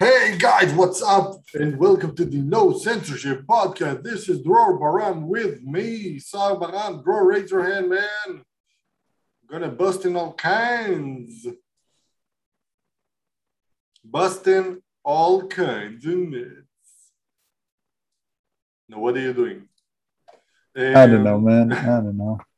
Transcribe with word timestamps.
Hey 0.00 0.36
guys, 0.38 0.72
what's 0.72 1.02
up? 1.02 1.42
And 1.52 1.76
welcome 1.76 2.16
to 2.16 2.24
the 2.24 2.38
No 2.38 2.72
Censorship 2.72 3.42
Podcast. 3.46 4.02
This 4.02 4.30
is 4.30 4.40
Dror 4.42 4.78
Baraam 4.80 5.24
with 5.26 5.62
me, 5.62 6.18
Saar 6.18 6.56
Baraam. 6.56 7.04
Dror, 7.04 7.26
raise 7.26 7.50
your 7.50 7.70
hand, 7.70 7.90
man. 7.90 8.00
I'm 8.30 8.42
gonna 9.46 9.68
bust 9.68 10.06
in 10.06 10.16
all 10.16 10.32
kinds. 10.32 11.46
Busting 14.02 14.80
all 15.04 15.46
kinds 15.46 16.06
of 16.06 16.16
nuts. 16.16 16.54
Now, 18.88 19.00
what 19.00 19.16
are 19.16 19.20
you 19.20 19.34
doing? 19.34 19.68
I 20.74 21.06
don't 21.06 21.24
know, 21.24 21.38
man. 21.38 21.72
I 21.72 21.84
don't 21.84 22.16
know. 22.16 22.38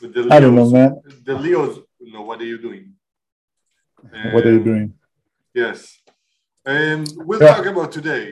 The 0.00 0.28
I 0.30 0.40
don't 0.40 0.54
know, 0.56 0.68
man. 0.68 1.00
The 1.24 1.34
Leos, 1.36 1.78
no, 2.00 2.22
what 2.22 2.38
are 2.40 2.44
you 2.44 2.58
doing? 2.60 2.94
What 4.32 4.44
are 4.44 4.50
you 4.52 4.58
Um, 4.58 4.64
doing? 4.64 4.94
Yes. 5.54 6.00
And 6.66 7.06
we'll 7.16 7.40
Yeah. 7.42 7.54
talk 7.54 7.66
about 7.66 7.92
today 7.92 8.26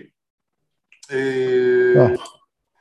uh, 1.10 1.98
Oh. 2.00 2.16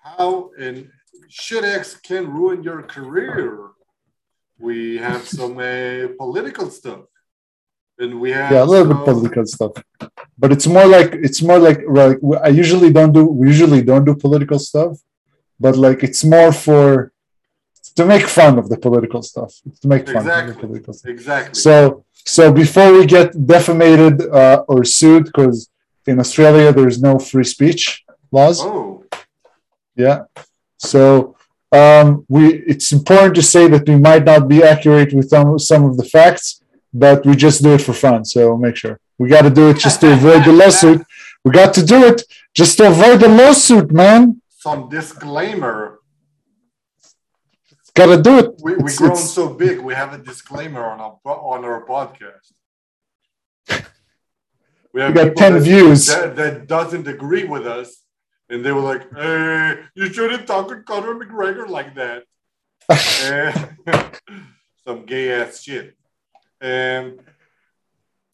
how 0.03 0.51
and 0.57 0.89
shit 1.27 1.63
X 1.63 1.95
can 1.95 2.31
ruin 2.31 2.63
your 2.63 2.81
career. 2.83 3.47
We 4.59 4.97
have 4.97 5.27
some 5.27 5.57
uh, 5.57 6.07
political 6.17 6.69
stuff. 6.69 7.01
And 7.99 8.19
we 8.19 8.31
have 8.31 8.51
Yeah, 8.51 8.63
a 8.63 8.69
little 8.73 8.93
bit 8.93 9.03
political 9.05 9.45
stuff, 9.45 9.73
but 10.37 10.51
it's 10.51 10.65
more 10.65 10.87
like 10.87 11.11
it's 11.27 11.41
more 11.49 11.59
like 11.59 11.79
like 11.99 12.17
I 12.47 12.49
usually 12.63 12.91
don't 12.97 13.11
do 13.17 13.23
we 13.25 13.47
usually 13.53 13.81
don't 13.83 14.05
do 14.05 14.15
political 14.15 14.57
stuff, 14.59 14.97
but 15.59 15.75
like 15.85 15.99
it's 16.07 16.23
more 16.23 16.51
for 16.51 17.11
to 17.95 18.05
make 18.05 18.25
fun 18.27 18.57
of 18.57 18.69
the 18.69 18.77
political 18.77 19.21
stuff, 19.21 19.53
to 19.81 19.87
make 19.87 20.07
fun 20.07 20.29
of 20.29 20.47
the 20.47 20.59
political 20.59 20.93
stuff. 20.93 21.11
Exactly. 21.11 21.53
So 21.65 22.05
so 22.25 22.51
before 22.51 22.93
we 22.93 23.05
get 23.05 23.31
defamated 23.45 24.21
uh, 24.33 24.63
or 24.67 24.83
sued, 24.83 25.25
because 25.25 25.69
in 26.05 26.19
Australia 26.19 26.71
there's 26.71 27.01
no 27.01 27.19
free 27.19 27.43
speech 27.43 28.03
laws. 28.31 28.61
oh, 28.61 29.03
Yeah. 29.95 30.23
So 30.77 31.35
um, 31.71 32.25
we 32.27 32.55
it's 32.71 32.91
important 32.91 33.35
to 33.35 33.43
say 33.43 33.67
that 33.67 33.87
we 33.87 33.95
might 33.95 34.25
not 34.25 34.47
be 34.47 34.63
accurate 34.63 35.13
with 35.13 35.29
some, 35.29 35.57
some 35.59 35.85
of 35.85 35.97
the 35.97 36.03
facts, 36.03 36.61
but 36.93 37.25
we 37.25 37.35
just 37.35 37.63
do 37.63 37.73
it 37.73 37.81
for 37.81 37.93
fun. 37.93 38.25
So 38.25 38.57
make 38.57 38.75
sure 38.75 38.99
we 39.17 39.29
got 39.29 39.43
to 39.43 39.49
do 39.49 39.69
it 39.69 39.77
just 39.77 40.01
to 40.01 40.13
avoid 40.17 40.43
the 40.45 40.53
lawsuit. 40.53 41.01
We 41.43 41.51
got 41.51 41.73
to 41.75 41.85
do 41.85 42.05
it 42.05 42.21
just 42.53 42.77
to 42.77 42.87
avoid 42.87 43.19
the 43.19 43.29
lawsuit, 43.29 43.91
man. 43.91 44.41
some 44.49 44.89
disclaimer. 44.89 46.00
Got 47.93 48.05
to 48.15 48.21
do 48.21 48.39
it. 48.39 48.51
We, 48.63 48.75
we've 48.75 48.95
grown 48.95 49.11
it's- 49.11 49.33
so 49.33 49.49
big, 49.53 49.79
we 49.79 49.93
have 49.93 50.13
a 50.13 50.17
disclaimer 50.17 50.83
on 50.83 50.99
our, 50.99 51.19
on 51.25 51.65
our 51.65 51.85
podcast. 51.85 52.51
We 54.93 54.99
have 54.99 55.13
We 55.15 55.23
got 55.23 55.35
10 55.37 55.53
that- 55.53 55.59
views. 55.61 56.07
that, 56.07 56.35
that 56.35 56.67
doesn't 56.67 57.07
agree 57.07 57.45
with 57.45 57.65
us, 57.65 58.03
and 58.49 58.65
they 58.65 58.73
were 58.73 58.81
like, 58.81 59.03
"Hey, 59.15 59.79
you 59.95 60.11
shouldn't 60.11 60.45
talk 60.47 60.67
to 60.67 60.81
Conor 60.81 61.15
McGregor 61.15 61.67
like 61.69 61.95
that." 61.95 62.23
Eh, 63.23 63.51
some 64.85 65.05
gay 65.05 65.31
ass 65.31 65.61
shit. 65.63 65.95
And 66.59 67.19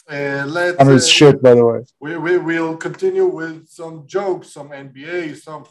uh, 0.10 0.46
let's. 0.48 0.78
Connor's 0.78 1.06
uh, 1.06 1.08
shit, 1.18 1.44
by 1.44 1.54
the 1.54 1.64
way. 1.64 1.80
We, 2.00 2.18
we 2.18 2.38
will 2.40 2.76
continue 2.76 3.28
with 3.28 3.68
some 3.70 4.08
jokes, 4.08 4.52
some 4.52 4.70
NBA, 4.70 5.38
some 5.38 5.64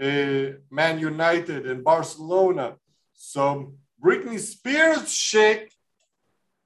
uh, 0.00 0.56
Man 0.70 0.98
United 0.98 1.66
and 1.66 1.84
Barcelona, 1.84 2.76
some 3.22 3.74
Britney 4.04 4.38
Spears 4.38 5.12
shit, 5.14 5.72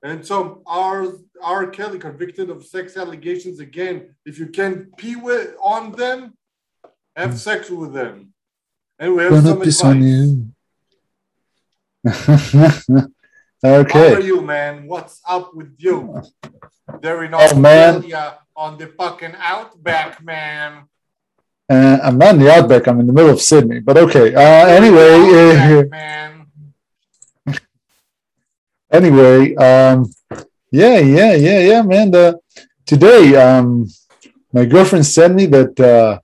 and 0.02 0.24
some 0.26 0.62
R. 0.66 1.06
R. 1.42 1.66
Kelly 1.68 1.98
convicted 1.98 2.48
of 2.48 2.64
sex 2.64 2.96
allegations 2.96 3.60
again. 3.60 4.14
If 4.24 4.38
you 4.38 4.46
can 4.46 4.90
pee 4.96 5.16
with, 5.16 5.54
on 5.62 5.92
them, 5.92 6.32
have 7.14 7.38
sex 7.38 7.68
with 7.68 7.92
them. 7.92 8.32
And 8.98 9.14
we 9.14 9.22
have 9.24 9.32
Gonna 9.32 9.48
some 9.48 9.60
piss 9.60 9.80
advice. 9.80 9.94
on 9.94 10.02
you. 10.02 10.48
How 13.62 13.74
okay. 13.84 14.14
are 14.14 14.20
you, 14.20 14.40
man? 14.40 14.86
What's 14.86 15.20
up 15.28 15.54
with 15.54 15.74
you? 15.76 16.22
There 17.02 17.24
in 17.24 17.34
Oh. 17.34 17.38
Australia 17.38 18.38
on 18.56 18.78
the 18.78 18.86
fucking 18.86 19.34
outback, 19.38 20.22
man. 20.24 20.84
Uh, 21.68 21.98
I'm 22.02 22.16
not 22.16 22.34
in 22.36 22.40
the 22.40 22.50
outback. 22.50 22.86
I'm 22.86 23.00
in 23.00 23.06
the 23.08 23.12
middle 23.12 23.30
of 23.30 23.40
Sydney. 23.42 23.80
But 23.80 23.98
okay. 23.98 24.34
Uh, 24.34 24.66
anyway, 24.68 25.14
uh, 25.18 25.84
man. 25.90 26.35
Anyway 28.92 29.54
um 29.56 30.10
yeah 30.70 30.98
yeah 30.98 31.34
yeah 31.34 31.60
yeah 31.60 31.82
man 31.82 32.10
the 32.10 32.38
today 32.86 33.34
um 33.36 33.86
my 34.52 34.64
girlfriend 34.64 35.04
sent 35.06 35.34
me 35.34 35.46
that 35.46 35.78
uh 35.80 36.18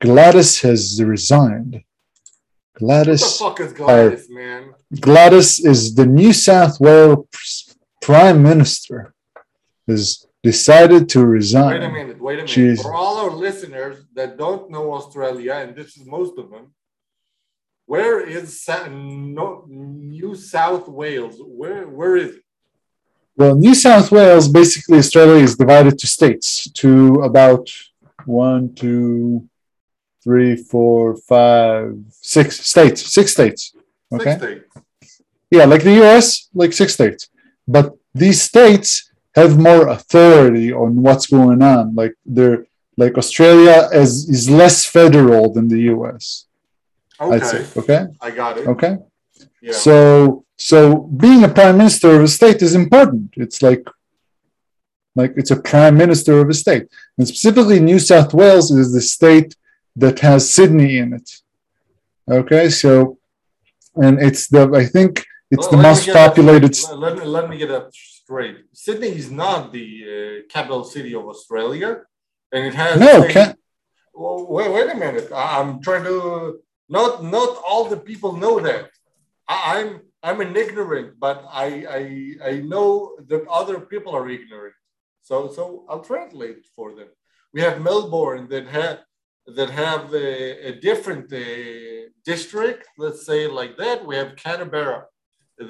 gladys 0.00 0.60
has 0.60 1.02
resigned 1.02 1.72
What 1.74 1.84
the 1.84 2.80
gladys 2.86 3.38
fuck 3.38 3.60
is 3.60 3.72
Gladys, 3.72 4.28
man? 4.30 4.74
gladys 5.00 5.58
is 5.64 5.94
the 5.94 6.06
new 6.06 6.32
south 6.32 6.80
wales 6.80 7.74
prime 8.00 8.42
minister 8.42 9.14
has 9.88 10.26
decided 10.42 11.08
to 11.14 11.24
resign 11.24 11.80
Wait 11.80 11.82
a 11.88 11.92
minute, 11.92 12.20
wait 12.20 12.38
a 12.40 12.44
minute. 12.44 12.80
For 12.80 12.92
all 12.94 13.16
our 13.24 13.30
listeners 13.30 13.96
that 14.18 14.36
don't 14.36 14.70
know 14.74 14.92
Australia, 14.92 15.54
and 15.62 15.76
this 15.76 15.96
is 15.96 16.04
most 16.04 16.34
of 16.36 16.50
them, 16.50 16.64
where 17.86 18.20
is 18.20 18.60
Sa- 18.60 18.88
no, 18.88 19.64
New 19.68 20.34
South 20.34 20.88
Wales? 20.88 21.36
Where 21.38 21.88
where 21.88 22.16
is 22.16 22.36
it? 22.36 22.42
well 23.34 23.54
new 23.54 23.74
south 23.74 24.12
wales 24.12 24.46
basically 24.46 24.98
australia 24.98 25.42
is 25.42 25.56
divided 25.56 25.98
to 25.98 26.06
states 26.06 26.70
to 26.72 27.14
about 27.30 27.66
one 28.26 28.74
two 28.74 29.48
three 30.22 30.54
four 30.54 31.16
five 31.16 31.96
six 32.20 32.60
states 32.60 33.00
six 33.18 33.32
states 33.32 33.74
okay 34.12 34.32
Six 34.32 34.42
states. 34.42 34.64
Yeah, 35.52 35.66
like 35.66 35.82
the 35.82 35.96
US, 36.02 36.48
like 36.54 36.72
six 36.72 36.94
states. 36.94 37.28
But 37.68 37.86
these 38.14 38.40
states 38.40 39.12
have 39.34 39.58
more 39.58 39.88
authority 39.88 40.72
on 40.72 41.02
what's 41.02 41.26
going 41.26 41.60
on. 41.62 41.94
Like 41.94 42.14
they're 42.24 42.64
like 42.96 43.18
Australia 43.18 43.88
is 44.02 44.12
is 44.36 44.48
less 44.48 44.86
federal 44.86 45.52
than 45.52 45.68
the 45.68 45.82
US. 45.94 46.46
I'd 47.30 47.46
say. 47.46 47.60
Okay, 47.76 47.80
Okay. 47.80 48.02
I 48.20 48.30
got 48.30 48.58
it. 48.58 48.66
Okay. 48.66 48.96
Yeah. 49.60 49.72
So 49.72 50.44
so 50.56 50.78
being 51.24 51.44
a 51.44 51.48
prime 51.48 51.76
minister 51.76 52.10
of 52.16 52.22
a 52.22 52.28
state 52.28 52.60
is 52.62 52.74
important. 52.74 53.34
It's 53.36 53.60
like 53.62 53.84
like 55.14 55.32
it's 55.36 55.50
a 55.50 55.60
prime 55.70 55.96
minister 55.96 56.40
of 56.40 56.48
a 56.48 56.54
state. 56.54 56.84
And 57.18 57.28
specifically 57.28 57.78
New 57.80 57.98
South 57.98 58.32
Wales 58.32 58.70
is 58.70 58.92
the 58.92 59.00
state 59.00 59.50
that 59.96 60.20
has 60.20 60.52
Sydney 60.52 60.98
in 60.98 61.12
it. 61.12 61.28
Okay, 62.38 62.70
so 62.70 63.18
and 63.96 64.14
it's 64.20 64.48
the 64.48 64.62
I 64.82 64.86
think 64.86 65.24
it's 65.50 65.68
Well, 65.68 65.72
the 65.72 65.82
most 65.88 66.06
that 66.06 66.16
populated. 66.16 66.72
Let, 67.06 67.18
me 67.18 67.24
let 67.24 67.50
me 67.50 67.58
get 67.58 67.68
that 67.68 67.88
straight. 67.92 68.58
Sydney 68.72 69.08
is 69.22 69.30
not 69.30 69.72
the 69.72 69.86
uh, 70.14 70.52
capital 70.54 70.84
city 70.84 71.14
of 71.14 71.24
Australia, 71.26 71.90
and 72.52 72.66
it 72.66 72.74
has 72.74 72.98
No, 72.98 73.20
the 73.20 73.56
Well, 74.14 74.46
wait, 74.48 74.70
wait 74.72 74.88
a 74.90 74.96
minute. 74.96 75.28
I'm 75.34 75.82
trying 75.82 76.04
to. 76.04 76.60
Not 76.96 77.24
not 77.36 77.50
all 77.68 77.84
the 77.86 78.02
people 78.10 78.32
know 78.44 78.56
that. 78.68 78.90
I'm 79.48 79.88
I'm 80.22 80.40
an 80.46 80.54
ignorant, 80.64 81.08
but 81.26 81.38
I 81.66 81.68
I 82.00 82.02
I 82.50 82.52
know 82.72 82.88
that 83.30 83.42
other 83.60 83.78
people 83.92 84.12
are 84.18 84.28
ignorant. 84.38 84.76
So 85.28 85.36
so 85.56 85.62
I'll 85.88 86.06
translate 86.12 86.62
for 86.76 86.88
them. 86.98 87.10
We 87.54 87.60
have 87.66 87.86
Melbourne 87.88 88.46
that 88.52 88.66
have 88.78 88.98
that 89.58 89.70
have 89.84 90.04
a, 90.14 90.30
a 90.70 90.72
different 90.88 91.26
uh, 91.32 91.44
district. 92.32 92.82
Let's 93.04 93.22
say 93.30 93.40
like 93.60 93.74
that. 93.82 93.98
We 94.08 94.14
have 94.20 94.36
Canberra 94.44 95.00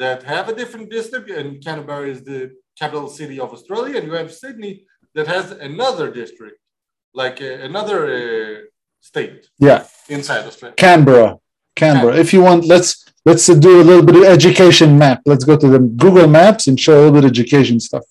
that 0.02 0.20
have 0.34 0.46
a 0.48 0.56
different 0.60 0.88
district, 0.98 1.30
and 1.38 1.48
Canberra 1.66 2.08
is 2.14 2.20
the 2.24 2.42
capital 2.80 3.08
city 3.18 3.38
of 3.44 3.52
Australia, 3.56 3.96
and 3.98 4.06
you 4.08 4.14
have 4.22 4.32
Sydney 4.42 4.74
that 5.14 5.26
has 5.36 5.46
another 5.70 6.06
district 6.10 6.58
like 7.14 7.38
uh, 7.42 7.68
another 7.70 7.98
uh, 8.18 8.58
state 9.00 9.48
yeah, 9.58 9.84
inside 10.08 10.44
Australia. 10.46 10.74
Canberra. 10.76 11.38
Canberra. 11.76 12.16
If 12.16 12.32
you 12.32 12.42
want, 12.42 12.64
let's 12.66 13.04
let's 13.24 13.46
do 13.46 13.80
a 13.80 13.84
little 13.84 14.04
bit 14.04 14.16
of 14.16 14.24
education 14.24 14.98
map. 14.98 15.20
Let's 15.26 15.44
go 15.44 15.56
to 15.56 15.68
the 15.68 15.78
Google 15.78 16.26
Maps 16.28 16.66
and 16.66 16.78
show 16.78 16.94
a 16.94 16.98
little 17.00 17.12
bit 17.12 17.24
of 17.24 17.30
education 17.30 17.80
stuff. 17.80 18.04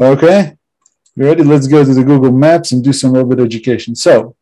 Okay, 0.00 0.54
you 1.16 1.24
ready? 1.24 1.42
Let's 1.42 1.66
go 1.66 1.84
to 1.84 1.92
the 1.94 2.04
Google 2.04 2.32
Maps 2.32 2.72
and 2.72 2.82
do 2.84 2.92
some 2.92 3.12
little 3.12 3.28
bit 3.28 3.40
of 3.40 3.46
education. 3.46 3.94
So 3.96 4.36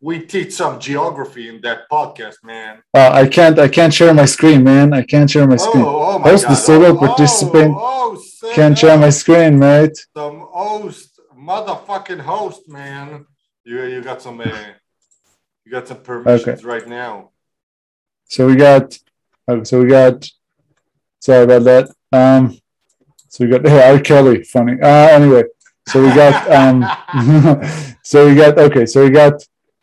We 0.00 0.20
teach 0.34 0.52
some 0.52 0.80
geography 0.80 1.48
in 1.48 1.60
that 1.62 1.80
podcast, 1.90 2.36
man. 2.42 2.82
uh, 2.94 3.10
I 3.22 3.26
can't 3.28 3.58
I 3.58 3.68
can't 3.68 3.94
share 3.94 4.12
my 4.14 4.24
screen, 4.26 4.64
man. 4.64 4.92
I 4.92 5.02
can't 5.02 5.30
share 5.30 5.46
my 5.46 5.54
Oh, 5.60 5.66
screen. 5.68 5.84
oh 5.84 6.02
oh 6.10 6.18
my 6.18 6.28
Host 6.30 6.44
God. 6.44 6.50
the 6.52 6.56
solo 6.56 6.88
oh, 6.88 6.96
participant. 7.06 7.72
Oh, 7.76 8.16
oh 8.44 8.52
Can't 8.58 8.76
share 8.76 8.98
my 8.98 9.10
screen, 9.10 9.52
mate. 9.58 9.96
some 10.16 10.38
host, 10.62 11.10
motherfucking 11.50 12.20
host, 12.20 12.62
man. 12.68 13.26
You 13.64 13.76
you 13.92 14.00
got 14.10 14.18
some 14.26 14.40
uh, 14.40 14.50
you 15.72 15.78
got 15.78 15.88
some 15.88 16.02
permissions 16.02 16.64
right 16.64 16.86
now. 16.86 17.30
So 18.28 18.46
we 18.46 18.56
got, 18.56 18.98
okay, 19.48 19.64
so 19.64 19.82
we 19.82 19.88
got, 19.88 20.28
sorry 21.18 21.44
about 21.44 21.64
that. 21.64 21.94
Um, 22.12 22.58
so 23.28 23.44
we 23.44 23.50
got, 23.50 23.66
hey, 23.66 23.90
R. 23.94 24.00
Kelly, 24.00 24.44
funny. 24.44 24.76
Uh, 24.80 25.08
anyway, 25.18 25.44
So 25.88 26.02
we 26.02 26.08
got 26.08 26.34
um, 26.58 26.76
so 28.04 28.28
we 28.28 28.34
got 28.34 28.58
okay. 28.58 28.86
So 28.86 29.02
we 29.04 29.10
got 29.10 29.34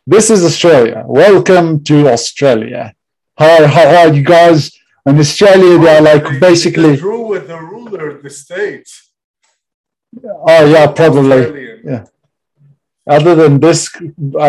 this 0.06 0.30
is 0.30 0.40
Australia. 0.50 1.04
Welcome 1.06 1.84
to 1.88 2.08
Australia. 2.08 2.94
How 3.36 3.66
how 3.66 3.88
are 4.00 4.12
you 4.16 4.24
guys? 4.24 4.58
In 5.06 5.18
Australia, 5.18 5.78
they 5.78 5.96
are 5.96 6.04
like 6.12 6.40
basically. 6.40 6.96
drew 6.96 7.26
with 7.34 7.48
the 7.48 7.60
ruler 7.72 8.08
of 8.14 8.22
the 8.22 8.30
state. 8.30 8.88
Oh 10.24 10.64
yeah, 10.74 10.86
probably. 11.00 11.42
Australian. 11.44 11.80
Yeah. 11.84 12.04
Other 13.06 13.34
than 13.34 13.60
this, 13.60 13.80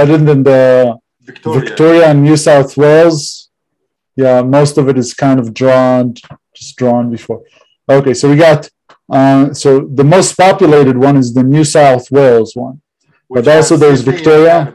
other 0.02 0.18
than 0.18 0.44
the 0.44 1.00
Victoria. 1.23 1.59
Victoria 1.59 2.06
and 2.07 2.23
New 2.23 2.38
South 2.38 2.75
Wales, 2.77 3.50
yeah, 4.15 4.41
most 4.41 4.77
of 4.77 4.89
it 4.89 4.97
is 4.97 5.13
kind 5.13 5.39
of 5.39 5.53
drawn, 5.53 6.13
just 6.56 6.75
drawn 6.75 7.09
before. 7.09 7.44
Okay, 7.89 8.13
so 8.13 8.29
we 8.29 8.35
got. 8.35 8.69
Uh, 9.09 9.53
so 9.53 9.81
the 9.81 10.03
most 10.03 10.38
populated 10.38 10.97
one 10.97 11.18
is 11.18 11.33
the 11.33 11.44
New 11.44 11.63
South 11.63 12.09
Wales 12.12 12.56
one. 12.56 12.81
which 13.27 13.45
But 13.45 13.56
also 13.56 13.75
there's 13.75 14.00
Sydney 14.00 14.13
Victoria. 14.13 14.73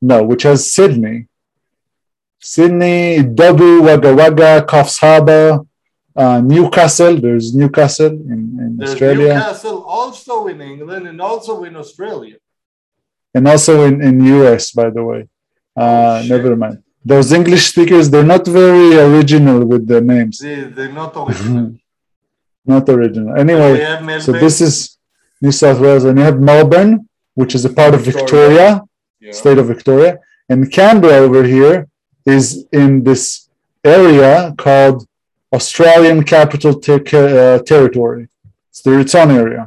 No, 0.00 0.22
which 0.22 0.44
has 0.44 0.72
Sydney. 0.72 1.26
Sydney, 2.40 3.18
Dubbo, 3.18 3.82
Wagga 3.82 4.14
Wagga, 4.14 4.64
Coffs 4.64 5.00
Harbour, 5.00 5.60
uh, 6.16 6.40
Newcastle. 6.40 7.16
There's 7.16 7.54
Newcastle 7.54 8.06
in, 8.06 8.78
in 8.78 8.78
Australia, 8.82 9.34
Newcastle 9.34 9.82
also 9.82 10.46
in 10.46 10.60
England 10.60 11.08
and 11.08 11.20
also 11.20 11.64
in 11.64 11.74
Australia. 11.76 12.36
And 13.34 13.46
also 13.48 13.84
in, 13.84 14.00
in 14.02 14.24
US, 14.36 14.72
by 14.72 14.90
the 14.90 15.02
way. 15.10 15.20
Uh, 15.76 16.22
Oh, 16.22 16.26
never 16.28 16.56
mind. 16.56 16.82
Those 17.04 17.32
English 17.32 17.64
speakers, 17.72 18.10
they're 18.10 18.30
not 18.36 18.44
very 18.46 18.98
original 18.98 19.64
with 19.64 19.86
the 19.86 20.00
names. 20.00 20.38
They, 20.38 20.56
they're 20.76 20.92
not 20.92 21.12
original. 21.24 21.74
not 22.66 22.88
original. 22.88 23.36
Anyway, 23.44 23.72
so 24.20 24.32
this 24.32 24.60
is 24.60 24.98
New 25.40 25.52
South 25.52 25.78
Wales, 25.80 26.04
and 26.04 26.18
you 26.18 26.24
have 26.24 26.38
Melbourne, 26.40 27.08
which 27.34 27.54
is 27.54 27.64
a 27.64 27.72
part 27.80 27.94
of 27.94 28.00
Victoria. 28.00 28.28
Victoria, 28.28 28.82
Yeah. 29.20 29.32
state 29.42 29.58
of 29.62 29.66
Victoria, 29.74 30.12
and 30.50 30.60
Canberra 30.76 31.18
over 31.26 31.42
here 31.56 31.76
is 32.36 32.44
in 32.82 32.90
this 33.08 33.48
area 33.84 34.32
called 34.64 34.98
Australian 35.58 36.18
Capital 36.24 36.72
Ter- 36.86 37.04
uh, 37.44 37.58
Territory. 37.72 38.24
It's 38.70 38.82
the 38.82 38.92
its 39.04 39.14
area. 39.14 39.62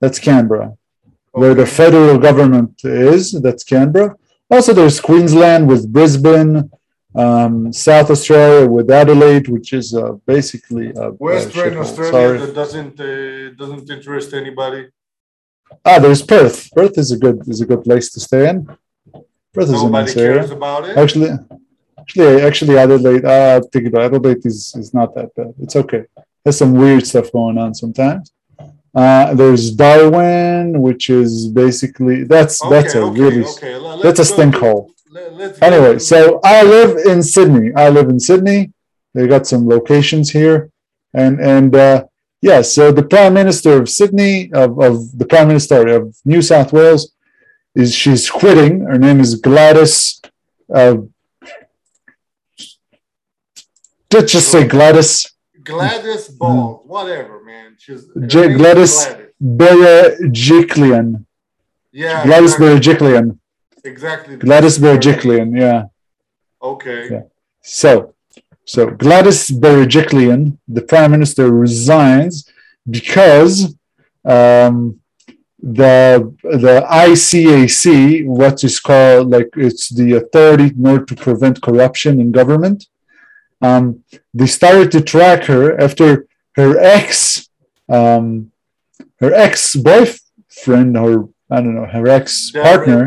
That's 0.00 0.18
Canberra, 0.28 0.68
where 1.32 1.54
the 1.54 1.66
federal 1.66 2.18
government 2.18 2.80
is. 2.84 3.32
That's 3.32 3.64
Canberra. 3.64 4.16
Also, 4.50 4.72
there's 4.72 5.00
Queensland 5.00 5.68
with 5.68 5.92
Brisbane, 5.92 6.70
um, 7.14 7.72
South 7.72 8.10
Australia 8.10 8.66
with 8.68 8.90
Adelaide, 8.90 9.48
which 9.48 9.72
is 9.72 9.94
uh, 9.94 10.12
basically 10.26 10.92
a 10.96 11.10
Western. 11.10 11.76
Australia 11.76 12.12
Sorry. 12.12 12.38
that 12.38 12.54
doesn't 12.54 13.00
uh, 13.00 13.50
doesn't 13.56 13.88
interest 13.90 14.32
anybody. 14.34 14.88
Ah, 15.84 15.98
there's 15.98 16.22
Perth. 16.22 16.70
Perth 16.72 16.96
is 16.96 17.12
a 17.12 17.18
good 17.18 17.46
is 17.48 17.60
a 17.60 17.66
good 17.66 17.82
place 17.84 18.10
to 18.12 18.20
stay 18.20 18.48
in. 18.48 18.66
Perth 19.52 19.64
is 19.64 19.82
a 19.82 19.86
Nobody 19.86 19.92
nice 19.92 20.16
area. 20.16 20.44
about 20.50 20.88
it. 20.88 20.96
Actually, 20.96 21.30
actually, 21.98 22.40
actually, 22.42 22.78
Adelaide. 22.78 23.24
Uh, 23.24 23.60
think 23.72 23.94
Adelaide 23.94 24.44
is 24.46 24.74
is 24.76 24.94
not 24.94 25.14
that 25.14 25.34
bad. 25.34 25.54
It's 25.60 25.76
okay. 25.76 26.04
There's 26.42 26.56
some 26.56 26.72
weird 26.72 27.06
stuff 27.06 27.30
going 27.32 27.58
on 27.58 27.74
sometimes. 27.74 28.32
Uh, 29.00 29.34
there's 29.40 29.64
Darwin, 29.84 30.80
which 30.86 31.04
is 31.20 31.32
basically 31.62 32.24
that's 32.34 32.56
that's 32.72 32.94
a 32.94 33.04
really 33.22 33.44
okay. 33.54 33.74
That's 34.04 34.18
a 34.18 34.22
let's 34.22 34.32
stink 34.34 34.54
hole. 34.56 34.82
let- 35.10 35.62
Anyway, 35.62 35.94
so 36.12 36.18
I 36.44 36.58
live 36.76 36.90
in 37.12 37.18
Sydney. 37.22 37.66
I 37.84 37.86
live 37.96 38.08
in 38.14 38.18
Sydney. 38.18 38.60
They 39.14 39.26
got 39.34 39.46
some 39.52 39.62
locations 39.76 40.26
here, 40.38 40.70
and 41.22 41.34
and 41.54 41.70
uh, 41.76 42.04
yeah. 42.48 42.60
So 42.62 42.82
the 42.92 43.06
Prime 43.14 43.34
Minister 43.34 43.72
of 43.80 43.88
Sydney 43.88 44.34
of, 44.62 44.70
of 44.86 44.94
the 45.20 45.26
Prime 45.32 45.48
Minister 45.52 45.80
of 45.96 46.02
New 46.24 46.42
South 46.42 46.72
Wales 46.72 47.02
is 47.74 47.94
she's 47.94 48.28
quitting. 48.40 48.80
Her 48.90 48.98
name 48.98 49.20
is 49.20 49.30
Gladys. 49.36 50.20
Uh, 50.74 50.96
let's 54.12 54.32
just 54.32 54.48
say 54.50 54.66
Gladys 54.66 55.32
Gladys 55.62 56.28
Ball, 56.28 56.82
whatever, 56.86 57.37
man. 57.48 57.68
She's 57.82 58.02
J- 58.32 58.54
Gladys- 58.58 59.06
Berejiklian. 59.42 61.06
Yeah, 61.92 62.24
Gladys 62.26 62.54
exactly. 62.54 62.66
Berejiklian. 62.66 63.26
exactly. 63.92 64.36
Gladys 64.36 64.78
Berejiklian. 64.78 65.48
Yeah. 65.64 65.82
Okay. 66.62 67.00
Yeah. 67.10 67.22
So, 67.62 68.14
so 68.64 68.80
Gladys 68.90 69.40
Berejiklian, 69.62 70.58
the 70.76 70.82
prime 70.82 71.10
minister, 71.16 71.50
resigns 71.50 72.34
because 72.98 73.74
um, 74.24 75.00
the 75.80 76.34
the 76.64 76.76
ICAC, 77.08 78.26
what 78.40 78.62
is 78.68 78.78
called 78.88 79.30
like 79.30 79.50
it's 79.56 79.88
the 79.88 80.08
authority 80.20 80.68
in 80.78 80.86
order 80.86 81.04
to 81.10 81.16
prevent 81.16 81.62
corruption 81.62 82.20
in 82.20 82.30
government. 82.40 82.86
Um, 83.60 83.84
they 84.32 84.46
started 84.46 84.92
to 84.92 85.00
track 85.00 85.44
her 85.52 85.64
after 85.86 86.27
her 86.58 86.76
ex, 86.76 87.48
um, 87.88 88.50
her 89.20 89.32
ex 89.32 89.76
boyfriend, 89.76 90.96
or 90.96 91.30
I 91.48 91.60
don't 91.62 91.76
know, 91.76 91.86
her 91.86 92.08
ex 92.08 92.50
partner. 92.50 93.06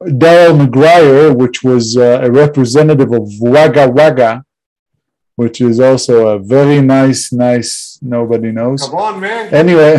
Daryl 0.00 0.56
Maguire, 0.58 1.32
which 1.32 1.64
was 1.64 1.96
uh, 1.96 2.20
a 2.22 2.30
representative 2.30 3.12
of 3.12 3.24
Wagga 3.40 3.88
Wagga, 3.88 4.44
which 5.36 5.60
is 5.60 5.80
also 5.80 6.28
a 6.28 6.38
very 6.38 6.80
nice, 6.82 7.32
nice, 7.32 7.98
nobody 8.02 8.52
knows. 8.52 8.82
Come 8.84 8.94
on, 8.94 9.20
man. 9.20 9.52
Anyway. 9.52 9.94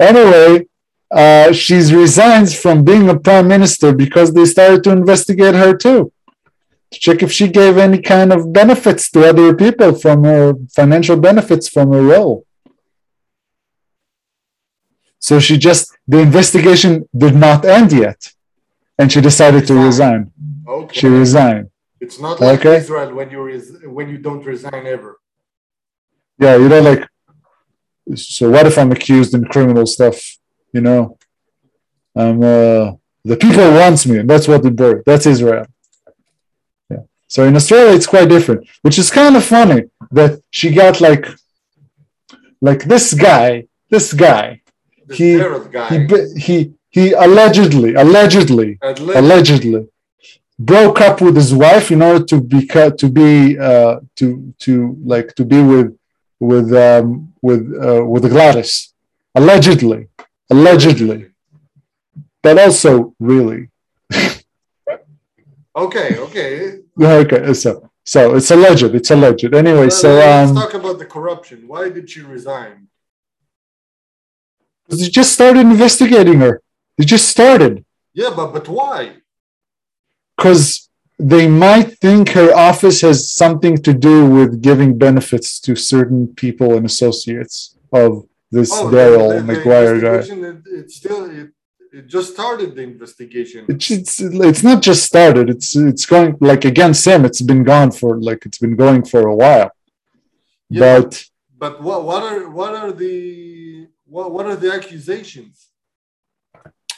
Anyway, 0.00 0.66
uh, 1.12 1.52
she's 1.52 1.94
resigns 1.94 2.58
from 2.60 2.84
being 2.84 3.08
a 3.08 3.18
prime 3.18 3.46
minister 3.46 3.94
because 3.94 4.34
they 4.34 4.44
started 4.44 4.82
to 4.82 4.90
investigate 4.90 5.54
her 5.54 5.76
too. 5.76 6.12
Check 6.92 7.22
if 7.22 7.32
she 7.32 7.48
gave 7.48 7.78
any 7.78 8.00
kind 8.00 8.32
of 8.32 8.52
benefits 8.52 9.10
to 9.12 9.28
other 9.28 9.54
people 9.54 9.94
from 9.94 10.24
her 10.24 10.54
financial 10.74 11.16
benefits 11.16 11.68
from 11.68 11.92
her 11.92 12.02
role. 12.02 12.46
So 15.18 15.38
she 15.40 15.56
just, 15.56 15.96
the 16.06 16.18
investigation 16.18 17.08
did 17.16 17.34
not 17.36 17.64
end 17.64 17.92
yet. 17.92 18.32
And 18.98 19.10
she 19.10 19.20
decided 19.20 19.66
to 19.68 19.74
resign. 19.74 20.32
Okay. 20.66 21.00
She 21.00 21.06
resigned. 21.06 21.70
It's 22.00 22.18
not 22.20 22.40
like 22.40 22.60
Okay. 22.60 22.76
Israel 22.76 23.14
when 23.14 23.30
you 23.30 23.42
res- 23.42 23.76
when 23.84 24.08
you 24.08 24.18
don't 24.18 24.44
resign 24.44 24.86
ever. 24.86 25.18
Yeah, 26.38 26.56
you 26.56 26.68
know, 26.68 26.80
like, 26.80 27.08
so 28.16 28.50
what 28.50 28.66
if 28.66 28.76
I'm 28.76 28.90
accused 28.90 29.34
in 29.34 29.44
criminal 29.44 29.86
stuff? 29.86 30.18
You 30.72 30.80
know, 30.80 31.18
I'm, 32.16 32.42
uh, 32.42 32.92
the 33.24 33.36
people 33.36 33.70
wants 33.82 34.04
me, 34.06 34.18
and 34.18 34.28
that's 34.28 34.48
what 34.48 34.62
birth. 34.74 35.04
That's 35.06 35.26
Israel. 35.26 35.66
So 37.32 37.38
in 37.48 37.54
Australia, 37.60 37.92
it's 37.98 38.10
quite 38.14 38.28
different, 38.36 38.60
which 38.84 38.98
is 39.02 39.10
kind 39.10 39.34
of 39.38 39.44
funny 39.56 39.80
that 40.18 40.32
she 40.50 40.66
got 40.82 41.00
like, 41.00 41.24
like 42.68 42.80
this 42.92 43.06
guy, 43.14 43.48
this 43.94 44.06
guy, 44.12 44.46
This 45.08 45.16
He- 45.18 45.38
guy. 45.76 45.88
he, 45.92 45.98
he, 46.46 46.56
he 46.96 47.04
allegedly, 47.26 47.90
allegedly, 48.04 48.70
at 48.88 48.98
allegedly 49.20 49.82
broke 50.58 50.98
up 51.08 51.16
with 51.24 51.34
his 51.42 51.52
wife 51.64 51.86
in 51.94 52.00
order 52.08 52.22
to 52.32 52.36
be 52.52 52.60
to 53.02 53.06
be 53.20 53.30
uh, 53.68 53.94
to 54.18 54.26
to 54.64 54.72
like 55.12 55.28
to 55.38 55.44
be 55.52 55.60
with 55.72 55.90
with 56.50 56.68
um, 56.88 57.32
with 57.48 57.62
uh, 57.86 58.02
with 58.12 58.24
Gladys. 58.34 58.72
Allegedly. 59.34 60.00
Allegedly. 60.54 61.18
But 62.44 62.58
also 62.64 63.14
really 63.32 63.60
Okay, 65.74 66.18
okay. 66.18 66.78
okay 67.00 67.52
so 67.54 67.90
so 68.04 68.34
it's 68.36 68.50
alleged 68.50 68.94
it's 68.94 69.10
alleged 69.10 69.54
anyway 69.54 69.88
so 69.88 70.14
let's 70.14 70.50
um 70.50 70.56
talk 70.56 70.74
about 70.74 70.98
the 70.98 71.06
corruption. 71.06 71.66
Why 71.66 71.88
did 71.88 72.10
she 72.10 72.20
resign? 72.20 72.88
they 74.88 75.08
just 75.08 75.32
started 75.32 75.60
investigating 75.60 76.40
her 76.40 76.60
they 76.98 77.04
just 77.04 77.28
started 77.28 77.84
Yeah, 78.12 78.32
but 78.36 78.52
but 78.52 78.68
why? 78.68 79.16
because 80.36 80.88
they 81.18 81.46
might 81.48 81.98
think 82.00 82.30
her 82.30 82.52
office 82.54 83.00
has 83.02 83.32
something 83.32 83.76
to 83.86 83.92
do 83.94 84.26
with 84.26 84.60
giving 84.60 84.98
benefits 84.98 85.60
to 85.60 85.76
certain 85.76 86.34
people 86.42 86.74
and 86.76 86.84
associates 86.84 87.76
of 87.92 88.26
this 88.50 88.70
Oh, 88.72 88.88
Daryl 88.90 89.44
Maguire 89.44 90.00
guy. 90.00 90.18
It, 90.18 90.62
it 90.66 90.90
still 90.90 91.30
it, 91.30 91.50
it 91.92 92.06
just 92.06 92.32
started 92.32 92.74
the 92.74 92.82
investigation. 92.82 93.66
It's, 93.68 93.90
it's 93.90 94.20
it's 94.20 94.62
not 94.62 94.82
just 94.82 95.04
started. 95.04 95.50
It's 95.50 95.76
it's 95.76 96.06
going 96.06 96.36
like 96.40 96.64
against 96.64 97.06
him. 97.06 97.24
It's 97.24 97.42
been 97.42 97.64
gone 97.64 97.90
for 97.92 98.20
like 98.20 98.46
it's 98.46 98.58
been 98.58 98.76
going 98.76 99.04
for 99.04 99.20
a 99.28 99.34
while. 99.34 99.70
Yeah, 100.70 101.00
but 101.00 101.24
But 101.58 101.82
what 101.82 102.04
what 102.04 102.22
are 102.22 102.48
what 102.48 102.74
are 102.74 102.92
the 102.92 103.88
what 104.06 104.32
what 104.32 104.46
are 104.46 104.56
the 104.56 104.72
accusations? 104.72 105.68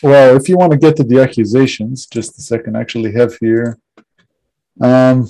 well, 0.03 0.37
if 0.37 0.49
you 0.49 0.57
want 0.57 0.73
to 0.73 0.79
get 0.79 0.97
to 0.97 1.05
the 1.05 1.21
accusations, 1.21 2.07
just 2.07 2.39
a 2.39 2.43
second. 2.43 2.77
I 2.77 2.81
actually 2.81 3.13
have 3.13 3.33
here. 3.47 3.79
Um, 4.81 5.29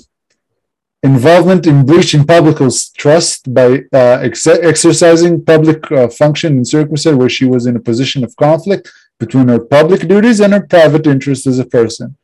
involvement 1.03 1.67
in 1.67 1.85
breaching 1.85 2.25
public 2.25 2.57
trust 2.97 3.53
by 3.53 3.67
uh, 3.93 4.17
ex- 4.27 4.47
exercising 4.47 5.45
public 5.53 5.79
uh, 5.91 6.07
function 6.07 6.57
in 6.57 6.65
circumstances 6.65 7.19
where 7.19 7.29
she 7.29 7.45
was 7.45 7.67
in 7.67 7.75
a 7.75 7.79
position 7.79 8.23
of 8.23 8.35
conflict 8.35 8.91
between 9.19 9.47
her 9.47 9.59
public 9.59 10.07
duties 10.07 10.39
and 10.39 10.53
her 10.53 10.61
private 10.61 11.07
interests 11.07 11.47
as 11.47 11.59
a 11.59 11.65
person, 11.65 12.17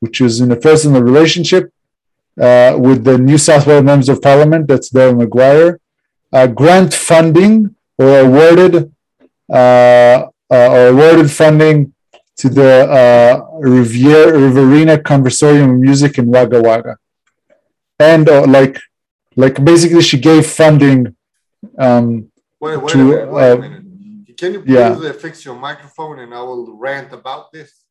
which 0.00 0.20
is 0.20 0.40
in 0.40 0.50
a 0.50 0.56
personal 0.56 1.02
relationship 1.02 1.72
uh, 2.40 2.76
with 2.78 3.04
the 3.04 3.16
New 3.18 3.38
South 3.38 3.66
Wales 3.66 3.84
members 3.84 4.08
of 4.08 4.20
parliament, 4.20 4.68
that's 4.68 4.90
Daryl 4.90 5.16
Maguire, 5.16 5.80
uh, 6.32 6.46
grant 6.46 6.92
funding 6.92 7.74
or 7.98 8.20
awarded 8.20 8.92
uh, 9.50 10.26
uh, 10.50 10.68
or 10.70 10.88
awarded 10.88 11.30
funding 11.30 11.92
to 12.36 12.48
the 12.48 12.90
uh, 12.90 13.46
Riviera, 13.58 14.38
Riverina 14.38 14.98
Conservatorium 14.98 15.70
of 15.70 15.78
Music 15.78 16.18
in 16.18 16.26
Wagga 16.26 16.60
Wagga. 16.60 16.98
And 17.98 18.28
uh, 18.28 18.46
like, 18.46 18.78
like 19.36 19.64
basically 19.64 20.02
she 20.02 20.18
gave 20.18 20.46
funding 20.46 21.16
um, 21.78 22.30
Wait, 22.60 22.76
wait 22.76 22.92
To, 22.92 23.36
a 23.36 23.58
minute. 23.58 23.85
Can 24.36 24.52
you 24.52 24.60
please 24.60 24.74
yeah. 24.74 25.10
uh, 25.10 25.12
fix 25.12 25.44
your 25.44 25.56
microphone 25.56 26.18
and 26.20 26.34
I 26.34 26.42
will 26.42 26.76
rant 26.76 27.12
about 27.12 27.52
this 27.52 27.84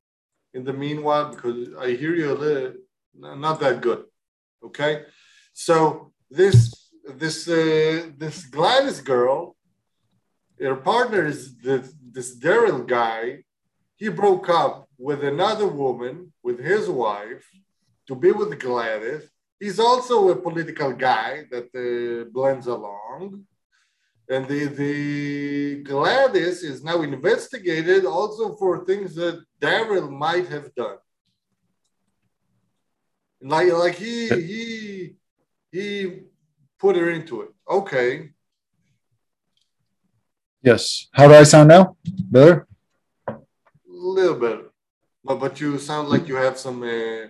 in 0.53 0.63
the 0.63 0.73
meanwhile 0.73 1.31
because 1.31 1.69
I 1.79 1.91
hear 1.91 2.13
you 2.15 2.31
a 2.31 2.37
little 2.43 2.73
not 3.17 3.59
that 3.59 3.81
good. 3.81 4.05
Okay, 4.63 5.03
so 5.53 6.11
this 6.29 6.73
this 7.07 7.47
uh, 7.47 8.09
this 8.17 8.45
Gladys 8.45 9.01
girl, 9.01 9.55
her 10.59 10.75
partner 10.75 11.25
is 11.25 11.57
this, 11.57 11.93
this 12.11 12.37
Daryl 12.37 12.85
guy. 12.85 13.43
He 13.97 14.09
broke 14.09 14.49
up 14.49 14.89
with 14.97 15.23
another 15.23 15.67
woman, 15.67 16.33
with 16.43 16.59
his 16.59 16.89
wife, 16.89 17.45
to 18.07 18.15
be 18.15 18.31
with 18.31 18.59
Gladys. 18.59 19.23
He's 19.59 19.79
also 19.79 20.29
a 20.29 20.35
political 20.35 20.91
guy 20.91 21.45
that 21.51 21.69
uh, 21.73 22.29
blends 22.33 22.67
along. 22.67 23.45
And 24.27 24.47
the, 24.47 24.65
the 24.65 25.83
Gladys 25.83 26.63
is 26.63 26.83
now 26.83 27.01
investigated 27.03 28.05
also 28.05 28.55
for 28.55 28.83
things 28.85 29.13
that 29.15 29.43
Daryl 29.61 30.09
might 30.09 30.47
have 30.47 30.73
done. 30.73 30.97
Like, 33.41 33.71
like 33.71 33.95
he 33.95 34.29
he 34.29 35.15
he 35.71 36.19
put 36.79 36.95
her 36.95 37.11
into 37.11 37.41
it. 37.41 37.49
Okay. 37.69 38.31
yes. 40.63 41.07
How 41.11 41.27
do 41.27 41.35
I 41.35 41.43
sound 41.43 41.67
now? 41.69 41.95
Better? 42.05 42.67
A 43.27 43.35
little 43.87 44.39
bit. 44.39 44.71
But 45.23 45.39
but 45.39 45.61
you 45.61 45.77
sound 45.77 46.09
like 46.09 46.27
you 46.27 46.35
have 46.35 46.57
some 46.57 46.81
uh, 46.81 47.27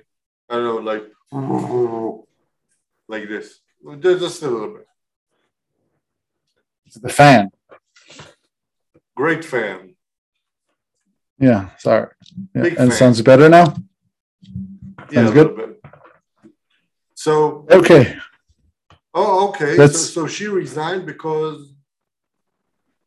I 0.50 0.56
don't 0.56 0.64
know, 0.64 0.78
like 0.78 1.06
like 3.10 3.28
this. 3.28 3.60
Just 4.00 4.42
a 4.44 4.50
little 4.50 4.74
bit. 4.76 4.88
It's 6.96 7.02
the 7.04 7.10
fan. 7.10 7.52
Great 9.18 9.44
fan. 9.44 9.96
Yeah, 11.40 11.70
sorry. 11.78 12.08
Yeah. 12.56 12.62
Big 12.64 12.74
And 12.80 12.90
fan. 12.90 12.98
sounds 12.98 13.22
better 13.22 13.50
now? 13.50 13.76
Yeah, 15.12 15.26
Sounds 15.26 15.32
a 15.32 15.34
good. 15.34 15.76
So 17.16 17.66
Okay. 17.70 18.16
oh 19.14 19.50
okay. 19.50 19.76
So, 19.76 19.88
so 19.88 20.28
she 20.28 20.48
resigned 20.48 21.06
because 21.06 21.74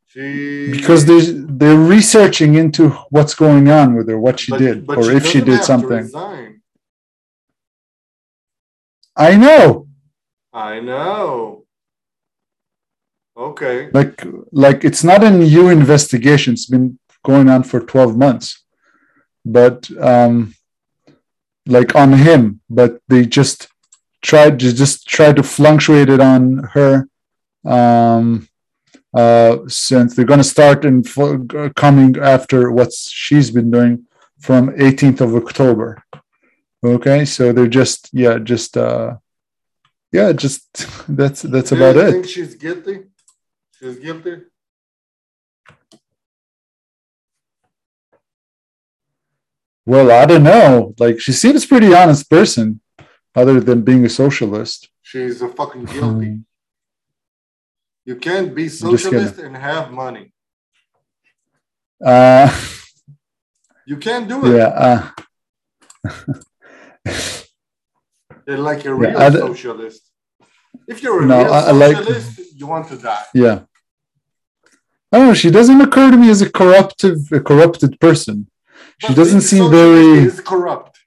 she 0.09 0.71
Because 0.71 1.07
they 1.07 1.21
they're 1.59 1.79
researching 1.97 2.57
into 2.57 2.91
what's 3.09 3.35
going 3.35 3.71
on 3.71 3.95
with 3.97 4.07
her, 4.11 4.19
what 4.19 4.39
she 4.41 4.53
but- 4.53 4.59
did, 4.59 4.87
but 4.87 4.99
or 4.99 5.11
if 5.13 5.25
she 5.27 5.41
did 5.41 5.61
to 5.61 5.65
something. 5.65 6.11
I 9.17 9.37
know. 9.37 9.89
I 10.53 10.81
know. 10.81 11.65
Okay. 13.39 13.89
Like 13.93 14.25
like 14.51 14.85
it's 14.85 15.05
not 15.05 15.23
a 15.23 15.31
new 15.31 15.69
investigation. 15.69 16.55
It's 16.55 16.67
been 16.67 16.99
going 17.25 17.49
on 17.49 17.63
for 17.63 17.81
12 17.81 18.17
months. 18.17 18.65
But 19.45 19.91
um 20.01 20.55
like 21.67 21.95
on 21.95 22.15
him, 22.15 22.61
but 22.69 23.01
they 23.09 23.27
just 23.27 23.69
tried 24.23 24.59
to 24.61 24.73
just 24.75 25.07
try 25.07 25.33
to 25.33 25.43
fluctuate 25.43 26.09
it 26.09 26.21
on 26.21 26.43
her 26.75 27.09
um 27.65 28.49
uh 29.15 29.59
since 29.69 30.15
they're 30.15 30.25
going 30.33 30.45
to 30.47 30.55
start 30.57 30.85
in 30.85 31.03
fo- 31.05 31.47
coming 31.77 32.19
after 32.19 32.71
what 32.73 32.93
she's 32.93 33.51
been 33.51 33.71
doing 33.71 34.07
from 34.41 34.71
18th 34.71 35.21
of 35.21 35.35
October. 35.37 36.03
Okay, 36.85 37.25
so 37.25 37.53
they're 37.53 37.67
just 37.83 38.11
yeah, 38.13 38.39
just 38.39 38.77
uh 38.77 39.17
yeah, 40.13 40.33
just 40.33 40.63
that's 41.09 41.43
that's 41.43 41.71
Do 41.71 41.77
about 41.77 41.95
you 41.97 42.03
it. 42.03 42.13
think 42.13 42.29
she's 42.29 42.55
guilty? 42.57 42.99
She's 43.79 43.99
guilty? 43.99 44.43
Well, 49.87 50.11
I 50.11 50.27
don't 50.27 50.43
know. 50.43 50.95
Like 50.99 51.21
she 51.21 51.33
seems 51.33 51.65
pretty 51.67 51.95
honest 51.95 52.29
person, 52.29 52.81
other 53.35 53.61
than 53.61 53.83
being 53.83 54.05
a 54.05 54.09
socialist. 54.09 54.89
She's 55.03 55.41
a 55.43 55.49
fucking 55.49 55.87
guilty. 55.87 56.31
Um, 56.31 56.45
You 58.05 58.17
can't 58.17 58.55
be 58.55 58.69
socialist 58.69 59.39
and 59.39 59.55
have 59.57 59.91
money. 59.91 60.33
Uh, 62.05 62.49
You 63.87 63.97
can't 63.97 64.29
do 64.29 64.37
it. 64.47 64.57
yeah. 64.59 64.71
Uh, 64.87 65.01
They're 68.47 68.59
like 68.71 68.85
a 68.85 68.95
real 68.95 69.31
d- 69.31 69.39
socialist. 69.39 70.03
If 70.87 71.03
you're 71.03 71.23
a 71.23 71.27
No, 71.27 71.39
real 71.45 71.53
I- 71.53 71.67
I 71.69 71.73
like- 71.73 71.97
socialist, 71.97 72.41
you 72.61 72.67
want 72.67 72.89
to 72.89 72.97
die. 72.97 73.25
yeah. 73.35 73.59
I 75.13 75.19
don't 75.19 75.29
know. 75.29 75.35
She 75.35 75.51
doesn't 75.51 75.81
occur 75.81 76.11
to 76.11 76.17
me 76.17 76.29
as 76.31 76.43
a 76.43 76.51
corruptive, 76.51 77.19
a 77.33 77.41
corrupted 77.41 77.99
person. 78.01 78.37
She 78.99 79.09
But 79.09 79.17
doesn't 79.17 79.41
seem 79.43 79.71
very. 79.71 80.25
is 80.25 80.41
corrupt. 80.41 80.99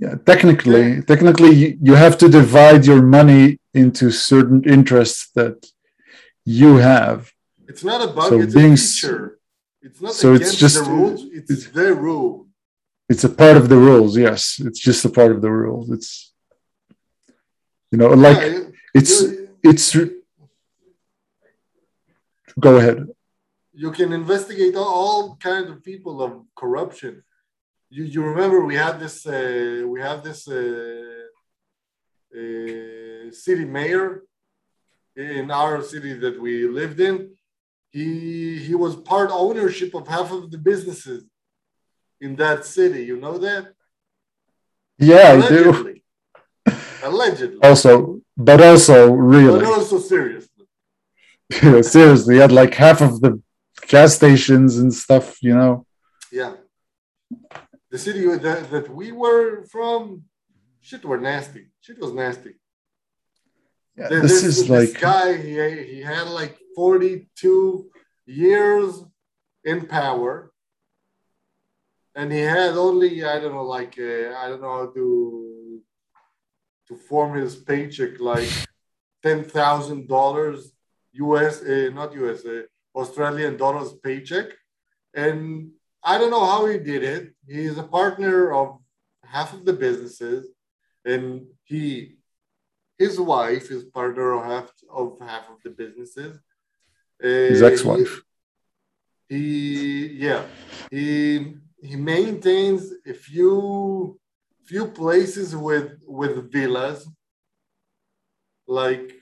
Yeah, 0.00 0.14
technically, 0.30 1.02
technically, 1.02 1.52
you- 1.86 1.94
have 2.06 2.16
to 2.18 2.28
divide 2.28 2.86
your 2.86 3.02
money 3.02 3.58
into 3.74 4.10
certain 4.10 4.62
interests 4.64 5.22
that 5.38 5.56
you 6.44 6.76
have. 6.76 7.18
It's 7.66 7.84
not 7.90 8.00
a 8.08 8.12
bug, 8.16 8.28
So 8.30 8.40
it's 8.40 8.54
being 8.54 8.74
a 8.74 8.76
feature. 8.76 9.38
It's 9.82 10.00
not 10.00 10.12
so 10.14 10.26
it's 10.34 10.40
against 10.50 10.58
just- 10.64 10.84
the 10.84 10.90
rules, 10.90 11.20
it's, 11.38 11.50
it's- 11.50 11.70
the 11.80 11.94
rule. 11.94 12.46
It's 13.12 13.24
a 13.24 13.32
part 13.42 13.56
of 13.56 13.68
the 13.72 13.76
rules. 13.88 14.16
Yes, 14.16 14.60
it's 14.68 14.78
just 14.88 15.02
a 15.04 15.08
part 15.18 15.32
of 15.34 15.40
the 15.44 15.50
rules. 15.50 15.90
It's, 15.96 16.10
you 17.90 17.98
know, 17.98 18.08
like 18.26 18.36
Yeah, 18.38 18.60
it's 18.94 19.12
it's. 19.70 19.84
Go 22.58 22.76
ahead. 22.78 22.98
you 23.72 23.90
can 23.92 24.12
investigate 24.12 24.74
all, 24.76 25.36
kinds 25.36 25.70
of 25.70 25.84
people 25.84 26.20
of 26.26 26.32
corruption. 26.56 27.22
You, 27.90 28.04
you 28.04 28.22
remember 28.22 28.64
we 28.64 28.74
had 28.74 28.98
this 28.98 29.26
uh, 29.26 29.84
we 29.86 30.00
have 30.00 30.22
this 30.28 30.40
uh, 30.48 31.26
uh, 32.40 33.30
city 33.30 33.64
mayor 33.64 34.22
in 35.16 35.50
our 35.50 35.82
city 35.82 36.12
that 36.14 36.40
we 36.40 36.66
lived 36.80 37.00
in. 37.00 37.16
He 37.90 38.58
he 38.58 38.74
was 38.74 38.96
part 38.96 39.30
ownership 39.32 39.94
of 39.94 40.06
half 40.08 40.28
of 40.32 40.50
the 40.50 40.58
businesses 40.70 41.24
in 42.20 42.36
that 42.36 42.64
city. 42.64 43.04
You 43.10 43.16
know 43.24 43.36
that 43.38 43.64
Yeah, 44.98 45.28
I 45.32 45.48
do. 45.48 45.70
allegedly. 45.70 45.96
Allegedly, 47.02 47.60
Also, 47.62 48.20
but 48.36 48.60
also, 48.60 48.96
really, 49.12 49.60
but 49.60 49.68
also 49.78 49.98
seriously. 49.98 50.47
you 51.62 51.70
know, 51.70 51.82
seriously, 51.82 52.34
he 52.34 52.40
had 52.40 52.52
like 52.52 52.74
half 52.74 53.00
of 53.00 53.20
the 53.20 53.40
gas 53.86 54.14
stations 54.16 54.78
and 54.78 54.92
stuff. 54.92 55.42
You 55.42 55.54
know, 55.54 55.86
Yeah. 56.30 56.54
The 57.90 57.98
city 57.98 58.26
that, 58.26 58.70
that 58.70 58.94
we 58.94 59.12
were 59.12 59.64
from, 59.64 60.24
shit 60.82 61.04
were 61.04 61.18
nasty. 61.18 61.68
Shit 61.80 61.98
was 62.00 62.12
nasty. 62.12 62.52
yeah, 63.96 64.08
There- 64.08 64.20
this 64.20 64.42
this, 64.42 64.44
is 64.44 64.68
this 64.68 64.92
like 64.92 65.00
guy, 65.00 65.36
he, 65.38 65.54
he 65.94 66.00
had 66.02 66.28
like 66.28 66.58
42 66.76 67.90
years 68.26 69.02
in 69.64 69.86
power. 69.86 70.52
And 72.14 72.30
he 72.32 72.40
had 72.40 72.72
only, 72.76 73.24
I 73.24 73.38
don't 73.40 73.54
know, 73.54 73.64
like, 73.64 73.94
uh, 73.98 74.34
I 74.36 74.48
don't 74.48 74.60
know 74.60 74.76
how 74.80 74.90
to, 74.92 75.80
to 76.88 76.96
form 76.96 77.34
his 77.38 77.54
paycheck, 77.56 78.18
like 78.20 78.50
$10,000 79.24 80.62
US, 81.26 81.62
uh, 81.62 81.90
not 81.92 82.14
US, 82.14 82.44
uh, 82.44 82.62
Australian 82.94 83.56
dollars 83.56 83.92
paycheck. 84.02 84.46
And 85.14 85.72
I 86.02 86.18
don't 86.18 86.30
know 86.30 86.44
how 86.44 86.66
he 86.66 86.78
did 86.78 87.02
it. 87.02 87.34
He's 87.46 87.78
a 87.78 87.82
partner 87.82 88.52
of 88.52 88.78
half 89.24 89.52
of 89.52 89.64
the 89.64 89.72
businesses, 89.72 90.48
and 91.04 91.46
he, 91.64 92.16
his 92.98 93.18
wife 93.20 93.70
is 93.70 93.84
partner 93.84 94.32
of 94.32 94.44
half 94.44 94.72
of 94.90 95.18
half 95.20 95.48
of 95.50 95.56
the 95.64 95.70
businesses. 95.70 96.38
his 97.20 97.62
Uh, 97.62 97.66
ex-wife. 97.66 98.22
He, 99.28 99.36
he, 99.36 100.06
yeah, 100.26 100.44
he 100.90 101.56
he 101.82 101.96
maintains 101.96 102.92
a 103.06 103.14
few 103.14 104.18
few 104.64 104.86
places 104.86 105.56
with 105.56 106.02
with 106.06 106.50
villas. 106.52 107.08
Like 108.66 109.14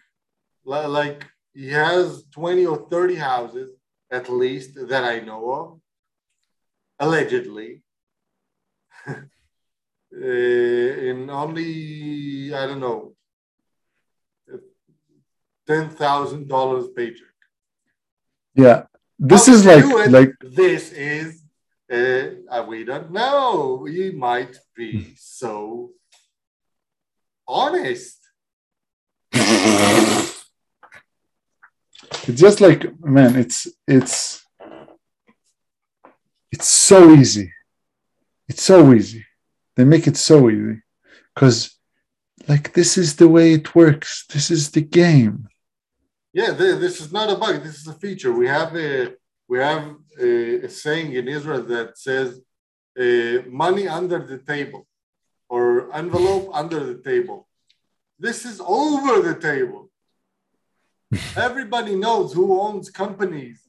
like 0.64 1.24
he 1.56 1.68
has 1.70 2.24
20 2.32 2.66
or 2.66 2.86
30 2.90 3.14
houses 3.14 3.70
at 4.10 4.28
least 4.28 4.74
that 4.88 5.04
I 5.04 5.20
know 5.20 5.50
of, 5.50 5.80
allegedly. 6.98 7.82
uh, 9.08 9.14
in 10.12 11.30
only, 11.30 12.54
I 12.54 12.66
don't 12.66 12.80
know, 12.80 13.14
$10,000 15.68 16.94
paycheck. 16.94 17.36
Yeah. 18.54 18.84
This 19.18 19.46
How 19.46 19.52
is 19.54 19.64
like 19.64 20.10
like 20.10 20.32
this 20.42 20.92
is 20.92 21.42
uh, 21.90 22.64
we 22.68 22.84
don't 22.84 23.10
know. 23.10 23.84
He 23.84 24.10
might 24.10 24.54
be 24.76 25.14
so 25.16 25.90
honest. 27.48 28.15
It's 32.28 32.40
just 32.40 32.60
like 32.60 32.82
man, 33.00 33.36
it's 33.36 33.68
it's 33.86 34.44
it's 36.50 36.68
so 36.68 37.12
easy. 37.12 37.52
It's 38.48 38.62
so 38.62 38.92
easy. 38.92 39.24
They 39.76 39.84
make 39.84 40.06
it 40.06 40.16
so 40.16 40.50
easy. 40.50 40.82
Cause 41.34 41.76
like 42.48 42.72
this 42.72 42.96
is 42.96 43.16
the 43.16 43.28
way 43.28 43.52
it 43.52 43.74
works. 43.74 44.26
This 44.32 44.50
is 44.50 44.70
the 44.70 44.80
game. 44.80 45.48
Yeah, 46.32 46.54
th- 46.54 46.80
this 46.80 47.00
is 47.00 47.12
not 47.12 47.30
a 47.30 47.36
bug. 47.36 47.62
This 47.62 47.78
is 47.78 47.86
a 47.86 47.94
feature. 47.94 48.32
We 48.32 48.48
have 48.48 48.74
a 48.76 49.14
we 49.48 49.58
have 49.58 49.96
a, 50.20 50.66
a 50.66 50.68
saying 50.68 51.12
in 51.12 51.28
Israel 51.28 51.62
that 51.62 51.98
says 51.98 52.40
uh, 52.98 53.48
"money 53.48 53.86
under 53.88 54.18
the 54.18 54.38
table" 54.38 54.86
or 55.48 55.94
"envelope 55.94 56.50
under 56.52 56.80
the 56.80 57.02
table." 57.02 57.48
This 58.18 58.44
is 58.44 58.60
over 58.60 59.20
the 59.22 59.38
table. 59.38 59.85
Everybody 61.36 61.94
knows 61.94 62.32
who 62.32 62.60
owns 62.60 62.90
companies. 62.90 63.60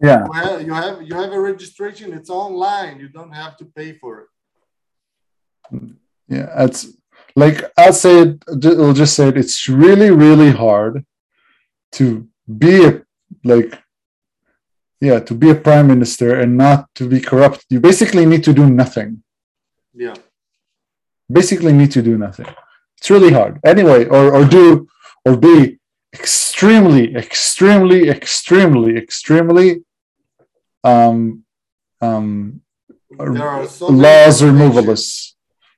Yeah. 0.00 0.24
You 0.26 0.32
have, 0.32 0.62
you 0.62 0.74
have 0.74 1.02
you 1.02 1.14
have 1.14 1.32
a 1.32 1.40
registration. 1.40 2.12
It's 2.12 2.30
online. 2.30 3.00
You 3.00 3.08
don't 3.08 3.32
have 3.32 3.56
to 3.58 3.64
pay 3.64 3.92
for 3.94 4.12
it. 4.22 4.28
Yeah. 6.28 6.64
It's 6.64 6.86
like 7.36 7.64
I'll 7.76 7.92
say 7.92 8.20
it, 8.20 8.44
I'll 8.48 8.92
just 8.92 9.14
say 9.14 9.28
it. 9.28 9.38
It's 9.38 9.68
really, 9.68 10.10
really 10.10 10.50
hard 10.50 11.04
to 11.92 12.28
be 12.58 12.84
a 12.84 13.02
like 13.44 13.78
yeah, 15.00 15.20
to 15.20 15.34
be 15.34 15.50
a 15.50 15.54
prime 15.54 15.86
minister 15.86 16.38
and 16.40 16.56
not 16.56 16.88
to 16.94 17.08
be 17.08 17.20
corrupt. 17.20 17.66
You 17.68 17.80
basically 17.80 18.24
need 18.24 18.42
to 18.44 18.52
do 18.52 18.68
nothing. 18.70 19.22
Yeah. 19.92 20.14
Basically 21.30 21.72
need 21.72 21.92
to 21.92 22.02
do 22.02 22.16
nothing. 22.16 22.46
It's 22.98 23.10
really 23.10 23.32
hard. 23.32 23.60
Anyway, 23.64 24.06
or 24.06 24.34
or 24.34 24.44
do 24.44 24.88
or 25.24 25.36
be 25.36 25.78
extremely, 26.14 27.14
extremely, 27.14 28.08
extremely, 28.08 28.96
extremely 28.96 29.68
um 30.92 31.44
um 32.00 32.60
so 33.18 33.86
laws 34.04 34.42
removalists. 34.42 35.32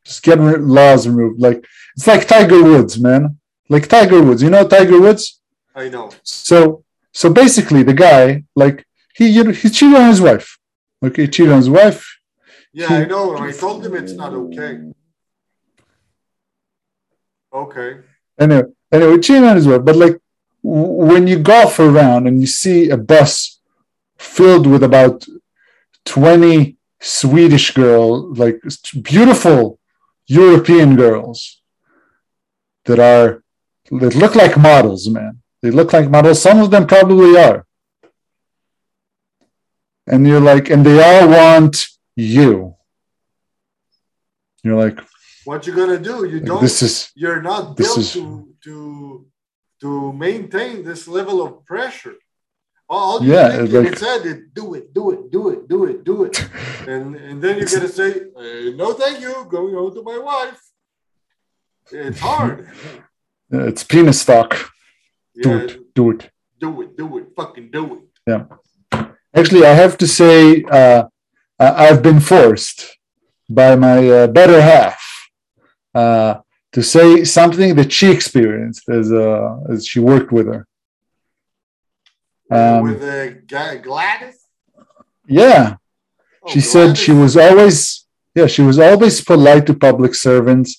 Just 0.05 0.23
get 0.23 0.39
rid- 0.39 0.63
laws 0.63 1.07
removed. 1.09 1.41
Like 1.41 1.65
it's 1.97 2.07
like 2.07 2.27
Tiger 2.29 2.63
Woods, 2.63 2.99
man. 3.01 3.39
Like 3.69 3.89
Tiger 3.89 4.23
Woods. 4.23 4.43
You 4.43 4.51
know 4.51 4.67
Tiger 4.67 5.01
Woods? 5.01 5.41
I 5.75 5.89
know. 5.89 6.11
So 6.23 6.85
so 7.13 7.33
basically 7.33 7.83
the 7.83 7.95
guy, 7.95 8.45
like 8.55 8.87
he 9.15 9.29
you 9.29 9.45
know, 9.45 9.53
he 9.53 9.69
cheated 9.71 9.99
on 10.03 10.09
his 10.09 10.21
wife. 10.21 10.59
Okay, 11.05 11.23
he 11.23 11.29
cheated 11.29 11.53
on 11.53 11.59
his 11.59 11.71
wife. 11.71 12.01
Yeah, 12.73 12.93
I 12.93 13.05
know. 13.07 13.37
I 13.39 13.53
told 13.53 13.85
him 13.85 13.95
it's 13.95 14.13
not 14.13 14.33
okay. 14.35 14.73
Okay. 17.53 17.91
Anyway, 18.39 18.65
anyway, 18.93 19.19
cheating 19.19 19.45
on 19.45 19.57
his 19.57 19.67
wife. 19.67 19.85
But 19.85 19.97
like 19.97 20.17
when 20.69 21.27
you 21.29 21.39
golf 21.39 21.79
around 21.79 22.27
and 22.27 22.41
you 22.41 22.47
see 22.47 22.91
a 22.91 22.97
bus 22.97 23.61
filled 24.19 24.67
with 24.67 24.83
about 24.83 25.27
20 26.07 26.77
Swedish 27.01 27.73
girls, 27.73 28.37
like 28.39 28.61
beautiful 29.03 29.79
European 30.27 30.97
girls 30.97 31.61
that 32.87 32.99
are 32.99 33.45
that 34.01 34.17
look 34.17 34.35
like 34.35 34.57
models, 34.57 35.09
man. 35.09 35.41
They 35.63 35.71
look 35.71 35.93
like 35.93 36.11
models. 36.11 36.43
Some 36.43 36.59
of 36.61 36.71
them 36.73 36.87
probably 36.87 37.39
are. 37.39 37.65
And 40.07 40.27
you're 40.27 40.41
like, 40.41 40.69
and 40.71 40.85
they 40.85 40.99
all 41.03 41.29
want 41.29 41.87
you. 42.17 42.75
You're 44.65 44.81
like, 44.85 44.99
What 45.45 45.65
you 45.67 45.75
gonna 45.75 45.99
do? 45.99 46.25
You 46.25 46.41
don't. 46.41 46.61
this 46.61 46.83
is 46.83 47.11
you're 47.15 47.43
not 47.43 47.77
this 47.77 47.89
built 47.95 47.99
is- 47.99 48.13
to 48.15 48.49
to 48.65 49.27
to 49.81 50.13
maintain 50.13 50.85
this 50.85 51.07
level 51.09 51.43
of 51.47 51.65
pressure. 51.65 52.17
All 52.89 53.23
you 53.23 53.33
Yeah, 53.35 53.49
think 53.57 53.73
like- 53.73 54.25
is 54.27 54.39
do 54.55 54.75
it, 54.75 54.95
do 54.95 55.11
it, 55.13 55.31
do 55.31 55.43
it, 55.51 55.69
do 55.69 55.85
it, 55.91 56.05
do 56.05 56.25
it, 56.25 56.37
and 56.93 57.17
and 57.17 57.37
then 57.43 57.53
you're 57.59 57.73
gonna 57.77 57.89
say 57.89 58.11
uh, 58.41 58.77
no, 58.81 58.93
thank 58.95 59.21
you, 59.21 59.33
going 59.57 59.75
home 59.75 59.93
to 59.95 60.03
my 60.03 60.19
wife. 60.19 60.61
It's 61.91 62.21
hard. 62.21 62.69
uh, 63.53 63.67
it's 63.71 63.83
penis 63.85 64.25
talk. 64.25 64.51
Do 65.43 65.51
yeah, 65.51 65.65
it, 65.65 65.95
do 65.95 66.11
it. 66.13 66.31
do 66.65 66.71
it, 66.83 66.97
do 66.97 67.19
it, 67.19 67.27
fucking 67.37 67.71
do 67.71 67.85
it. 67.97 68.03
Yeah. 68.31 68.45
Actually, 69.35 69.67
I 69.67 69.75
have 69.83 69.99
to 69.99 70.07
say, 70.07 70.63
uh, 70.81 71.03
I've 71.59 72.03
been 72.03 72.21
forced 72.21 72.97
by 73.51 73.77
my 73.77 73.99
uh, 74.19 74.27
better 74.29 74.61
half 74.73 75.01
uh, 75.95 76.35
to 76.77 76.83
say 76.83 77.25
something 77.25 77.75
that 77.75 77.91
she 77.91 78.11
experienced 78.11 78.87
as 78.99 79.07
uh, 79.11 79.57
as 79.73 79.87
she 79.91 79.99
worked 79.99 80.31
with 80.31 80.47
her. 80.53 80.63
Um, 82.51 82.83
With 82.83 83.03
uh, 83.03 83.77
Gladys. 83.89 84.39
Yeah, 85.27 85.77
Oh, 86.43 86.51
she 86.53 86.61
said 86.61 86.99
she 86.99 87.13
was 87.13 87.35
always 87.47 88.07
yeah 88.35 88.47
she 88.47 88.63
was 88.71 88.79
always 88.79 89.15
polite 89.31 89.65
to 89.67 89.75
public 89.89 90.15
servants, 90.15 90.71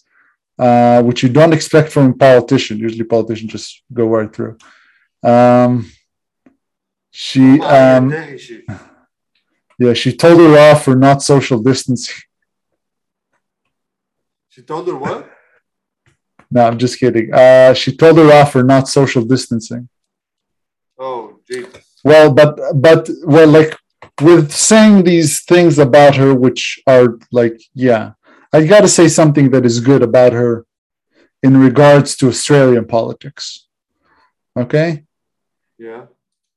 uh, 0.59 1.01
which 1.07 1.23
you 1.23 1.29
don't 1.29 1.55
expect 1.59 1.89
from 1.91 2.05
a 2.11 2.17
politician. 2.27 2.77
Usually, 2.77 3.03
politicians 3.15 3.51
just 3.51 3.81
go 3.91 4.05
right 4.05 4.31
through. 4.31 4.55
Um, 5.23 5.91
she 7.09 7.59
um, 7.61 8.03
yeah 9.83 9.93
she 10.01 10.15
told 10.15 10.39
her 10.41 10.53
off 10.65 10.83
for 10.85 10.95
not 10.95 11.23
social 11.23 11.59
distancing. 11.59 12.21
She 14.49 14.61
told 14.61 14.87
her 14.87 14.95
what? 14.95 15.36
No, 16.49 16.65
I'm 16.67 16.77
just 16.77 16.99
kidding. 16.99 17.33
Uh, 17.33 17.73
she 17.73 17.95
told 17.95 18.17
her 18.17 18.31
off 18.31 18.53
for 18.53 18.63
not 18.63 18.87
social 18.87 19.23
distancing. 19.23 19.89
Oh, 20.97 21.39
Jesus. 21.49 21.83
Well, 22.03 22.33
but 22.33 22.57
but 22.75 23.09
well, 23.25 23.47
like 23.47 23.77
with 24.21 24.51
saying 24.51 25.03
these 25.03 25.43
things 25.43 25.77
about 25.77 26.15
her, 26.15 26.33
which 26.33 26.79
are 26.87 27.17
like, 27.31 27.59
yeah, 27.73 28.11
I 28.53 28.65
got 28.65 28.81
to 28.81 28.87
say 28.87 29.07
something 29.07 29.51
that 29.51 29.65
is 29.65 29.79
good 29.79 30.01
about 30.01 30.33
her 30.33 30.65
in 31.43 31.57
regards 31.57 32.15
to 32.17 32.27
Australian 32.29 32.85
politics. 32.87 33.67
Okay, 34.57 35.03
Yeah. 35.77 36.05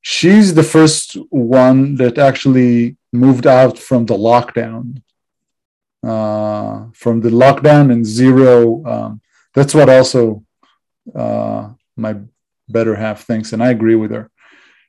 she's 0.00 0.54
the 0.54 0.62
first 0.62 1.16
one 1.28 1.96
that 1.96 2.16
actually 2.16 2.96
moved 3.12 3.46
out 3.46 3.78
from 3.78 4.06
the 4.06 4.16
lockdown, 4.16 5.02
uh, 6.02 6.86
from 6.94 7.20
the 7.20 7.28
lockdown 7.30 7.92
and 7.92 8.06
zero. 8.06 8.82
Um, 8.86 9.20
that's 9.54 9.74
what 9.74 9.88
also 9.88 10.44
uh, 11.14 11.70
my 11.96 12.16
better 12.68 12.94
half 12.94 13.24
thinks, 13.24 13.52
and 13.52 13.62
I 13.62 13.70
agree 13.70 13.96
with 13.96 14.10
her. 14.10 14.30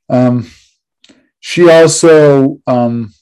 Um, 0.08 0.50
she 1.40 1.68
also, 1.68 2.60
um, 2.66 3.12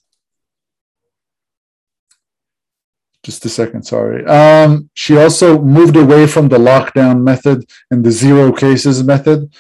just 3.23 3.45
a 3.45 3.49
second, 3.49 3.85
sorry. 3.85 4.25
Um, 4.27 4.91
she 4.95 5.17
also 5.17 5.61
moved 5.63 5.97
away 5.97 6.27
from 6.27 6.49
the 6.49 6.59
lockdown 6.59 7.23
method 7.23 7.65
and 7.91 8.05
the 8.05 8.11
zero 8.11 8.53
cases 8.53 9.03
method 9.03 9.53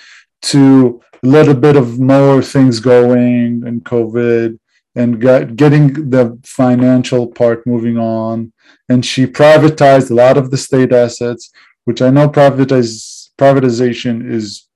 to 0.43 1.01
a 1.23 1.27
little 1.27 1.55
bit 1.55 1.77
of 1.77 1.99
more 1.99 2.43
things 2.43 2.81
going 2.81 3.63
and 3.67 3.85
COVID 3.85 4.59
and 4.95 5.21
got, 5.21 5.57
getting 5.57 6.11
the 6.11 6.39
financial 6.45 7.27
part 7.27 7.67
moving 7.67 7.99
on. 7.99 8.53
And 8.89 9.05
she 9.05 9.27
privatized 9.27 10.11
a 10.11 10.15
lot 10.15 10.37
of 10.37 10.51
the 10.51 10.57
state 10.57 10.93
assets, 10.93 11.51
which 11.85 12.03
I 12.03 12.11
know 12.11 12.29
privatize, 12.29 13.31
privatization 13.39 14.31
is 14.31 14.67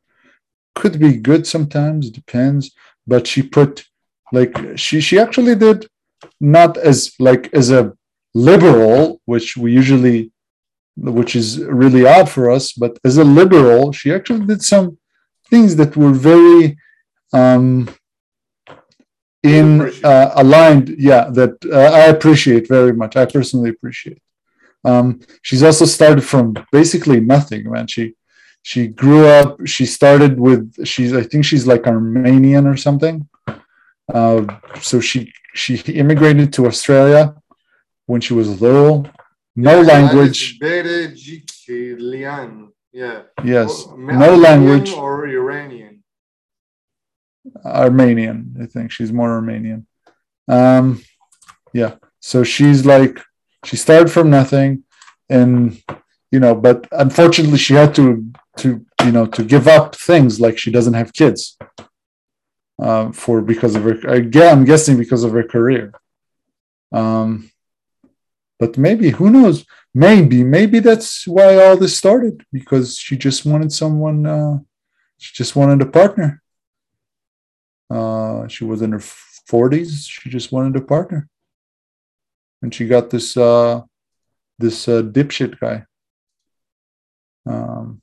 could 0.75 0.99
be 0.99 1.17
good 1.17 1.47
sometimes, 1.47 2.11
depends. 2.11 2.73
But 3.07 3.27
she 3.27 3.43
put 3.43 3.85
like 4.33 4.57
she 4.77 5.01
she 5.01 5.19
actually 5.19 5.55
did 5.55 5.87
not 6.40 6.77
as 6.77 7.12
like 7.19 7.53
as 7.53 7.71
a 7.71 7.93
liberal, 8.35 9.21
which 9.27 9.57
we 9.57 9.73
usually 9.73 10.33
which 10.97 11.35
is 11.35 11.59
really 11.64 12.07
odd 12.07 12.29
for 12.29 12.51
us, 12.51 12.73
but 12.73 12.99
as 13.05 13.19
a 13.19 13.25
liberal, 13.25 13.93
she 13.93 14.12
actually 14.12 14.47
did 14.47 14.62
some 14.62 14.97
things 15.51 15.77
that 15.77 15.97
were 15.97 16.12
very 16.12 16.77
um 17.33 17.88
in 19.43 19.67
uh, 20.03 20.31
aligned 20.37 20.88
yeah 20.99 21.25
that 21.38 21.55
uh, 21.67 21.90
i 22.01 22.05
appreciate 22.14 22.67
very 22.67 22.95
much 22.95 23.14
i 23.14 23.27
personally 23.27 23.71
appreciate 23.71 24.23
Um, 24.85 25.20
she's 25.42 25.62
also 25.62 25.85
started 25.87 26.23
from 26.23 26.55
basically 26.73 27.20
nothing, 27.20 27.70
man. 27.70 27.87
She 27.87 28.14
she 28.62 28.87
grew 28.88 29.27
up. 29.27 29.66
She 29.66 29.85
started 29.87 30.38
with 30.38 30.87
she's 30.87 31.12
I 31.14 31.23
think 31.23 31.44
she's 31.44 31.66
like 31.66 31.87
Armenian 31.87 32.66
or 32.66 32.77
something. 32.77 33.29
Uh, 34.12 34.44
so 34.81 35.01
she 35.01 35.33
she 35.55 35.77
immigrated 35.92 36.53
to 36.55 36.66
Australia 36.66 37.35
when 38.07 38.20
she 38.20 38.35
was 38.35 38.61
little. 38.61 39.07
No 39.57 39.81
Yeah, 39.81 39.87
language. 39.92 40.59
Yeah. 42.92 43.23
Yes, 43.42 43.87
Or- 43.87 43.99
no 43.99 44.12
Armenian 44.12 44.42
language. 44.42 44.90
Or 44.92 45.27
Iranian. 45.27 46.03
Armenian. 47.64 48.57
I 48.62 48.66
think 48.66 48.90
she's 48.90 49.12
more 49.12 49.31
Armenian. 49.33 49.87
Um, 50.49 51.03
yeah. 51.73 51.97
So 52.20 52.42
she's 52.44 52.87
like, 52.87 53.20
she 53.64 53.77
started 53.77 54.11
from 54.11 54.31
nothing, 54.31 54.85
and 55.29 55.83
you 56.31 56.40
know, 56.40 56.55
but 56.55 56.87
unfortunately, 56.92 57.59
she 57.59 57.74
had 57.74 57.94
to 57.94 58.27
to 58.59 58.85
you 59.05 59.12
know 59.12 59.27
to 59.27 59.44
give 59.44 59.66
up 59.68 59.94
things 59.96 60.40
like 60.40 60.59
she 60.59 60.70
doesn't 60.70 60.94
have 60.94 61.12
kids. 61.12 61.57
Um, 62.79 63.12
for 63.12 63.40
because 63.40 63.77
of 63.77 63.85
her 63.85 63.96
again, 64.09 64.59
I'm 64.59 64.64
guessing 64.64 64.96
because 64.98 65.24
of 65.24 65.33
her 65.33 65.44
career. 65.44 65.92
Um, 66.92 67.50
but 68.59 68.77
maybe 68.79 69.11
who 69.11 69.31
knows? 69.31 69.64
Maybe 69.94 70.42
maybe 70.42 70.81
that's 70.81 71.27
why 71.27 71.57
all 71.57 71.77
this 71.77 71.96
started 71.96 72.44
because 72.53 72.98
she 72.98 73.16
just 73.16 73.46
wanted 73.46 73.72
someone. 73.72 74.27
Uh, 74.27 74.59
she 75.18 75.33
just 75.35 75.55
wanted 75.55 75.81
a 75.83 75.90
partner. 75.90 76.42
Uh, 77.90 78.48
she 78.48 78.64
was 78.64 78.83
in 78.83 78.92
her 78.92 78.98
40s. 78.98 80.09
She 80.09 80.31
just 80.31 80.50
wanted 80.50 80.74
a 80.77 80.85
partner, 80.85 81.29
and 82.62 82.75
she 82.75 82.87
got 82.87 83.11
this 83.11 83.37
uh, 83.37 83.83
this 84.59 84.88
uh, 84.88 85.03
dipshit 85.03 85.59
guy. 85.59 85.85
Um, 87.47 88.01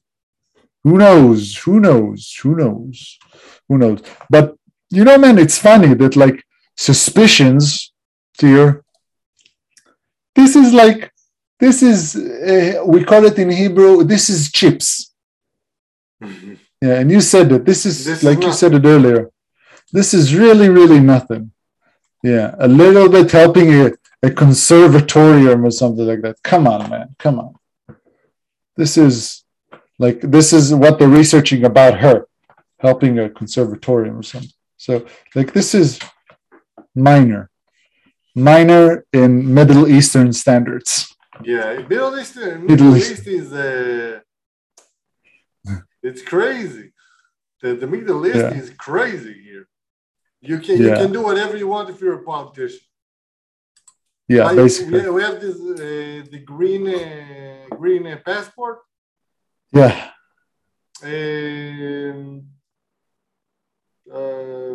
who 0.84 0.98
knows? 0.98 1.58
Who 1.58 1.80
knows? 1.80 2.34
Who 2.42 2.56
knows? 2.56 3.18
Who 3.68 3.78
knows? 3.78 4.02
But 4.30 4.56
you 4.90 5.04
know, 5.04 5.18
man, 5.18 5.38
it's 5.38 5.58
funny 5.58 5.94
that 5.94 6.16
like 6.16 6.44
suspicions, 6.78 7.94
dear. 8.38 8.84
This 10.36 10.56
is 10.56 10.74
like 10.74 11.12
this 11.60 11.84
is 11.84 12.16
uh, 12.16 12.84
we 12.86 13.04
call 13.04 13.26
it 13.26 13.38
in 13.38 13.50
Hebrew. 13.52 14.04
This 14.04 14.30
is 14.30 14.52
chips. 14.52 15.14
Yeah, 16.82 17.00
and 17.00 17.12
you 17.12 17.22
said 17.22 17.50
that 17.50 17.66
this 17.66 17.86
is 17.86 18.06
This 18.06 18.18
is 18.20 18.24
like 18.24 18.44
you 18.44 18.52
said 18.52 18.74
it 18.74 18.86
earlier. 18.86 19.30
This 19.92 20.14
is 20.14 20.36
really, 20.36 20.70
really 20.70 21.00
nothing. 21.00 21.52
Yeah, 22.24 22.56
a 22.60 22.68
little 22.68 23.10
bit 23.10 23.32
helping 23.32 23.74
a, 23.74 23.92
a 24.24 24.30
conservatorium 24.30 25.66
or 25.66 25.72
something 25.72 26.06
like 26.06 26.22
that. 26.22 26.42
Come 26.44 26.68
on, 26.68 26.90
man. 26.90 27.16
Come 27.18 27.40
on. 27.40 27.56
This 28.78 28.98
is 28.98 29.44
like 30.00 30.22
this 30.22 30.54
is 30.54 30.74
what 30.74 30.98
they're 30.98 31.08
researching 31.08 31.66
about 31.66 32.00
her, 32.00 32.28
helping 32.80 33.20
a 33.20 33.30
conservatorium 33.30 34.18
or 34.18 34.24
something. 34.24 34.50
So 34.78 35.06
like 35.36 35.54
this 35.54 35.76
is 35.76 36.00
minor, 36.96 37.50
minor 38.36 39.06
in 39.14 39.54
Middle 39.54 39.88
Eastern 39.88 40.34
standards. 40.34 41.16
Yeah, 41.44 41.80
Middle 41.90 42.18
East, 42.20 42.36
Middle, 42.36 42.60
Middle 42.60 42.98
East. 42.98 43.28
Is 43.28 43.52
uh, 43.54 44.20
it's 46.04 46.22
crazy. 46.22 46.94
The, 47.62 47.76
the 47.76 47.88
Middle 47.88 48.26
East 48.26 48.38
Yeah. 48.38 48.54
is 48.54 48.70
crazy 48.72 49.34
here. 49.44 49.68
You 50.42 50.60
can 50.60 50.78
you 50.78 50.94
can 50.94 51.12
do 51.12 51.22
whatever 51.22 51.58
you 51.58 51.68
want 51.68 51.90
if 51.90 52.02
you're 52.02 52.20
a 52.22 52.24
politician. 52.24 52.80
Yeah, 54.32 54.54
basically. 54.54 55.02
we, 55.02 55.10
we 55.17 55.22
have 55.28 55.38
this 55.41 55.58
uh, 55.60 56.24
the 56.34 56.41
green 56.52 56.84
uh, 56.88 57.76
green 57.82 58.04
uh, 58.08 58.17
passport. 58.30 58.78
Yeah, 59.80 59.94
Um, 61.04 62.44
uh, 64.20 64.74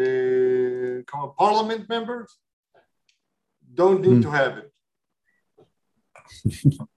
uh, 0.00 0.94
come 1.08 1.20
on, 1.24 1.30
parliament 1.44 1.82
members 1.94 2.28
don't 3.80 4.00
need 4.04 4.16
Hmm. 4.16 4.26
to 4.26 4.30
have 4.40 4.52
it. 4.62 4.68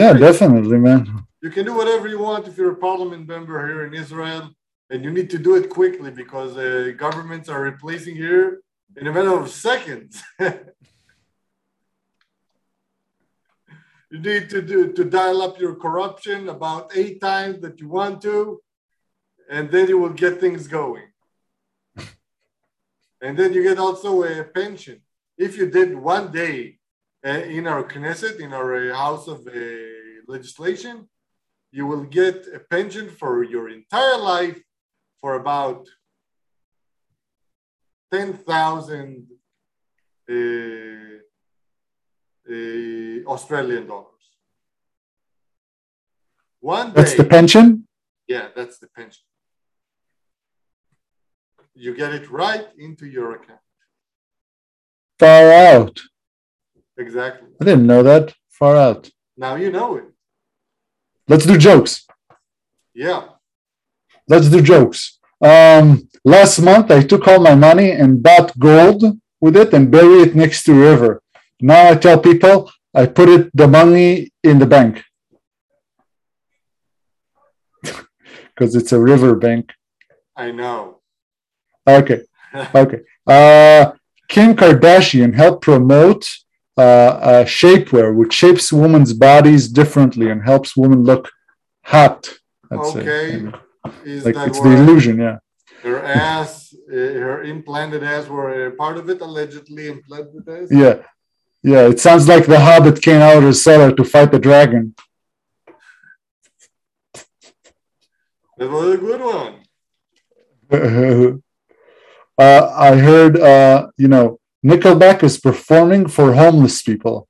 yeah, 0.00 0.12
definitely, 0.26 0.78
man. 0.88 1.00
You 1.44 1.50
can 1.50 1.64
do 1.70 1.74
whatever 1.80 2.06
you 2.14 2.20
want 2.28 2.42
if 2.48 2.54
you're 2.58 2.72
a 2.78 2.82
parliament 2.88 3.24
member 3.34 3.56
here 3.68 3.82
in 3.88 3.94
Israel, 4.04 4.42
and 4.90 4.98
you 5.04 5.10
need 5.18 5.28
to 5.34 5.38
do 5.46 5.52
it 5.60 5.66
quickly 5.78 6.10
because 6.22 6.52
uh, 6.56 6.92
governments 7.06 7.48
are 7.48 7.62
replacing 7.72 8.16
here 8.26 8.46
in 8.96 9.06
a 9.06 9.12
matter 9.12 9.38
of 9.38 9.50
seconds. 9.50 10.22
you 10.40 10.58
need 14.10 14.50
to 14.50 14.60
do 14.62 14.92
to 14.92 15.04
dial 15.04 15.42
up 15.42 15.58
your 15.58 15.74
corruption 15.74 16.48
about 16.48 16.92
eight 16.94 17.20
times 17.20 17.60
that 17.60 17.80
you 17.80 17.88
want 17.88 18.20
to, 18.22 18.60
and 19.50 19.70
then 19.70 19.88
you 19.88 19.98
will 19.98 20.12
get 20.24 20.40
things 20.40 20.66
going. 20.66 21.06
and 23.22 23.38
then 23.38 23.52
you 23.52 23.62
get 23.62 23.78
also 23.78 24.22
a 24.22 24.44
pension. 24.44 25.00
If 25.38 25.56
you 25.56 25.70
did 25.70 25.96
one 25.96 26.30
day 26.30 26.78
uh, 27.26 27.30
in 27.30 27.66
our 27.66 27.84
Knesset, 27.84 28.40
in 28.40 28.52
our 28.52 28.90
uh, 28.90 28.94
House 28.94 29.28
of 29.28 29.46
uh, 29.46 29.52
Legislation, 30.28 31.08
you 31.70 31.86
will 31.86 32.04
get 32.04 32.46
a 32.54 32.58
pension 32.58 33.08
for 33.08 33.42
your 33.42 33.70
entire 33.70 34.18
life 34.18 34.60
for 35.20 35.34
about 35.34 35.88
10,000 38.12 39.26
uh, 40.28 40.34
uh, 42.50 43.32
Australian 43.32 43.86
dollars. 43.86 44.08
One 46.60 46.88
day, 46.88 46.92
That's 46.96 47.14
the 47.14 47.24
pension. 47.24 47.88
yeah, 48.28 48.48
that's 48.54 48.78
the 48.78 48.88
pension. 48.88 49.24
You 51.74 51.94
get 51.94 52.12
it 52.12 52.30
right 52.30 52.66
into 52.78 53.06
your 53.06 53.32
account. 53.32 53.58
Far 55.18 55.50
out. 55.50 55.98
Exactly. 56.98 57.48
I 57.60 57.64
didn't 57.64 57.86
know 57.86 58.02
that. 58.02 58.34
Far 58.50 58.76
out. 58.76 59.10
Now 59.36 59.54
you 59.56 59.70
know 59.70 59.96
it. 59.96 60.04
Let's 61.26 61.46
do 61.46 61.56
jokes. 61.56 62.06
Yeah. 62.94 63.22
Let's 64.28 64.48
do 64.50 64.60
jokes. 64.60 65.18
Um, 65.42 66.08
last 66.24 66.60
month, 66.60 66.90
I 66.90 67.02
took 67.02 67.26
all 67.26 67.40
my 67.40 67.54
money 67.54 67.90
and 67.90 68.22
bought 68.22 68.56
gold 68.58 69.02
with 69.40 69.56
it 69.56 69.74
and 69.74 69.90
bury 69.90 70.20
it 70.22 70.36
next 70.36 70.64
to 70.64 70.72
river. 70.72 71.20
Now 71.60 71.90
I 71.90 71.96
tell 71.96 72.18
people 72.18 72.70
I 72.94 73.06
put 73.06 73.28
it 73.28 73.50
the 73.54 73.66
money 73.66 74.30
in 74.44 74.58
the 74.58 74.66
bank 74.66 75.02
because 77.82 78.76
it's 78.76 78.92
a 78.92 79.00
river 79.00 79.34
bank. 79.34 79.72
I 80.36 80.52
know. 80.52 81.00
Okay, 81.86 82.22
okay. 82.74 83.00
Uh, 83.26 83.92
Kim 84.28 84.54
Kardashian 84.54 85.34
helped 85.34 85.62
promote 85.62 86.28
uh, 86.78 86.80
uh, 86.80 87.44
shapewear, 87.44 88.14
which 88.16 88.32
shapes 88.32 88.72
women's 88.72 89.12
bodies 89.12 89.68
differently 89.68 90.30
and 90.30 90.44
helps 90.44 90.76
women 90.76 91.04
look 91.04 91.30
hot. 91.84 92.26
Say. 92.70 93.00
Okay. 93.00 93.52
Is 94.04 94.24
Like 94.24 94.34
that 94.34 94.48
it's 94.48 94.60
the 94.60 94.70
illusion, 94.70 95.18
yeah. 95.18 95.38
her 95.82 96.02
ass, 96.02 96.74
uh, 96.88 96.94
her 96.94 97.42
implanted 97.42 98.02
ass 98.04 98.28
were 98.28 98.70
part 98.72 98.96
of 98.96 99.08
it, 99.10 99.20
allegedly 99.20 99.88
implanted 99.88 100.48
ass? 100.48 100.68
Yeah. 100.70 101.02
Yeah, 101.64 101.86
it 101.88 102.00
sounds 102.00 102.26
like 102.26 102.46
the 102.46 102.58
hobbit 102.58 103.00
came 103.00 103.20
out 103.20 103.36
of 103.36 103.44
the 103.44 103.54
cellar 103.54 103.92
to 103.92 104.04
fight 104.04 104.32
the 104.32 104.38
dragon. 104.40 104.94
That 108.58 108.70
was 108.70 108.94
a 108.94 108.98
good 108.98 109.20
one. 109.20 109.54
uh, 112.38 112.72
I 112.88 112.96
heard, 112.96 113.38
uh, 113.38 113.88
you 113.96 114.08
know, 114.08 114.40
Nickelback 114.64 115.22
is 115.22 115.38
performing 115.38 116.08
for 116.08 116.34
homeless 116.34 116.82
people. 116.82 117.28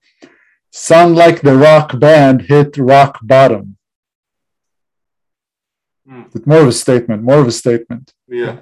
Sound 0.70 1.14
like 1.14 1.42
the 1.42 1.56
rock 1.56 1.98
band 1.98 2.42
hit 2.42 2.76
rock 2.78 3.18
bottom. 3.22 3.76
It's 6.34 6.46
more 6.46 6.60
of 6.60 6.68
a 6.68 6.72
statement, 6.72 7.22
more 7.22 7.40
of 7.40 7.46
a 7.46 7.52
statement. 7.52 8.14
Yeah. 8.28 8.60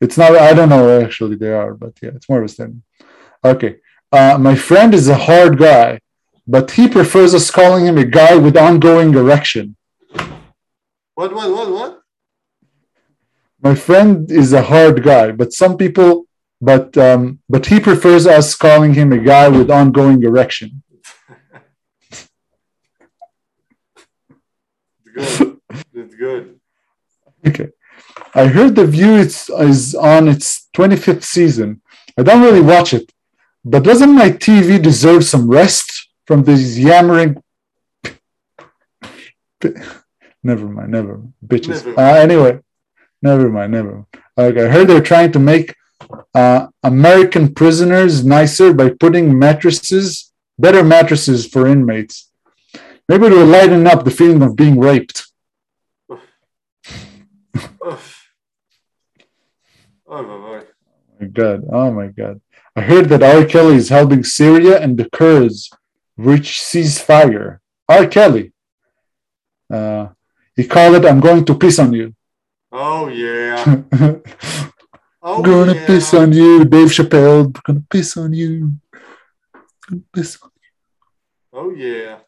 It's 0.00 0.18
not, 0.18 0.36
I 0.36 0.52
don't 0.52 0.68
know 0.68 1.00
actually 1.00 1.36
they 1.36 1.52
are, 1.52 1.74
but 1.74 1.94
yeah, 2.02 2.10
it's 2.14 2.28
more 2.28 2.40
of 2.40 2.44
a 2.44 2.48
statement. 2.48 2.82
Okay. 3.44 3.76
Uh, 4.12 4.36
my 4.38 4.54
friend 4.54 4.94
is 4.94 5.08
a 5.08 5.16
hard 5.16 5.58
guy, 5.58 6.00
but 6.46 6.70
he 6.72 6.88
prefers 6.88 7.34
us 7.34 7.50
calling 7.50 7.86
him 7.86 7.96
a 7.98 8.04
guy 8.04 8.36
with 8.36 8.56
ongoing 8.56 9.14
erection. 9.14 9.76
What, 11.14 11.34
what, 11.34 11.50
what, 11.50 11.70
what? 11.70 12.02
My 13.62 13.74
friend 13.74 14.30
is 14.30 14.52
a 14.52 14.62
hard 14.62 15.02
guy, 15.02 15.32
but 15.32 15.54
some 15.54 15.78
people, 15.78 16.26
but 16.60 16.96
um, 16.98 17.40
but 17.48 17.66
he 17.66 17.80
prefers 17.80 18.26
us 18.26 18.54
calling 18.54 18.92
him 18.92 19.10
a 19.10 19.18
guy 19.18 19.48
with 19.48 19.70
ongoing 19.70 20.22
erection. 20.22 20.82
It's 25.16 25.38
good. 25.38 25.60
it's 25.94 26.14
good. 26.14 26.60
Okay. 27.46 27.68
I 28.34 28.46
heard 28.46 28.74
The 28.74 28.86
View 28.86 29.14
is, 29.16 29.48
is 29.50 29.94
on 29.94 30.28
its 30.28 30.68
25th 30.76 31.22
season. 31.22 31.80
I 32.18 32.22
don't 32.22 32.42
really 32.42 32.60
watch 32.60 32.92
it, 32.94 33.12
but 33.64 33.84
doesn't 33.84 34.14
my 34.14 34.30
TV 34.30 34.80
deserve 34.82 35.24
some 35.24 35.48
rest 35.48 36.08
from 36.26 36.44
these 36.44 36.78
yammering? 36.78 37.42
never 40.42 40.66
mind, 40.68 40.90
never 40.90 41.18
mind. 41.18 41.32
Bitches. 41.46 41.84
Never 41.84 42.00
Uh, 42.00 42.14
anyway, 42.14 42.60
never 43.22 43.48
mind, 43.48 43.72
never 43.72 43.92
mind. 43.92 44.06
Okay, 44.36 44.64
I 44.66 44.68
heard 44.68 44.88
they're 44.88 45.00
trying 45.00 45.32
to 45.32 45.38
make 45.38 45.74
uh, 46.34 46.66
American 46.82 47.54
prisoners 47.54 48.24
nicer 48.24 48.72
by 48.72 48.90
putting 48.90 49.38
mattresses, 49.38 50.32
better 50.58 50.82
mattresses 50.82 51.46
for 51.46 51.66
inmates. 51.66 52.30
Maybe 53.08 53.26
it 53.26 53.32
will 53.32 53.46
lighten 53.46 53.86
up 53.86 54.04
the 54.04 54.10
feeling 54.10 54.42
of 54.42 54.56
being 54.56 54.78
raped. 54.80 55.26
Oh, 60.06 60.22
boy, 60.22 60.22
boy. 60.22 60.60
my 61.20 61.26
god 61.26 61.64
oh 61.72 61.90
my 61.90 62.08
god 62.08 62.40
i 62.76 62.80
heard 62.80 63.08
that 63.08 63.22
r 63.22 63.44
kelly 63.44 63.76
is 63.76 63.88
helping 63.88 64.22
syria 64.24 64.78
and 64.80 64.96
the 64.98 65.08
kurds 65.10 65.70
reach 66.16 66.60
ceasefire 66.68 67.58
r 67.88 68.06
kelly 68.06 68.52
uh, 69.72 70.08
he 70.56 70.64
called 70.66 70.94
it 70.96 71.06
i'm 71.06 71.20
going 71.20 71.44
to 71.44 71.54
piss 71.54 71.78
on 71.78 71.92
you 71.92 72.14
Oh, 72.76 73.06
yeah. 73.06 73.82
Oh, 75.26 75.40
gonna 75.42 75.74
yeah. 75.74 75.86
piss 75.86 76.12
on 76.12 76.32
you 76.32 76.64
dave 76.66 76.88
chappelle 76.88 77.50
gonna 77.62 77.84
piss 77.88 78.16
on 78.16 78.32
you 78.34 78.72
gonna 79.88 80.02
piss 80.12 80.36
on 80.42 80.50
you. 80.60 80.70
Oh, 81.54 81.70
yeah. 81.70 82.18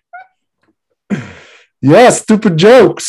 yeah 1.92 2.08
stupid 2.22 2.54
jokes 2.68 3.06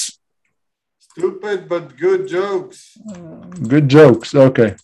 Stupid 1.18 1.68
but 1.68 1.98
good 1.98 2.28
jokes. 2.28 2.80
Good 3.74 3.88
jokes. 3.90 4.36
Okay. 4.36 4.76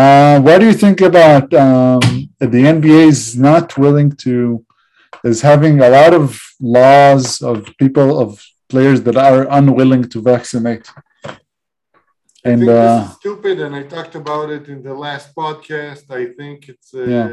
Uh, 0.00 0.38
what 0.44 0.58
do 0.60 0.66
you 0.66 0.74
think 0.84 1.00
about 1.00 1.46
um, 1.54 2.00
the 2.38 2.62
NBA 2.76 3.08
is 3.14 3.22
not 3.48 3.66
willing 3.78 4.10
to 4.24 4.32
is 5.24 5.40
having 5.40 5.80
a 5.80 5.88
lot 5.98 6.12
of 6.12 6.38
laws 6.60 7.40
of 7.40 7.56
people 7.78 8.08
of 8.22 8.28
players 8.68 9.00
that 9.06 9.16
are 9.16 9.42
unwilling 9.58 10.04
to 10.12 10.18
vaccinate, 10.32 10.86
I 11.24 11.38
and 12.50 12.58
think 12.60 12.70
uh, 12.70 12.98
this 12.98 13.10
is 13.10 13.16
stupid, 13.16 13.56
and 13.64 13.74
I 13.74 13.82
talked 13.94 14.14
about 14.22 14.50
it 14.50 14.64
in 14.68 14.82
the 14.82 14.94
last 15.06 15.34
podcast. 15.34 16.04
I 16.10 16.24
think 16.38 16.56
it's. 16.72 16.92
Uh, 16.92 17.04
Yeah. 17.14 17.28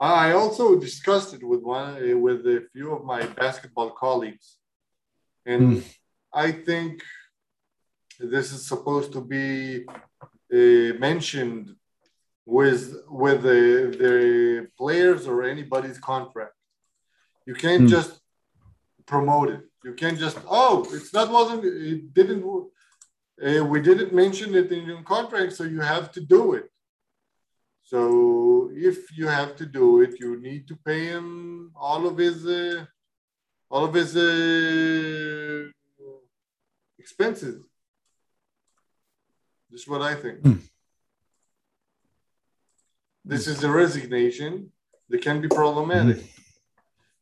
I 0.00 0.32
also 0.32 0.78
discussed 0.78 1.34
it 1.34 1.42
with 1.42 1.62
one 1.62 1.90
uh, 1.96 2.16
with 2.16 2.46
a 2.46 2.58
few 2.72 2.92
of 2.96 3.04
my 3.04 3.22
basketball 3.40 3.90
colleagues, 3.90 4.56
and 5.44 5.62
Hmm. 5.62 5.80
I 6.32 6.52
think 6.52 7.02
this 8.32 8.52
is 8.52 8.66
supposed 8.72 9.12
to 9.12 9.20
be 9.20 9.86
uh, 10.58 10.90
mentioned 11.08 11.74
with 12.46 12.82
with 13.22 13.42
the, 13.42 13.62
the 14.02 14.68
players 14.78 15.26
or 15.26 15.42
anybody's 15.42 15.98
contract. 15.98 16.54
You 17.46 17.54
can't 17.54 17.82
Hmm. 17.82 17.96
just 17.96 18.12
promote 19.06 19.48
it. 19.56 19.62
You 19.84 19.94
can't 19.94 20.18
just 20.18 20.38
oh, 20.48 20.86
it's 20.96 21.12
not 21.12 21.30
wasn't 21.30 21.64
it 21.64 22.14
didn't 22.18 22.42
uh, 23.46 23.64
we 23.72 23.78
didn't 23.80 24.12
mention 24.12 24.54
it 24.54 24.70
in 24.76 24.82
your 24.90 25.02
contract, 25.02 25.52
so 25.54 25.64
you 25.64 25.80
have 25.80 26.06
to 26.12 26.20
do 26.20 26.42
it. 26.58 26.66
So 27.90 28.70
if 28.74 29.16
you 29.16 29.26
have 29.28 29.56
to 29.56 29.64
do 29.64 30.02
it, 30.02 30.20
you 30.20 30.38
need 30.38 30.68
to 30.68 30.76
pay 30.88 31.06
him 31.06 31.72
all 31.74 32.06
of 32.06 32.18
his 32.18 32.38
uh, 32.46 32.84
all 33.70 33.84
of 33.86 33.94
his 33.94 34.14
uh, 34.14 35.70
expenses. 36.98 37.56
This 39.70 39.80
is 39.82 39.88
what 39.88 40.02
I 40.02 40.14
think. 40.22 40.36
Hmm. 40.42 40.60
This 43.24 43.46
is 43.46 43.64
a 43.64 43.70
resignation 43.70 44.70
that 45.08 45.22
can 45.22 45.40
be 45.40 45.48
problematic. 45.48 46.18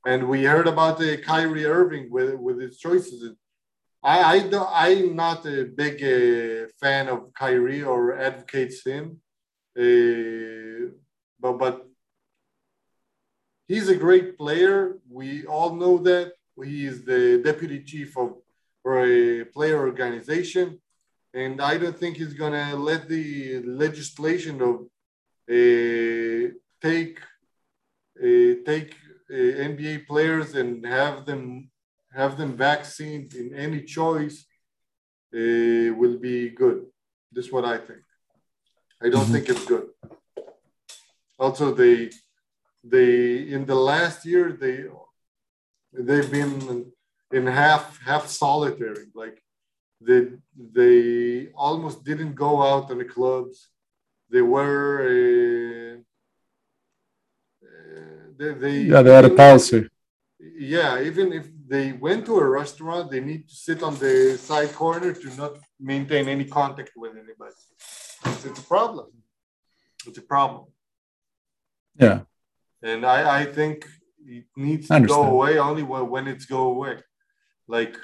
And 0.04 0.28
we 0.28 0.42
heard 0.42 0.66
about 0.66 0.98
the 0.98 1.18
Kyrie 1.18 1.66
Irving 1.78 2.06
with 2.10 2.34
with 2.46 2.58
his 2.60 2.74
choices. 2.84 3.20
I 4.02 4.16
I 4.34 4.36
don't, 4.50 4.70
I'm 4.84 5.14
not 5.14 5.46
a 5.46 5.58
big 5.82 5.96
uh, 6.02 6.66
fan 6.80 7.04
of 7.14 7.18
Kyrie 7.40 7.84
or 7.92 8.00
advocates 8.28 8.78
him, 8.84 9.20
uh, 9.78 10.90
but 11.40 11.58
but 11.58 11.86
he's 13.68 13.88
a 13.88 13.96
great 13.96 14.38
player. 14.38 14.98
We 15.10 15.46
all 15.46 15.74
know 15.74 15.98
that 15.98 16.32
he 16.64 16.86
is 16.86 17.04
the 17.04 17.42
deputy 17.44 17.82
chief 17.82 18.16
of 18.16 18.36
a 18.86 19.44
player 19.52 19.78
organization, 19.78 20.80
and 21.34 21.60
I 21.60 21.76
don't 21.76 21.98
think 21.98 22.16
he's 22.16 22.34
gonna 22.34 22.76
let 22.76 23.08
the 23.08 23.62
legislation 23.64 24.62
of 24.62 24.74
uh, 25.48 26.52
take 26.80 27.18
uh, 28.18 28.54
take 28.64 28.94
uh, 29.30 29.34
NBA 29.70 30.06
players 30.06 30.54
and 30.54 30.84
have 30.86 31.26
them 31.26 31.70
have 32.14 32.38
them 32.38 32.56
vaccinated 32.56 33.34
in 33.34 33.54
any 33.54 33.82
choice 33.82 34.46
uh, 35.34 35.92
will 36.00 36.18
be 36.18 36.50
good. 36.50 36.86
This 37.30 37.46
is 37.46 37.52
what 37.52 37.64
I 37.64 37.78
think. 37.78 38.05
I 39.04 39.08
don't 39.10 39.26
Mhm. 39.28 39.32
think 39.32 39.48
it's 39.48 39.64
good. 39.66 39.86
Also, 41.38 41.74
they 41.74 42.10
they 42.94 43.48
in 43.56 43.66
the 43.66 43.74
last 43.74 44.24
year 44.24 44.52
they 44.62 44.76
they've 46.06 46.30
been 46.38 46.52
in 47.32 47.46
half 47.46 47.98
half 48.08 48.24
solitary. 48.28 49.06
Like 49.14 49.36
they 50.00 50.20
they 50.78 51.48
almost 51.66 52.04
didn't 52.04 52.34
go 52.34 52.52
out 52.62 52.90
on 52.90 52.98
the 52.98 53.04
clubs. 53.16 53.56
They 54.30 54.42
were. 54.42 54.84
Uh, 55.12 55.96
uh, 57.66 58.22
they, 58.38 58.52
they 58.62 58.76
yeah, 58.92 59.02
they 59.02 59.12
had 59.18 59.24
a 59.24 59.30
policy. 59.44 59.88
yeah, 60.74 61.00
even 61.08 61.32
if 61.32 61.46
they 61.72 61.92
went 61.92 62.24
to 62.26 62.34
a 62.38 62.48
restaurant, 62.60 63.10
they 63.10 63.20
need 63.20 63.42
to 63.48 63.54
sit 63.54 63.82
on 63.82 63.94
the 63.96 64.36
side 64.38 64.72
corner 64.74 65.12
to 65.12 65.28
not 65.36 65.52
maintain 65.92 66.28
any 66.28 66.44
contact 66.44 66.92
with 66.96 67.12
anybody. 67.12 67.54
It's, 68.24 68.44
a 68.44 68.62
problem. 68.62 69.06
It's 70.06 70.18
a 70.18 70.22
problem. 70.22 70.66
Yeah, 71.98 72.20
And 72.82 73.04
I, 73.06 73.40
I 73.40 73.44
think 73.46 73.86
it 74.26 74.44
needs 74.56 74.88
to 74.88 75.00
go 75.00 75.22
away 75.22 75.58
only 75.58 75.82
when, 75.82 76.28
it's 76.28 76.46
go 76.46 76.68
away. 76.68 76.98
Like, 77.66 77.96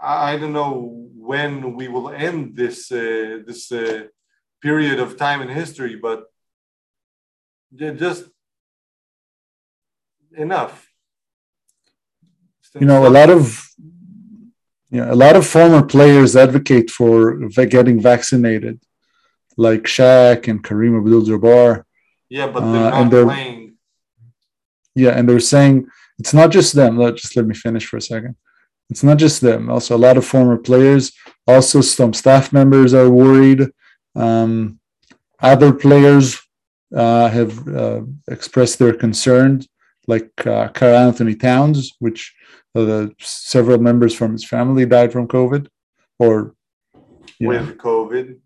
I, 0.00 0.32
I 0.32 0.36
don't 0.38 0.52
know 0.52 1.08
when 1.16 1.74
we 1.74 1.88
will 1.88 2.10
end 2.10 2.56
this 2.56 2.92
uh, 2.92 3.38
this 3.46 3.72
uh, 3.72 4.04
period 4.60 5.00
of 5.00 5.16
time 5.16 5.40
in 5.40 5.48
history, 5.48 5.96
but 5.96 6.24
just 7.74 8.24
enough. 10.36 10.86
you 12.78 12.86
know, 12.86 13.06
a 13.06 13.08
lot 13.08 13.30
of 13.30 13.63
yeah, 14.96 15.08
a 15.14 15.18
lot 15.24 15.34
of 15.36 15.44
former 15.56 15.82
players 15.94 16.30
advocate 16.46 16.88
for 16.98 17.14
getting 17.76 17.98
vaccinated, 18.10 18.76
like 19.66 19.82
Shaq 19.96 20.40
and 20.50 20.62
Kareem 20.66 20.94
Abdul-Jabbar. 21.00 21.70
Yeah, 22.36 22.48
but 22.54 22.62
Uh, 22.62 22.72
they're 22.72 22.92
and 22.98 23.04
not 23.04 23.10
they're- 23.12 23.24
playing. 23.34 23.60
Yeah, 25.02 25.12
and 25.16 25.24
they're 25.28 25.40
saying 25.54 25.74
it's 26.20 26.34
not 26.40 26.50
just 26.58 26.70
them. 26.80 26.92
Let 26.96 27.16
just 27.22 27.34
let 27.36 27.46
me 27.50 27.54
finish 27.66 27.84
for 27.88 27.96
a 27.96 28.06
second. 28.12 28.34
It's 28.90 29.02
not 29.08 29.18
just 29.24 29.40
them. 29.40 29.62
Also, 29.74 29.96
a 29.96 30.04
lot 30.06 30.16
of 30.20 30.24
former 30.34 30.56
players. 30.68 31.04
Also, 31.54 31.80
some 31.80 32.12
staff 32.22 32.52
members 32.52 32.90
are 32.94 33.10
worried. 33.10 33.62
Um, 34.14 34.78
other 35.52 35.72
players 35.72 36.26
uh, 37.02 37.28
have 37.38 37.52
uh, 37.82 38.02
expressed 38.36 38.78
their 38.78 38.94
concerns, 39.04 39.60
like 40.06 40.30
uh, 40.46 40.68
Karl 40.68 40.96
Anthony 41.08 41.34
Towns, 41.34 41.78
which 42.04 42.20
uh, 42.74 43.06
several 43.20 43.78
members 43.78 44.14
from 44.14 44.32
his 44.32 44.44
family 44.44 44.84
died 44.86 45.12
from 45.12 45.28
COVID, 45.28 45.68
or 46.18 46.54
with 47.40 47.78
COVID. 47.78 48.38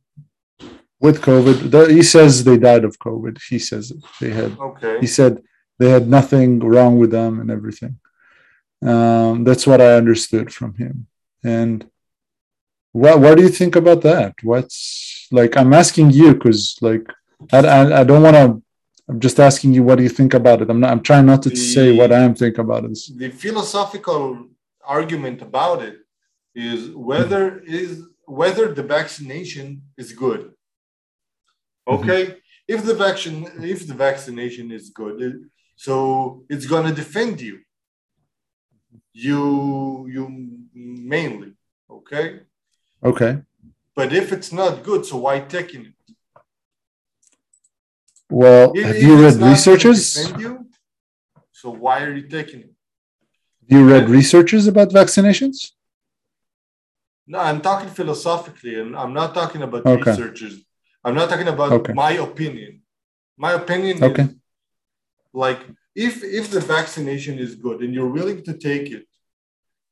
with 1.01 1.21
COVID. 1.23 1.71
The- 1.71 1.93
he 1.93 2.03
says 2.03 2.45
they 2.45 2.59
died 2.59 2.85
of 2.85 2.99
COVID. 2.99 3.41
He 3.49 3.59
says 3.59 3.93
they 4.21 4.31
had 4.31 4.59
Okay. 4.59 4.99
he 5.01 5.07
said 5.07 5.43
they 5.79 5.88
had 5.91 6.09
nothing 6.09 6.59
wrong 6.61 6.99
with 6.99 7.11
them 7.11 7.41
and 7.41 7.51
everything. 7.51 7.99
Um, 8.83 9.45
that's 9.45 9.67
what 9.67 9.81
I 9.81 9.95
understood 9.95 10.53
from 10.53 10.75
him. 10.75 11.07
And 11.45 11.88
what 12.93 13.21
what 13.21 13.37
do 13.37 13.43
you 13.43 13.49
think 13.61 13.77
about 13.77 14.03
that? 14.03 14.35
What's 14.43 15.27
like? 15.31 15.57
I'm 15.57 15.73
asking 15.73 16.11
you 16.11 16.35
because 16.35 16.77
like 16.81 17.07
I, 17.53 17.59
I 17.59 18.01
I 18.01 18.05
don't 18.05 18.23
want 18.23 18.37
to. 18.37 18.62
I'm 19.09 19.21
just 19.21 19.40
asking 19.40 19.73
you 19.73 19.83
what 19.83 19.97
do 19.97 20.03
you 20.03 20.09
think 20.11 20.35
about 20.35 20.61
it. 20.62 20.68
I'm 20.71 20.81
not. 20.81 20.90
I'm 20.90 21.03
trying 21.03 21.27
not 21.27 21.42
to 21.44 21.57
say 21.57 21.97
what 21.97 22.12
I 22.12 22.21
am 22.21 22.35
thinking 22.35 22.61
about 22.61 22.85
it. 22.85 22.99
The 23.16 23.31
philosophical 23.31 24.47
argument 24.85 25.40
about 25.40 25.83
it 25.83 25.97
is 26.55 26.90
whether 26.90 27.59
is 27.61 28.03
whether 28.27 28.73
the 28.75 28.83
vaccination 28.83 29.83
is 29.97 30.12
good. 30.12 30.42
Mm-hmm. 31.88 31.94
Okay, 31.94 32.37
if 32.75 32.85
the 32.85 32.94
vaccine 32.94 33.49
if 33.62 33.87
the 33.87 33.94
vaccination 33.94 34.71
is 34.71 34.90
good, 34.90 35.23
it- 35.23 35.42
so 35.77 36.44
it's 36.51 36.66
gonna 36.66 36.92
defend 36.92 37.40
you. 37.40 37.61
You 39.12 40.07
you 40.14 40.25
mainly 40.75 41.53
okay. 41.99 42.40
Okay. 43.11 43.33
But 43.94 44.12
if 44.12 44.33
it's 44.33 44.53
not 44.53 44.83
good, 44.83 45.07
so 45.07 45.16
why 45.18 45.40
taking 45.40 45.83
it? 45.87 45.98
Well, 48.31 48.73
If- 48.77 48.85
have 48.87 48.97
if 48.97 49.03
you 49.03 49.14
read 49.17 49.35
researchers? 49.35 49.38
gonna 49.38 49.51
researches? 49.53 50.14
defend 50.14 50.41
you, 50.43 50.69
so 51.53 51.71
why 51.71 52.03
are 52.05 52.14
you 52.14 52.23
taking 52.29 52.61
it? 52.61 52.73
Have 53.71 53.79
you 53.81 53.88
read 53.88 54.09
researchers 54.09 54.67
about 54.67 54.91
vaccinations? 54.91 55.73
No, 57.27 57.38
I'm 57.38 57.61
talking 57.61 57.91
philosophically, 57.91 58.75
and 58.81 58.97
I'm 58.97 59.12
not 59.12 59.35
talking 59.35 59.62
about 59.62 59.85
Okay. 59.87 60.11
researchers. 60.11 60.55
I'm 61.05 61.14
not 61.14 61.29
talking 61.31 61.49
about 61.49 61.73
Okay. 61.73 61.93
my 61.93 62.12
opinion. 62.12 62.83
My 63.37 63.53
opinion 63.53 64.03
Okay. 64.03 64.25
is 64.25 64.35
like 65.33 65.61
if 65.95 66.23
if 66.25 66.51
the 66.51 66.61
vaccination 66.61 67.38
is 67.38 67.55
good 67.55 67.81
and 67.83 67.95
you're 67.95 68.12
willing 68.19 68.43
to 68.45 68.53
take 68.69 68.91
it, 68.97 69.07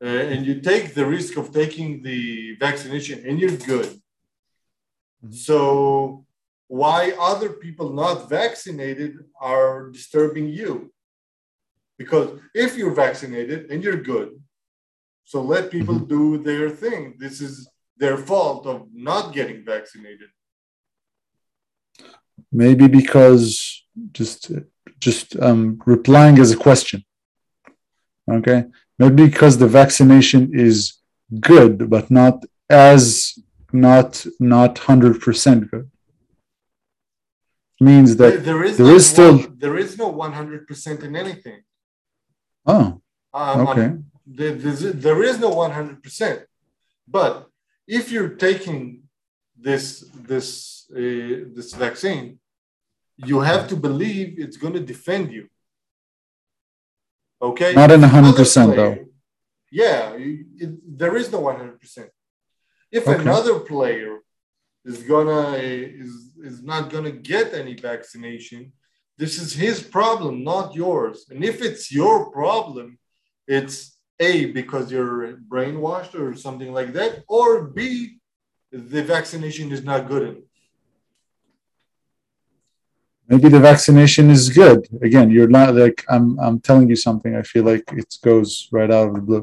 uh, 0.03 0.07
and 0.33 0.45
you 0.47 0.61
take 0.61 0.95
the 0.95 1.07
risk 1.07 1.37
of 1.37 1.53
taking 1.53 2.03
the 2.03 2.55
vaccination, 2.67 3.17
and 3.27 3.39
you're 3.41 3.57
good. 3.73 3.89
Mhm. 5.25 5.35
So 5.35 6.26
why 6.69 7.13
other 7.19 7.51
people 7.51 7.93
not 7.93 8.29
vaccinated 8.29 9.19
are 9.41 9.91
disturbing 9.91 10.49
you? 10.49 10.93
Because 11.99 12.39
if 12.55 12.77
you're 12.77 12.95
vaccinated 12.95 13.71
and 13.71 13.83
you're 13.83 14.03
good, 14.03 14.31
so 15.25 15.43
let 15.43 15.71
people 15.71 15.99
do 15.99 16.39
their 16.39 16.69
thing. 16.71 17.15
This 17.19 17.41
is 17.41 17.69
their 17.97 18.17
fault 18.17 18.67
of 18.67 18.87
not 18.93 19.33
getting 19.33 19.65
vaccinated. 19.65 20.29
Maybe 22.53 22.87
because 22.87 23.83
just 24.13 24.53
just 25.01 25.39
um, 25.41 25.81
replying 25.87 26.39
as 26.39 26.53
a 26.53 26.57
question. 26.57 27.05
Okay, 28.31 28.65
maybe 28.99 29.27
because 29.27 29.59
the 29.59 29.69
vaccination 29.69 30.51
is 30.53 30.99
good, 31.41 31.91
but 31.91 32.11
not 32.11 32.45
as 32.69 33.39
not 33.73 34.27
not 34.39 34.79
hundred 34.79 35.21
percent 35.21 35.71
good. 35.71 35.91
Means 37.81 38.17
that 38.17 38.31
There- 38.31 38.39
there 38.49 38.65
is 38.65 38.77
there 38.79 38.87
no 38.87 38.95
is 38.95 39.07
still- 39.07 39.37
one- 39.39 39.59
there 39.59 39.77
is 39.77 39.99
no 39.99 40.09
100% 40.09 41.03
in 41.03 41.15
anything. 41.15 41.63
oh 42.67 43.01
Um, 43.35 43.67
Okay. 43.69 43.85
um, 43.87 44.05
there- 44.39 44.55
there's- 44.55 45.39
no 45.41 45.51
100%. 45.51 46.47
But 47.07 47.33
if 47.87 48.11
you're 48.11 48.35
taking 48.49 49.03
this 49.67 49.85
this 50.31 50.49
uh, 50.91 51.37
this 51.57 51.69
vaccine, 51.75 52.27
you 53.31 53.41
have 53.41 53.69
to 53.69 53.77
believe 53.77 54.39
it's 54.39 54.57
going 54.57 54.73
to 54.81 54.85
defend 54.95 55.33
you. 55.33 55.45
Okay. 57.49 57.75
not 57.75 57.91
in 57.91 58.03
Other 58.03 58.07
hundred 58.17 58.35
percent 58.37 58.73
player- 58.75 58.95
though. 58.97 59.09
Yeah, 59.71 60.15
it- 60.15 60.81
there 61.03 61.15
is 61.17 61.31
no 61.31 61.41
100%. 61.41 62.11
If 62.91 63.03
Okay. 63.07 63.21
another 63.21 63.61
player 63.61 64.21
is 64.91 65.03
gonna 65.03 65.53
is 65.55 66.13
is 66.51 66.63
not 66.63 66.91
gonna 66.93 67.17
get 67.33 67.53
any 67.53 67.75
vaccination, 67.75 68.73
this 69.19 69.35
is 69.43 69.53
his 69.53 69.83
problem, 69.83 70.45
not 70.45 70.75
yours. 70.75 71.27
And 71.31 71.45
if 71.45 71.57
it's 71.69 71.93
your 72.01 72.31
problem, 72.31 72.99
it's 73.47 73.77
A 74.21 74.33
because 74.59 74.91
you're 74.93 75.39
brainwashed 75.53 76.15
or 76.15 76.35
something 76.35 76.73
like 76.73 76.93
that, 76.99 77.25
or 77.29 77.49
B 77.77 78.19
the 78.73 79.03
vaccination 79.03 79.73
is 79.73 79.85
not 79.85 80.09
good 80.09 80.23
enough. 80.23 80.43
Maybe 83.29 83.49
the 83.49 83.59
vaccination 83.59 84.31
is 84.31 84.49
good. 84.51 84.87
Again, 85.03 85.31
you're 85.31 85.49
not 85.49 85.75
like 85.75 86.05
I'm. 86.09 86.39
I'm 86.39 86.61
telling 86.61 86.89
you 86.89 86.95
something. 86.95 87.35
I 87.35 87.43
feel 87.43 87.65
like 87.65 87.85
it 87.93 88.17
goes 88.23 88.69
right 88.71 88.91
out 88.91 89.09
of 89.09 89.15
the 89.17 89.21
blue. 89.21 89.43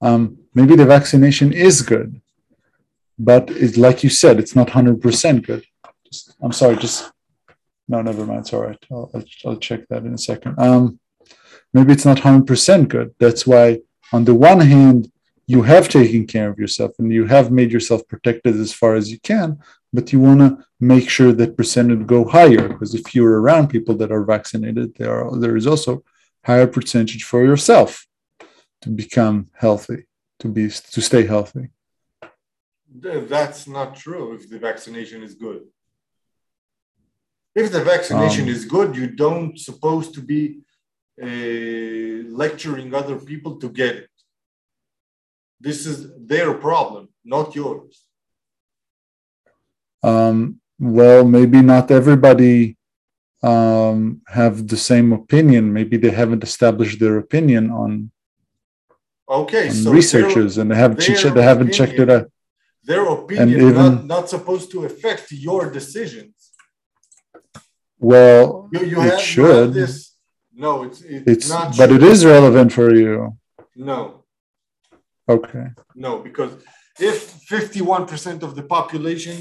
Um, 0.00 0.38
maybe 0.54 0.76
the 0.76 0.86
vaccination 0.86 1.52
is 1.52 1.82
good, 1.82 2.20
but 3.18 3.50
it's 3.50 3.76
like 3.76 4.04
you 4.04 4.10
said, 4.10 4.38
it's 4.38 4.54
not 4.54 4.70
hundred 4.70 5.00
percent 5.00 5.46
good. 5.46 5.64
Just, 6.10 6.34
I'm 6.42 6.52
sorry. 6.52 6.76
Just 6.76 7.10
no, 7.88 8.02
never 8.02 8.26
mind. 8.26 8.40
It's 8.40 8.52
all 8.52 8.62
right. 8.62 8.78
I'll, 8.90 9.10
I'll, 9.46 9.56
check 9.56 9.88
that 9.88 10.04
in 10.04 10.12
a 10.14 10.18
second. 10.18 10.58
Um, 10.58 11.00
maybe 11.72 11.92
it's 11.92 12.04
not 12.04 12.20
hundred 12.20 12.46
percent 12.46 12.88
good. 12.88 13.14
That's 13.18 13.46
why, 13.46 13.80
on 14.12 14.24
the 14.24 14.34
one 14.34 14.60
hand, 14.60 15.10
you 15.48 15.62
have 15.62 15.88
taken 15.88 16.26
care 16.26 16.50
of 16.50 16.58
yourself 16.58 16.92
and 16.98 17.10
you 17.10 17.24
have 17.26 17.50
made 17.50 17.72
yourself 17.72 18.06
protected 18.06 18.54
as 18.56 18.72
far 18.72 18.94
as 18.94 19.10
you 19.10 19.18
can 19.20 19.58
but 19.92 20.12
you 20.12 20.20
want 20.20 20.40
to 20.40 20.64
make 20.78 21.08
sure 21.08 21.32
that 21.32 21.56
percentage 21.56 22.06
go 22.06 22.24
higher 22.24 22.68
because 22.68 22.94
if 22.94 23.14
you're 23.14 23.40
around 23.40 23.68
people 23.68 23.96
that 23.96 24.12
are 24.12 24.24
vaccinated 24.24 24.94
there 24.96 25.24
are 25.24 25.36
there 25.38 25.56
is 25.56 25.66
also 25.66 26.04
higher 26.44 26.66
percentage 26.66 27.24
for 27.24 27.44
yourself 27.44 28.06
to 28.82 28.90
become 28.90 29.48
healthy 29.54 30.04
to 30.38 30.48
be 30.48 30.68
to 30.68 31.00
stay 31.00 31.26
healthy 31.26 31.60
Th- 31.60 31.77
That's 33.02 33.66
not 33.76 33.88
true 34.04 34.26
if 34.36 34.42
the 34.50 34.58
vaccination 34.58 35.22
is 35.28 35.34
good. 35.34 35.62
If 37.54 37.66
the 37.76 37.82
vaccination 37.94 38.44
Um, 38.48 38.54
is 38.56 38.62
good, 38.76 38.90
you 39.00 39.06
don't 39.24 39.52
supposed 39.68 40.10
to 40.16 40.20
be 40.32 40.42
uh, 41.26 41.26
lecturing 42.42 42.88
other 43.00 43.16
people 43.30 43.52
to 43.62 43.68
get 43.80 43.94
it. 44.04 44.10
This 45.66 45.78
is 45.90 45.96
their 46.32 46.50
problem, 46.66 47.04
not 47.34 47.48
yours. 47.60 47.94
um, 50.10 50.38
well 50.78 51.24
maybe 51.36 51.60
not 51.60 51.90
everybody 52.00 52.56
um, 53.42 53.98
have 54.38 54.54
the 54.72 54.76
same 54.90 55.08
opinion 55.20 55.72
maybe 55.78 55.96
they 56.04 56.14
haven't 56.22 56.44
established 56.50 56.96
their 57.00 57.16
opinion 57.18 57.64
on, 57.82 57.90
Okay, 59.40 59.66
on 59.70 59.74
so 59.84 59.90
researchers 60.00 60.52
and 60.58 60.66
they 60.70 60.76
haven't 60.84 61.00
they 61.36 61.42
haven't 61.52 61.72
checked 61.78 61.98
it 62.04 62.08
out 62.16 62.26
their, 62.88 63.04
opinion 63.18 63.60
even- 63.60 63.74
not, 63.74 63.96
not 64.14 64.24
supposed 64.34 64.66
to 64.72 64.78
affect 64.90 65.24
your 65.48 65.62
decisions. 65.78 66.34
well 68.12 68.68
You, 68.74 68.80
you 68.92 68.98
it 69.00 69.04
have, 69.04 69.04
you 69.04 69.10
have 69.10 69.20
should 69.32 69.68
this. 69.80 69.92
No, 70.64 70.72
it's 70.86 71.00
it's, 71.14 71.26
it's 71.32 71.48
not. 71.54 71.66
but 71.80 71.88
it 71.96 72.00
true. 72.00 72.12
is 72.12 72.18
relevant 72.36 72.68
for 72.78 72.88
you 73.02 73.12
no. 73.90 74.00
okay 75.36 75.66
No, 76.04 76.12
because 76.28 76.52
if 77.10 77.18
51% 77.48 78.42
of 78.46 78.50
the 78.58 78.64
population 78.76 79.36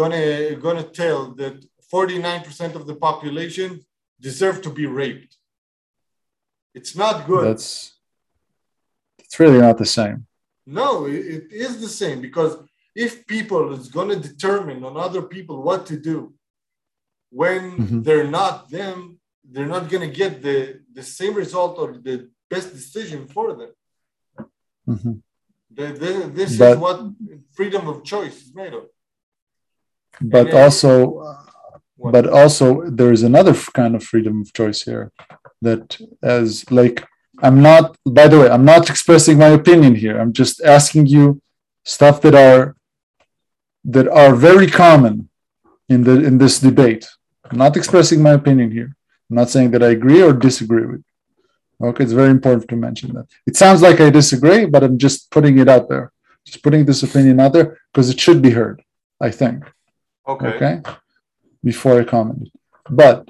gonna 0.00 0.26
gonna 0.66 0.86
tell 1.02 1.20
that 1.40 1.54
49% 1.92 2.74
of 2.78 2.82
the 2.90 2.96
population 3.08 3.68
deserve 4.28 4.56
to 4.66 4.70
be 4.80 4.86
raped, 5.00 5.32
it's 6.78 6.94
not 7.02 7.16
good. 7.30 7.44
that's 7.48 7.68
it's 9.24 9.36
really 9.42 9.60
not 9.66 9.76
the 9.84 9.90
same 10.00 10.18
no, 10.80 10.90
it, 11.06 11.20
it 11.36 11.44
is 11.66 11.72
the 11.84 11.92
same 12.02 12.18
because 12.28 12.52
if 13.04 13.12
people 13.34 13.62
is 13.76 13.86
gonna 13.96 14.18
determine 14.30 14.78
on 14.88 14.94
other 15.06 15.22
people 15.34 15.56
what 15.68 15.80
to 15.90 15.96
do 16.10 16.18
when 17.42 17.62
Mhm. 17.80 17.98
they're 18.06 18.30
not 18.40 18.54
them, 18.76 18.98
they're 19.52 19.72
not 19.76 19.84
gonna 19.90 20.12
get 20.22 20.32
the 20.46 20.58
the 20.98 21.04
same 21.18 21.34
result 21.44 21.72
or 21.82 21.88
the 22.08 22.16
best 22.52 22.68
decision 22.80 23.20
for 23.34 23.46
them. 23.58 23.72
Mhm. 24.94 25.14
The, 25.76 25.86
the, 26.02 26.10
this 26.40 26.50
But- 26.60 26.72
is 26.72 26.78
what 26.86 26.98
freedom 27.58 27.84
of 27.92 27.96
choice 28.12 28.36
is 28.44 28.52
made 28.62 28.74
of. 28.80 28.84
but 30.34 30.46
And, 30.46 30.54
uh, 30.56 30.62
also 30.64 30.90
What? 32.02 32.12
but 32.14 32.24
also 32.40 32.66
there 32.98 33.12
is 33.16 33.22
another 33.30 33.54
kind 33.80 33.92
of 33.96 34.02
freedom 34.10 34.34
of 34.42 34.48
choice 34.60 34.80
here 34.88 35.04
that 35.66 35.84
as 36.38 36.48
like 36.80 36.96
i'm 37.46 37.58
not 37.68 37.84
by 38.18 38.26
the 38.30 38.38
way 38.40 38.48
i'm 38.54 38.66
not 38.74 38.82
expressing 38.94 39.36
my 39.44 39.50
opinion 39.60 39.92
here 40.04 40.16
i'm 40.20 40.32
just 40.42 40.54
asking 40.76 41.04
you 41.14 41.24
stuff 41.96 42.16
that 42.24 42.34
are 42.48 42.62
that 43.86 44.08
are 44.08 44.34
very 44.34 44.66
common 44.66 45.28
in 45.88 46.04
the 46.04 46.24
in 46.24 46.38
this 46.38 46.58
debate. 46.58 47.06
I'm 47.50 47.58
not 47.58 47.76
expressing 47.76 48.20
my 48.22 48.32
opinion 48.32 48.70
here. 48.70 48.96
I'm 49.30 49.36
not 49.36 49.50
saying 49.50 49.70
that 49.72 49.82
i 49.82 49.90
agree 49.98 50.22
or 50.22 50.32
disagree 50.32 50.86
with 50.86 51.02
okay 51.82 52.04
it's 52.04 52.12
very 52.12 52.30
important 52.30 52.68
to 52.68 52.76
mention 52.76 53.14
that. 53.14 53.26
It 53.46 53.56
sounds 53.56 53.80
like 53.82 54.00
i 54.00 54.10
disagree 54.10 54.66
but 54.66 54.82
i'm 54.84 54.98
just 54.98 55.30
putting 55.30 55.58
it 55.58 55.68
out 55.68 55.88
there. 55.88 56.12
Just 56.44 56.62
putting 56.62 56.84
this 56.84 57.02
opinion 57.02 57.40
out 57.40 57.52
there 57.52 57.78
because 57.92 58.08
it 58.10 58.18
should 58.20 58.40
be 58.42 58.50
heard 58.50 58.82
i 59.20 59.30
think. 59.30 59.64
Okay. 60.28 60.48
okay? 60.48 60.74
Before 61.62 62.00
i 62.00 62.04
comment. 62.04 62.48
But 62.88 63.28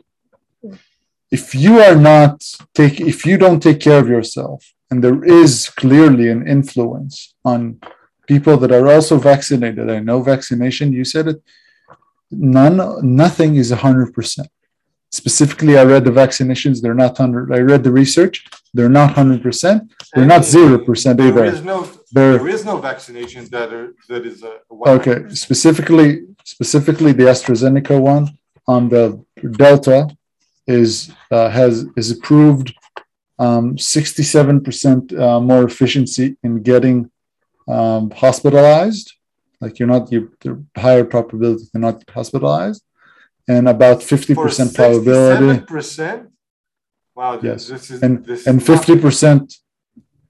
if 1.31 1.55
you 1.55 1.81
are 1.81 1.97
not 1.97 2.37
take 2.75 3.01
if 3.01 3.27
you 3.27 3.37
don't 3.37 3.63
take 3.63 3.81
care 3.81 3.99
of 3.99 4.09
yourself 4.09 4.73
and 4.91 5.03
there 5.03 5.25
is 5.25 5.69
clearly 5.71 6.31
an 6.31 6.47
influence 6.47 7.35
on 7.45 7.81
people 8.27 8.57
that 8.59 8.73
are 8.73 8.87
also 8.89 9.17
vaccinated. 9.19 9.89
I 9.91 10.01
know 10.01 10.23
vaccination. 10.23 10.93
You 10.93 11.05
said 11.05 11.29
it. 11.29 11.43
None 12.31 12.77
nothing 13.03 13.57
is 13.57 13.71
100% 13.73 14.47
specifically 15.13 15.79
i 15.79 15.85
read 15.85 16.05
the 16.05 16.11
vaccinations. 16.11 16.81
They're 16.83 17.01
not 17.05 17.19
100 17.19 17.53
i 17.59 17.61
read 17.61 17.83
the 17.85 17.93
research. 17.93 18.45
They're 18.75 18.95
not 19.01 19.15
100% 19.15 19.89
they're 20.15 20.27
not 20.27 20.43
0% 20.43 21.17
There 21.17 21.29
either. 21.29 21.45
is 21.45 21.63
no 21.63 21.79
they're 22.13 22.39
there 22.39 22.49
is 22.57 22.65
no 22.65 22.77
vaccination 22.91 23.43
that 23.55 23.73
are, 23.73 23.89
that 24.11 24.23
is 24.31 24.43
a 24.43 24.55
a 24.71 24.91
Okay, 24.99 25.17
100%. 25.17 25.37
specifically, 25.37 26.09
specifically 26.45 27.13
the 27.21 27.27
AstraZeneca 27.35 27.97
one 28.15 28.25
on 28.75 28.89
the 28.95 29.05
Delta 29.63 29.99
is 30.79 30.91
uh, 31.31 31.49
has 31.59 31.75
is 32.01 32.09
approved 32.17 32.69
um, 33.39 33.77
67% 33.77 35.19
uh, 35.19 35.41
more 35.51 35.65
efficiency 35.73 36.27
in 36.47 36.53
getting 36.71 36.97
um, 37.69 38.11
hospitalized 38.11 39.13
like 39.61 39.79
you're 39.79 39.89
not 39.89 40.13
you 40.13 40.31
higher 40.77 41.05
probability 41.05 41.65
to 41.73 41.79
not 41.79 42.03
hospitalized, 42.11 42.83
and 43.49 43.69
about 43.69 44.03
fifty 44.03 44.35
percent 44.35 44.75
probability. 44.75 45.65
percent. 45.67 46.31
Wow. 47.15 47.41
Yes, 47.43 47.69
This 47.69 47.91
is 47.91 48.03
and 48.03 48.25
this 48.25 48.47
and 48.47 48.65
fifty 48.65 48.99
percent 48.99 49.55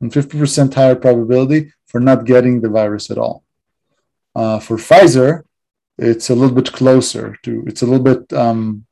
and 0.01 0.12
fifty 0.12 0.39
percent 0.39 0.74
higher 0.74 0.95
probability 0.95 1.72
for 1.87 2.01
not 2.01 2.24
getting 2.24 2.61
the 2.61 2.68
virus 2.68 3.11
at 3.11 3.18
all. 3.18 3.43
Uh, 4.34 4.59
for 4.61 4.76
Pfizer, 4.76 5.43
it's 5.99 6.30
a 6.30 6.34
little 6.34 6.55
bit 6.55 6.72
closer 6.72 7.37
to 7.43 7.64
it's 7.66 7.82
a 7.82 7.87
little 7.87 8.05
bit 8.05 8.32
um, 8.32 8.87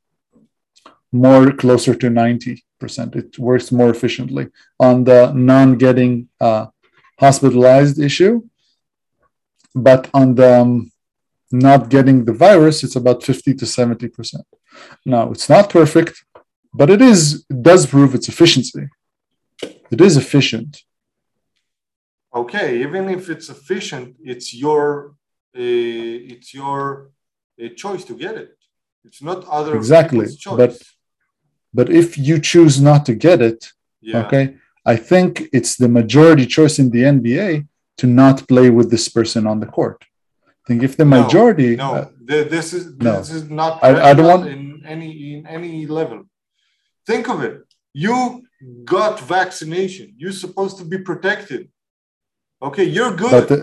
more 1.12 1.52
closer 1.52 1.94
to 1.94 2.10
ninety 2.10 2.64
percent. 2.80 3.14
It 3.14 3.38
works 3.38 3.70
more 3.70 3.90
efficiently 3.90 4.48
on 4.80 5.04
the 5.04 5.32
non-getting 5.32 6.28
uh, 6.40 6.66
hospitalized 7.18 7.98
issue, 7.98 8.42
but 9.74 10.08
on 10.14 10.34
the 10.34 10.60
um, 10.60 10.90
not 11.50 11.88
getting 11.88 12.24
the 12.24 12.32
virus, 12.32 12.82
it's 12.84 12.96
about 12.96 13.22
fifty 13.22 13.54
to 13.54 13.66
seventy 13.66 14.08
percent. 14.08 14.46
Now 15.06 15.30
it's 15.32 15.48
not 15.48 15.70
perfect, 15.70 16.24
but 16.72 16.90
it 16.90 17.00
is 17.00 17.44
it 17.50 17.62
does 17.62 17.86
prove 17.86 18.14
its 18.14 18.28
efficiency. 18.28 18.88
It 19.94 20.00
is 20.00 20.16
efficient. 20.16 20.82
Okay, 22.34 22.80
even 22.80 23.08
if 23.08 23.28
it's 23.30 23.48
efficient, 23.48 24.16
it's 24.32 24.52
your 24.52 25.14
uh, 25.56 26.32
it's 26.32 26.52
your 26.52 27.10
uh, 27.62 27.68
choice 27.82 28.04
to 28.06 28.14
get 28.24 28.34
it. 28.36 28.56
It's 29.04 29.22
not 29.22 29.38
other 29.58 29.76
Exactly, 29.76 30.26
but- 30.60 30.82
But 31.78 31.88
if 31.90 32.08
you 32.28 32.36
choose 32.52 32.74
not 32.80 33.00
to 33.08 33.14
get 33.26 33.38
it, 33.50 33.60
yeah. 34.00 34.22
okay, 34.22 34.44
I 34.86 34.96
think 34.96 35.48
it's 35.52 35.76
the 35.76 35.88
majority 35.88 36.46
choice 36.46 36.78
in 36.78 36.90
the 36.90 37.02
NBA 37.16 37.66
to 37.98 38.06
not 38.06 38.46
play 38.48 38.68
with 38.70 38.90
this 38.90 39.08
person 39.08 39.46
on 39.46 39.60
the 39.60 39.66
court. 39.66 40.04
I 40.48 40.62
think 40.68 40.82
if 40.82 40.96
the 40.96 41.04
majority, 41.04 41.76
No, 41.76 41.94
uh, 41.94 42.08
th- 42.28 42.48
this 42.50 42.72
is 42.72 42.84
no. 42.96 43.18
this 43.18 43.30
is 43.30 43.44
not 43.50 43.72
I- 43.84 44.10
I 44.10 44.14
don't 44.14 44.26
want- 44.32 44.46
in 44.48 44.82
any 44.94 45.10
in 45.34 45.46
any 45.46 45.86
level. 45.86 46.20
Think 47.06 47.28
of 47.34 47.38
it. 47.48 47.56
You 47.92 48.16
got 48.96 49.20
vaccination. 49.20 50.06
You're 50.20 50.38
supposed 50.44 50.76
to 50.80 50.84
be 50.92 50.98
protected. 51.10 51.62
Okay, 52.68 52.84
you're 52.96 53.14
good. 53.22 53.30
but 53.36 53.48
the, 53.48 53.58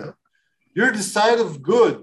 you're 0.75 0.91
the 0.91 1.05
side 1.17 1.39
of 1.45 1.61
good. 1.73 1.95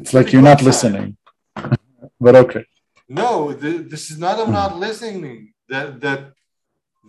it's 0.00 0.12
like 0.12 0.32
you're 0.32 0.48
not 0.52 0.60
listening. 0.62 1.16
but 2.24 2.34
okay, 2.44 2.64
No, 3.08 3.52
th- 3.62 3.82
this 3.92 4.10
is 4.10 4.18
not. 4.18 4.34
I'm 4.42 4.52
not 4.62 4.72
listening. 4.86 5.38
That 5.72 5.86
that 6.04 6.20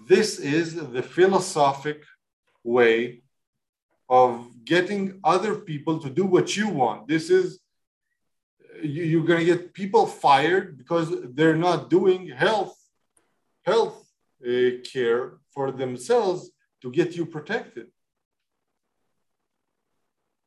this 0.08 0.40
is 0.40 0.76
the 0.76 1.04
philosophic 1.04 2.04
way 2.64 3.22
of 4.10 4.32
getting 4.64 5.20
other 5.24 5.56
people 5.56 6.00
to 6.00 6.10
do 6.10 6.26
what 6.26 6.56
you 6.56 6.68
want. 6.70 7.08
This 7.08 7.30
is 7.30 7.60
you, 8.82 9.04
you're 9.04 9.26
gonna 9.26 9.44
get 9.44 9.74
people 9.74 10.06
fired 10.06 10.78
because 10.78 11.08
they're 11.36 11.62
not 11.70 11.90
doing 11.90 12.28
health 12.28 12.76
health 13.66 13.98
uh, 14.48 14.80
care 14.94 15.38
for 15.54 15.72
themselves 15.72 16.52
to 16.82 16.92
get 16.92 17.16
you 17.18 17.26
protected. 17.26 17.88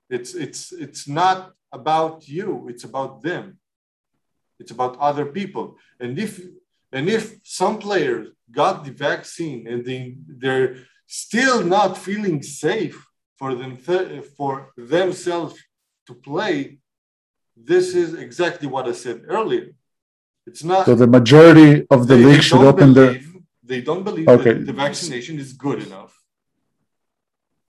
It's 0.08 0.34
it's 0.34 0.72
it's 0.72 1.06
not 1.06 1.52
about 1.72 2.28
you. 2.28 2.66
It's 2.68 2.84
about 2.84 3.22
them 3.22 3.60
it's 4.60 4.70
about 4.70 4.98
other 4.98 5.26
people 5.26 5.76
and 5.98 6.18
if 6.18 6.40
and 6.92 7.08
if 7.08 7.40
some 7.42 7.78
players 7.78 8.28
got 8.52 8.84
the 8.84 8.92
vaccine 8.92 9.66
and 9.66 9.84
they 9.84 10.16
they're 10.42 10.76
still 11.06 11.62
not 11.64 11.96
feeling 11.96 12.42
safe 12.42 13.06
for 13.38 13.54
them 13.54 13.76
for 14.38 14.54
themselves 14.76 15.54
to 16.06 16.14
play 16.14 16.78
this 17.56 17.94
is 17.94 18.14
exactly 18.14 18.68
what 18.74 18.86
i 18.88 18.92
said 18.92 19.18
earlier 19.28 19.66
it's 20.46 20.64
not 20.64 20.86
so 20.86 20.94
the 20.94 21.06
majority 21.06 21.86
of 21.90 22.06
the 22.06 22.16
league 22.16 22.42
should 22.42 22.64
open 22.72 22.94
their. 22.94 23.20
they 23.62 23.80
don't 23.80 24.04
believe 24.04 24.28
Okay. 24.28 24.52
that 24.54 24.66
the 24.66 24.72
vaccination 24.72 25.38
is 25.38 25.52
good 25.52 25.80
enough 25.86 26.12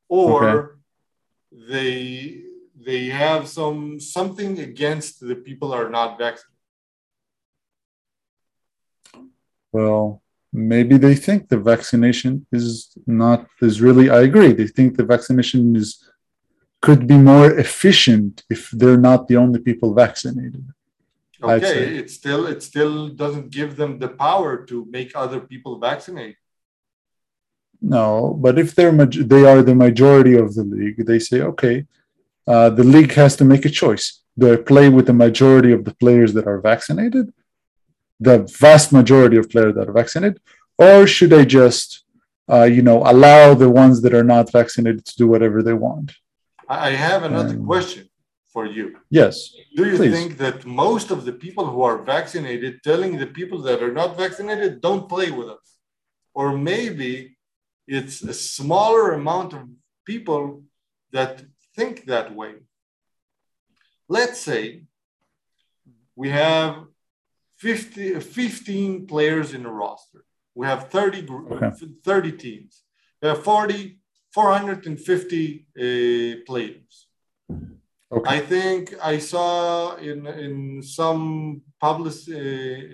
or 0.08 0.78
they 1.52 2.42
they 2.88 3.06
have 3.06 3.48
some 3.48 4.00
something 4.00 4.60
against 4.60 5.20
the 5.30 5.36
people 5.48 5.70
are 5.74 5.90
not 5.90 6.18
vaccinated 6.18 6.52
Well, 9.74 10.21
maybe 10.54 10.98
they 10.98 11.16
think 11.16 11.48
the 11.48 11.60
vaccination 11.60 12.46
is 12.52 12.96
not 13.08 13.48
is 13.62 13.82
really. 13.82 14.10
I 14.10 14.22
agree. 14.22 14.54
They 14.54 14.68
think 14.68 14.98
the 14.98 15.06
vaccination 15.06 15.76
is 15.76 16.08
could 16.82 17.08
be 17.08 17.18
more 17.18 17.52
efficient 17.60 18.44
if 18.50 18.72
they're 18.72 18.98
not 18.98 19.28
the 19.28 19.38
only 19.38 19.60
people 19.60 19.94
vaccinated. 19.94 20.66
Okay, 21.44 21.98
it 21.98 22.12
still 22.12 22.46
it 22.46 22.62
still 22.62 23.10
doesn't 23.10 23.50
give 23.50 23.76
them 23.76 23.98
the 23.98 24.10
power 24.10 24.64
to 24.66 24.86
make 24.90 25.12
other 25.16 25.40
people 25.40 25.80
vaccinate. 25.80 26.38
No, 27.82 28.38
but 28.40 28.60
if 28.60 28.76
they're 28.76 28.92
they 28.92 29.44
are 29.46 29.64
the 29.64 29.74
majority 29.74 30.36
of 30.36 30.54
the 30.54 30.64
league, 30.64 31.04
they 31.06 31.18
say, 31.18 31.42
okay, 31.42 31.86
uh, 32.48 32.70
the 32.70 32.84
league 32.84 33.14
has 33.14 33.36
to 33.38 33.46
make 33.46 33.66
a 33.66 33.70
choice. 33.70 34.22
Do 34.38 34.54
I 34.54 34.58
play 34.58 34.88
with 34.90 35.08
the 35.08 35.14
majority 35.14 35.72
of 35.72 35.84
the 35.84 35.96
players 35.96 36.34
that 36.34 36.48
are 36.48 36.62
vaccinated, 36.62 37.34
the 38.28 38.38
vast 38.66 38.88
majority 39.00 39.38
of 39.38 39.50
players 39.54 39.74
that 39.76 39.90
are 39.90 39.98
vaccinated, 40.02 40.40
or 40.78 41.08
should 41.16 41.34
I 41.34 41.44
just, 41.60 41.88
uh, 42.54 42.68
you 42.76 42.84
know, 42.88 43.00
allow 43.14 43.54
the 43.64 43.72
ones 43.84 43.96
that 44.04 44.14
are 44.20 44.28
not 44.36 44.46
vaccinated 44.60 45.04
to 45.10 45.14
do 45.22 45.28
whatever 45.34 45.60
they 45.68 45.78
want? 45.88 46.08
I 46.70 46.92
have 47.08 47.22
another 47.32 47.56
Um, 47.56 47.66
question 47.74 48.04
for 48.54 48.66
you. 48.78 48.86
Yes. 49.10 49.36
Do 49.78 49.84
you 49.90 49.98
please. 49.98 50.14
think 50.18 50.30
that 50.46 50.58
most 50.86 51.08
of 51.16 51.20
the 51.28 51.36
people 51.46 51.66
who 51.72 51.82
are 51.90 51.98
vaccinated 52.16 52.74
telling 52.90 53.12
the 53.18 53.32
people 53.40 53.60
that 53.68 53.80
are 53.86 53.96
not 54.02 54.18
vaccinated 54.24 54.72
don't 54.86 55.06
play 55.16 55.30
with 55.40 55.50
us? 55.58 55.68
Or 56.40 56.48
maybe 56.72 57.14
it's 57.98 58.18
a 58.22 58.36
smaller 58.56 59.06
amount 59.22 59.50
of 59.58 59.62
people 60.12 60.64
that 61.12 61.34
think 61.76 62.06
that 62.06 62.28
way. 62.40 62.54
Let's 64.18 64.40
say 64.50 64.64
we 66.22 66.30
have 66.30 66.74
50, 67.62 68.20
15 68.20 69.06
players 69.08 69.54
in 69.54 69.64
the 69.64 69.70
roster. 69.70 70.24
We 70.56 70.66
have 70.68 70.90
30, 70.90 71.28
Okay. 71.52 71.72
30 72.04 72.32
teams. 72.32 72.84
We 73.22 73.30
have 73.30 73.44
40, 73.44 74.00
450 74.34 75.68
uh, 75.78 76.44
players. 76.48 77.08
Okay. 78.14 78.36
I 78.38 78.40
think 78.42 78.94
I 79.02 79.20
saw 79.20 79.96
in 79.96 80.28
in 80.28 80.82
some 80.84 81.62
public 81.80 82.14
uh, 82.28 82.34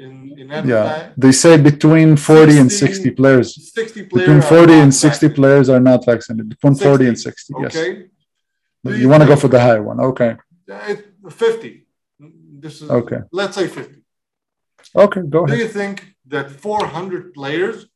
in 0.05 0.13
in 0.41 0.47
Yeah. 0.68 1.09
They 1.18 1.32
say 1.32 1.53
between 1.72 2.18
40 2.18 2.57
and 2.61 2.72
60 2.72 2.88
60 2.93 3.11
players. 3.11 3.47
60 3.74 4.03
players 4.09 4.28
Between 4.28 4.41
40 4.41 4.74
and 4.84 4.93
60 4.93 5.07
vaccinated. 5.07 5.36
players 5.36 5.70
are 5.70 5.80
not 5.80 6.05
vaccinated. 6.05 6.49
Between 6.49 6.76
40 6.76 7.07
and 7.07 7.18
60, 7.18 7.53
yes. 7.61 7.76
Okay, 7.76 7.93
Do 8.84 8.91
You, 8.91 8.97
you 9.01 9.09
want 9.09 9.22
to 9.24 9.28
go 9.34 9.36
for 9.36 9.47
the 9.55 9.59
high 9.59 9.80
one. 9.80 9.99
Okay. 10.11 10.32
50. 11.30 11.88
This 12.63 12.82
is 12.82 12.89
Okay. 12.89 13.22
Let's 13.32 13.55
say 13.55 13.68
50. 13.68 14.07
Okay, 14.95 15.21
go 15.21 15.45
Do 15.45 15.55
you 15.55 15.67
think 15.67 16.15
that 16.27 16.49
400 16.51 17.33
players 17.33 17.88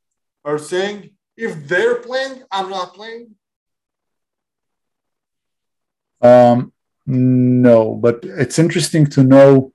are 0.45 0.57
saying 0.57 1.11
if 1.37 1.67
they're 1.67 1.95
playing, 1.95 2.43
I'm 2.51 2.69
not 2.69 2.93
playing? 2.93 3.35
Um, 6.21 6.71
no, 7.05 7.95
but 7.95 8.19
it's 8.23 8.59
interesting 8.59 9.05
to 9.07 9.23
know 9.23 9.73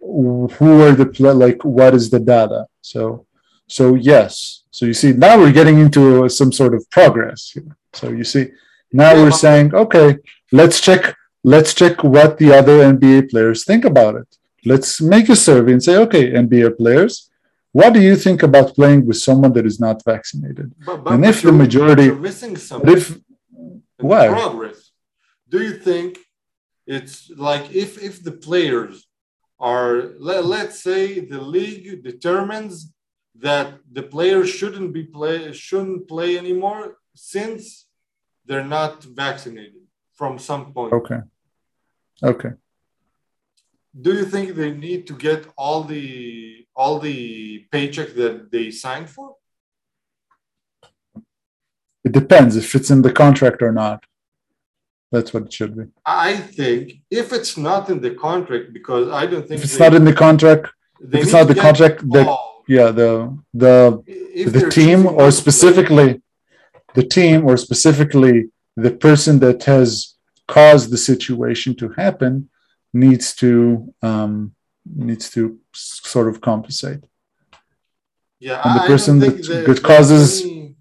who 0.00 0.82
are 0.82 0.92
the 0.92 1.06
play, 1.06 1.32
like 1.32 1.64
what 1.64 1.94
is 1.94 2.10
the 2.10 2.20
data. 2.20 2.66
So, 2.80 3.26
so 3.66 3.94
yes. 3.94 4.64
So 4.70 4.86
you 4.86 4.94
see, 4.94 5.12
now 5.12 5.38
we're 5.38 5.52
getting 5.52 5.78
into 5.78 6.28
some 6.28 6.52
sort 6.52 6.74
of 6.74 6.88
progress. 6.90 7.56
So 7.92 8.10
you 8.10 8.24
see, 8.24 8.48
now 8.92 9.12
Yeah, 9.14 9.22
we're 9.22 9.30
saying, 9.30 9.74
okay, 9.74 10.18
let's 10.52 10.80
check. 10.80 11.16
Let's 11.42 11.72
check 11.72 12.04
what 12.04 12.36
the 12.36 12.52
other 12.52 12.80
NBA 12.80 13.30
players 13.30 13.64
think 13.64 13.86
about 13.86 14.16
it. 14.16 14.36
Let's 14.64 15.00
make 15.00 15.28
a 15.28 15.36
survey 15.36 15.72
and 15.72 15.82
say, 15.82 15.96
okay, 15.96 16.32
NBA 16.32 16.76
players, 16.76 17.30
what 17.72 17.94
do 17.94 18.00
you 18.00 18.16
think 18.16 18.42
about 18.42 18.74
playing 18.74 19.06
with 19.06 19.16
someone 19.16 19.52
that 19.54 19.64
is 19.66 19.78
not 19.80 20.02
vaccinated? 20.04 20.72
But, 20.84 21.04
but, 21.04 21.12
And 21.14 21.24
if 21.24 21.42
the 21.42 21.52
majority- 21.52 22.04
you're 22.04 22.16
missing 22.16 22.56
something. 22.56 22.90
if 22.96 23.18
why? 23.98 24.28
progress. 24.28 24.90
Do 25.48 25.62
you 25.62 25.74
think 25.78 26.18
it's 26.86 27.30
like 27.36 27.64
if 27.74 27.90
if 28.02 28.22
the 28.22 28.32
players 28.32 29.06
are 29.58 29.92
let, 30.18 30.44
let's 30.46 30.82
say 30.82 31.20
the 31.20 31.40
league 31.40 32.02
determines 32.02 32.92
that 33.36 33.68
the 33.92 34.02
players 34.02 34.48
shouldn't 34.48 34.92
be 34.92 35.04
play 35.04 35.52
shouldn't 35.52 36.08
play 36.08 36.38
anymore 36.38 36.96
since 37.14 37.86
they're 38.46 38.70
not 38.80 39.02
vaccinated 39.04 39.82
from 40.14 40.38
some 40.38 40.72
point. 40.72 40.92
okay, 40.92 41.20
okay. 42.22 42.52
Do 43.98 44.12
you 44.14 44.24
think 44.24 44.54
they 44.54 44.70
need 44.72 45.06
to 45.08 45.14
get 45.14 45.46
all 45.56 45.82
the 45.82 46.66
all 46.76 46.98
the 47.00 47.66
paycheck 47.72 48.14
that 48.14 48.50
they 48.52 48.70
signed 48.70 49.10
for? 49.10 49.36
It 52.04 52.12
depends 52.12 52.56
if 52.56 52.74
it's 52.74 52.90
in 52.90 53.02
the 53.02 53.12
contract 53.12 53.62
or 53.62 53.72
not. 53.72 54.04
That's 55.12 55.34
what 55.34 55.44
it 55.46 55.52
should 55.52 55.76
be. 55.76 55.84
I 56.06 56.36
think 56.36 56.92
if 57.10 57.32
it's 57.32 57.56
not 57.56 57.90
in 57.90 58.00
the 58.00 58.12
contract, 58.12 58.72
because 58.72 59.08
I 59.10 59.26
don't 59.26 59.46
think 59.46 59.58
If 59.58 59.64
it's 59.64 59.76
they- 59.76 59.84
not 59.84 59.94
in 59.94 60.04
the 60.04 60.14
contract, 60.14 60.68
if 61.00 61.22
it's 61.22 61.32
not 61.32 61.48
the 61.48 61.56
contract, 61.56 61.98
the 62.08 62.24
yeah, 62.68 62.90
the 62.92 63.36
the 63.52 64.02
If 64.06 64.52
the 64.52 64.70
team 64.70 65.06
or 65.06 65.30
specifically 65.32 66.22
the 66.94 67.02
team 67.02 67.44
or 67.44 67.56
specifically 67.56 68.50
the 68.76 68.92
person 68.92 69.40
that 69.40 69.64
has 69.64 70.14
caused 70.46 70.90
the 70.90 70.96
situation 70.96 71.74
to 71.76 71.88
happen 72.04 72.49
needs 72.92 73.34
to 73.36 73.92
um, 74.02 74.54
needs 74.84 75.30
to 75.30 75.58
sort 75.74 76.28
of 76.28 76.40
compensate. 76.40 77.02
Yeah, 78.40 78.60
and 78.64 78.80
the 78.80 78.86
person 78.86 79.18
that- 79.20 79.46
there- 79.46 79.64
that 79.66 79.82
causes- 79.82 80.42
any- 80.42 80.74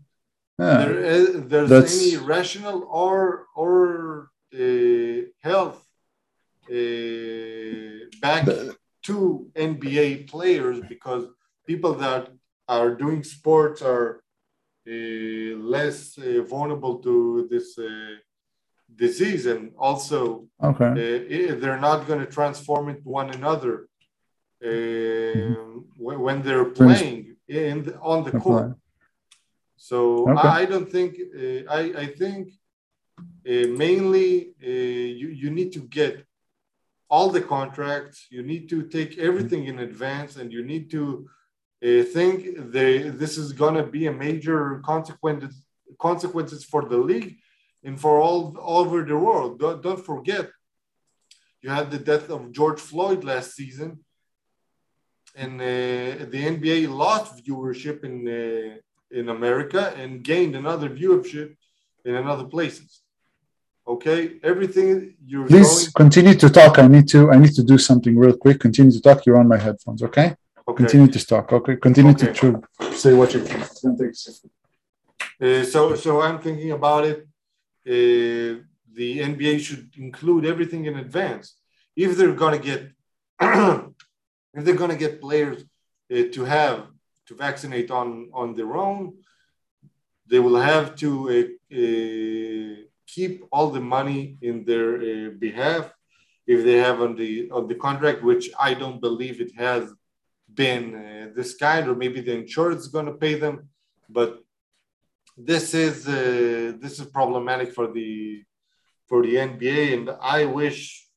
Yeah. 0.60 0.78
there 0.86 1.00
is, 1.16 1.28
there's 1.52 1.70
That's- 1.70 1.98
any 2.02 2.18
rational 2.18 2.78
or 3.04 3.48
or 3.56 3.78
uh, 4.54 5.22
health 5.48 5.80
uh, 6.70 8.06
back 8.22 8.46
The- 8.46 8.76
to 9.08 9.16
NBA 9.56 10.28
players 10.34 10.78
because 10.94 11.24
people 11.66 11.94
that 12.06 12.24
are 12.68 12.92
doing 13.04 13.24
sports 13.24 13.82
are 13.82 14.10
uh, 14.88 15.56
less 15.76 16.18
uh, 16.18 16.42
vulnerable 16.54 16.96
to 17.08 17.48
this 17.52 17.78
uh, 17.78 18.16
disease 18.96 19.46
and 19.46 19.72
also 19.78 20.46
Okay. 20.62 20.86
uh, 20.86 21.56
they're 21.60 21.80
not 21.80 22.08
going 22.08 22.20
to 22.20 22.26
transform 22.26 22.90
into 22.90 23.08
one 23.08 23.30
another 23.30 23.88
um, 24.66 25.86
when, 25.98 26.20
when 26.20 26.42
they're 26.42 26.66
playing 26.66 27.36
in 27.48 27.84
the, 27.84 28.00
on 28.00 28.24
the 28.24 28.32
court. 28.32 28.76
So 29.78 30.30
Okay. 30.30 30.48
I, 30.48 30.62
I 30.62 30.66
don't 30.66 30.90
think 30.92 31.12
uh, 31.42 31.62
I 31.80 31.82
I 32.04 32.06
think 32.22 32.42
uh, 33.52 33.68
mainly 33.84 34.54
uh, 34.62 35.12
you 35.22 35.28
you 35.42 35.50
need 35.50 35.72
to 35.78 35.82
get 36.00 36.14
all 37.10 37.30
the 37.30 37.42
contracts. 37.56 38.18
You 38.30 38.44
need 38.44 38.64
to 38.74 38.78
take 38.96 39.12
everything 39.18 39.66
in 39.72 39.80
advance, 39.80 40.32
and 40.40 40.52
you 40.56 40.64
need 40.72 40.86
to 40.92 41.02
uh, 41.88 42.04
think 42.16 42.36
they 42.76 42.92
this 43.22 43.38
is 43.38 43.54
gonna 43.54 43.86
be 43.98 44.04
a 44.08 44.12
major 44.28 44.60
consequences 44.92 45.56
consequences 45.98 46.62
for 46.72 46.82
the 46.92 46.98
league 47.12 47.32
and 47.84 48.00
for 48.00 48.20
all, 48.20 48.58
all 48.58 48.80
over 48.86 49.04
the 49.04 49.18
world. 49.18 49.60
Don't, 49.60 49.82
don't 49.82 50.04
forget, 50.06 50.50
you 51.62 51.70
had 51.70 51.92
the 51.92 52.00
death 52.00 52.30
of 52.30 52.52
George 52.52 52.80
Floyd 52.80 53.24
last 53.24 53.56
season, 53.56 54.00
and 55.36 55.60
uh, 55.62 56.26
the 56.34 56.42
NBA 56.56 56.90
lost 56.90 57.46
viewership 57.46 58.04
in 58.04 58.16
uh, 58.28 58.78
in 59.12 59.30
America 59.30 59.94
and 59.98 60.24
gained 60.24 60.56
another 60.56 60.90
viewership 60.90 61.56
in 62.06 62.16
another 62.16 62.46
places. 62.46 63.02
Okay, 63.88 64.40
everything 64.44 65.16
you're 65.26 65.48
Please 65.48 65.74
going. 65.90 65.92
continue 66.04 66.36
to 66.36 66.50
talk. 66.50 66.78
I 66.78 66.88
need 66.88 67.08
to 67.10 67.32
I 67.32 67.38
need 67.38 67.56
to 67.56 67.64
do 67.64 67.78
something 67.78 68.16
real 68.18 68.38
quick. 68.38 68.60
Continue 68.60 68.92
to 68.92 69.02
talk. 69.02 69.26
You're 69.26 69.40
on 69.40 69.48
my 69.48 69.58
headphones. 69.58 70.04
Okay. 70.04 70.36
Okay. 70.68 70.84
Continue 70.84 71.08
to 71.08 71.26
talk. 71.26 71.52
Okay. 71.52 71.76
Continue 71.78 72.12
Okay. 72.12 72.32
to, 72.34 72.62
to 72.82 72.94
say 72.94 73.14
what 73.14 73.34
you 73.34 73.42
can. 73.44 73.62
It's 73.62 73.82
gonna 73.82 73.98
take 73.98 74.12
a 74.12 74.16
second. 74.16 74.52
Uh, 75.42 75.64
so, 75.64 75.96
so 75.96 76.22
I'm 76.22 76.40
thinking 76.40 76.72
about 76.72 77.06
it. 77.06 77.28
Uh, 77.90 78.62
the 79.00 79.10
NBA 79.32 79.60
should 79.60 79.90
include 79.98 80.46
everything 80.46 80.86
in 80.86 80.96
advance. 80.98 81.56
If 81.96 82.18
they're 82.18 82.40
gonna 82.44 82.64
get, 82.72 82.82
if 83.42 84.62
they're 84.64 84.82
gonna 84.84 85.04
get 85.06 85.22
players 85.22 85.64
uh, 86.14 86.26
to 86.36 86.42
have 86.46 86.88
to 87.28 87.36
vaccinate 87.36 87.90
on 88.00 88.30
on 88.34 88.56
their 88.56 88.76
own, 88.76 89.02
they 90.30 90.40
will 90.40 90.60
have 90.74 90.96
to 91.04 91.12
uh, 91.36 91.76
uh, 91.80 92.76
keep 93.08 93.34
all 93.52 93.70
the 93.72 93.86
money 93.98 94.38
in 94.42 94.56
their 94.70 94.90
uh, 94.98 95.30
behalf. 95.46 95.92
If 96.46 96.64
they 96.64 96.78
have 96.78 97.02
on 97.02 97.16
the 97.16 97.50
on 97.52 97.68
the 97.68 97.76
contract, 97.76 98.24
which 98.24 98.46
I 98.60 98.74
don't 98.82 99.02
believe 99.02 99.42
it 99.42 99.54
has 99.56 99.84
been 100.54 100.84
uh, 100.96 101.28
this 101.36 101.56
kind, 101.56 101.88
or 101.88 101.96
maybe 101.96 102.22
the 102.22 102.36
insurance 102.44 102.82
is 102.82 102.88
going 102.88 103.06
to 103.06 103.22
pay 103.26 103.36
them, 103.36 103.70
but 104.10 104.44
this 105.40 105.74
is 105.74 106.08
uh, 106.08 106.74
this 106.80 107.00
is 107.00 107.06
problematic 107.08 107.74
for 107.74 107.88
the 107.92 108.44
for 109.08 109.24
the 109.24 109.36
NBA, 109.36 109.94
and 109.94 110.10
I 110.22 110.46
wish 110.46 111.08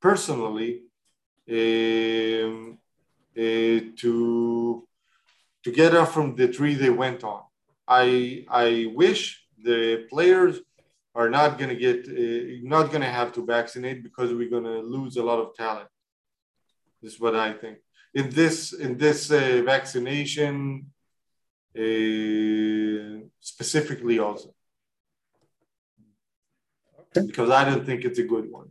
personally 0.00 0.82
um, 1.50 2.78
uh, 3.36 3.80
to 4.00 4.88
to 5.64 5.70
get 5.70 5.94
up 5.94 6.08
from 6.08 6.34
the 6.34 6.48
tree 6.48 6.74
they 6.74 6.90
went 6.90 7.24
on. 7.24 7.42
I 7.86 8.44
I 8.48 8.90
wish 8.94 9.44
the 9.62 10.06
players 10.08 10.60
are 11.14 11.28
not 11.28 11.58
going 11.58 11.68
to 11.68 11.76
get 11.76 12.08
uh, 12.08 12.58
not 12.62 12.90
going 12.90 13.02
to 13.02 13.16
have 13.20 13.32
to 13.34 13.44
vaccinate 13.44 14.02
because 14.02 14.32
we're 14.32 14.50
going 14.50 14.64
to 14.64 14.80
lose 14.80 15.16
a 15.16 15.22
lot 15.22 15.38
of 15.38 15.54
talent. 15.54 15.88
This 17.02 17.14
is 17.14 17.20
what 17.20 17.36
I 17.36 17.52
think. 17.52 17.78
In 18.14 18.30
this 18.30 18.72
in 18.72 18.96
this 18.96 19.30
uh, 19.30 19.62
vaccination 19.64 20.86
uh, 21.78 23.26
specifically 23.40 24.18
also. 24.18 24.54
Okay. 27.00 27.26
Because 27.26 27.50
I 27.50 27.64
don't 27.64 27.84
think 27.84 28.04
it's 28.04 28.18
a 28.18 28.24
good 28.24 28.50
one. 28.50 28.70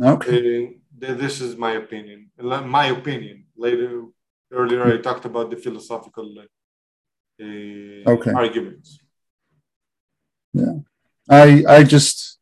Okay. 0.00 0.66
Uh, 1.02 1.14
this 1.14 1.40
is 1.40 1.56
my 1.56 1.72
opinion. 1.72 2.30
My 2.38 2.86
opinion. 2.86 3.44
Later, 3.56 4.04
earlier 4.52 4.84
I 4.84 4.98
talked 4.98 5.24
about 5.24 5.50
the 5.50 5.56
philosophical 5.56 6.28
uh, 6.38 8.10
Okay. 8.14 8.32
arguments. 8.32 9.00
Yeah, 10.52 10.76
I 11.28 11.64
I 11.68 11.84
just 11.84 12.38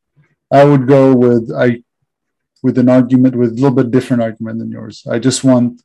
I 0.53 0.65
would 0.65 0.87
go 0.87 1.15
with 1.15 1.51
I 1.53 1.83
with 2.63 2.79
an 2.79 2.89
argument 2.89 3.35
with 3.37 3.51
a 3.53 3.55
little 3.55 3.77
bit 3.81 3.91
different 3.91 4.23
argument 4.23 4.59
than 4.61 4.71
yours. 4.71 5.07
I 5.15 5.19
just 5.19 5.43
want 5.45 5.83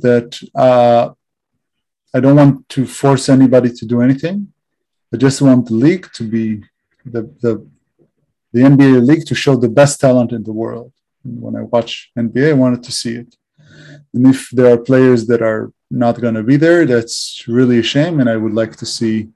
that 0.00 0.38
uh, 0.54 1.10
I 2.14 2.20
don't 2.20 2.36
want 2.36 2.68
to 2.70 2.86
force 2.86 3.28
anybody 3.28 3.70
to 3.70 3.84
do 3.86 4.00
anything. 4.00 4.52
I 5.12 5.16
just 5.16 5.40
want 5.42 5.66
the 5.66 5.74
league 5.74 6.08
to 6.14 6.24
be 6.24 6.62
the 7.04 7.22
the 7.42 7.66
the 8.52 8.60
NBA 8.62 9.06
league 9.06 9.26
to 9.26 9.34
show 9.34 9.54
the 9.56 9.68
best 9.68 10.00
talent 10.00 10.32
in 10.32 10.42
the 10.42 10.52
world. 10.52 10.92
And 11.24 11.40
when 11.42 11.56
I 11.56 11.62
watch 11.62 12.10
NBA, 12.18 12.50
I 12.50 12.52
wanted 12.64 12.82
to 12.84 12.92
see 12.92 13.14
it. 13.16 13.36
And 14.14 14.26
if 14.34 14.48
there 14.50 14.72
are 14.72 14.78
players 14.78 15.26
that 15.26 15.42
are 15.42 15.72
not 15.90 16.20
going 16.20 16.34
to 16.34 16.42
be 16.42 16.56
there, 16.56 16.86
that's 16.86 17.44
really 17.46 17.78
a 17.80 17.82
shame. 17.82 18.20
And 18.20 18.28
I 18.30 18.36
would 18.36 18.54
like 18.54 18.76
to 18.76 18.86
see 18.86 19.28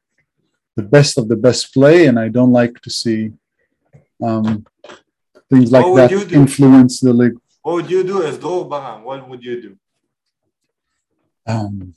the 0.76 0.82
best 0.82 1.18
of 1.18 1.28
the 1.28 1.36
best 1.36 1.72
play, 1.74 2.06
and 2.06 2.18
I 2.18 2.28
don't 2.28 2.52
like 2.52 2.80
to 2.80 2.90
see 2.90 3.32
um, 4.22 4.64
things 5.50 5.70
like 5.72 5.84
that 5.96 6.12
influence 6.32 7.00
the 7.00 7.12
league. 7.12 7.38
What 7.62 7.74
would 7.74 7.90
you 7.90 8.02
do 8.04 8.22
as 8.22 8.38
though 8.38 8.64
Baraam? 8.64 9.02
What 9.02 9.28
would 9.28 9.44
you 9.44 9.60
do? 9.60 9.76
Um, 11.46 11.94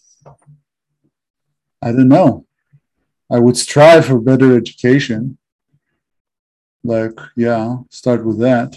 I 1.82 1.92
don't 1.92 2.08
know. 2.08 2.46
I 3.32 3.40
would 3.40 3.58
strive 3.58 4.06
for 4.06 4.20
better 4.20 4.56
education. 4.56 5.38
Like, 6.84 7.18
yeah, 7.36 7.78
start 7.90 8.26
with 8.26 8.40
that. 8.40 8.76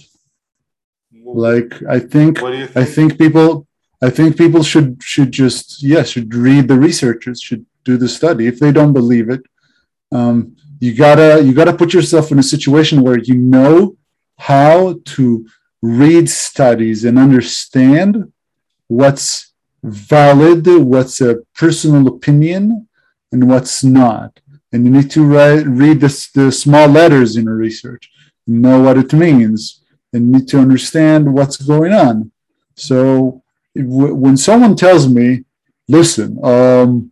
Like, 1.24 1.82
I 1.88 1.98
think 1.98 2.40
what 2.40 2.52
do 2.52 2.58
you 2.58 2.66
think? 2.66 2.76
I 2.76 2.84
think 2.84 3.18
people 3.18 3.66
I 4.02 4.10
think 4.10 4.36
people 4.36 4.62
should 4.62 5.02
should 5.02 5.32
just 5.32 5.82
yeah 5.82 6.02
should 6.02 6.34
read 6.34 6.68
the 6.68 6.78
researchers 6.78 7.40
should 7.40 7.64
do 7.84 7.96
the 7.96 8.08
study 8.08 8.46
if 8.46 8.58
they 8.58 8.72
don't 8.72 8.92
believe 8.92 9.30
it 9.30 9.42
um, 10.12 10.56
you 10.80 10.94
gotta 10.94 11.42
you 11.42 11.52
gotta 11.54 11.72
put 11.72 11.94
yourself 11.94 12.30
in 12.30 12.38
a 12.38 12.42
situation 12.42 13.02
where 13.02 13.18
you 13.18 13.34
know 13.34 13.96
how 14.38 14.98
to 15.04 15.46
read 15.82 16.28
studies 16.28 17.04
and 17.04 17.18
understand 17.18 18.32
what's 18.88 19.52
valid 19.86 20.66
what's 20.66 21.20
a 21.20 21.36
personal 21.54 22.06
opinion 22.08 22.88
and 23.32 23.48
what's 23.48 23.82
not 23.84 24.40
and 24.72 24.84
you 24.84 24.90
need 24.90 25.10
to 25.10 25.24
write, 25.24 25.64
read 25.66 26.00
the, 26.00 26.28
the 26.34 26.50
small 26.50 26.88
letters 26.88 27.36
in 27.36 27.48
a 27.48 27.52
research 27.52 28.10
know 28.46 28.80
what 28.80 28.98
it 28.98 29.12
means 29.12 29.82
and 30.12 30.30
need 30.30 30.46
to 30.48 30.58
understand 30.58 31.32
what's 31.32 31.56
going 31.56 31.92
on 31.92 32.30
so 32.76 33.42
w- 33.74 34.14
when 34.14 34.36
someone 34.36 34.76
tells 34.76 35.08
me, 35.08 35.44
listen, 35.88 36.38
um, 36.44 37.10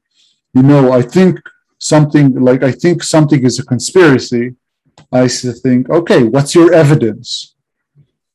you 0.52 0.62
know, 0.62 0.92
I 0.92 1.02
think 1.02 1.40
something 1.78 2.34
like 2.40 2.62
I 2.62 2.70
think 2.70 3.02
something 3.02 3.42
is 3.44 3.58
a 3.58 3.64
conspiracy, 3.64 4.54
I 5.12 5.26
think, 5.26 5.90
okay, 5.90 6.22
what's 6.22 6.54
your 6.54 6.72
evidence? 6.72 7.54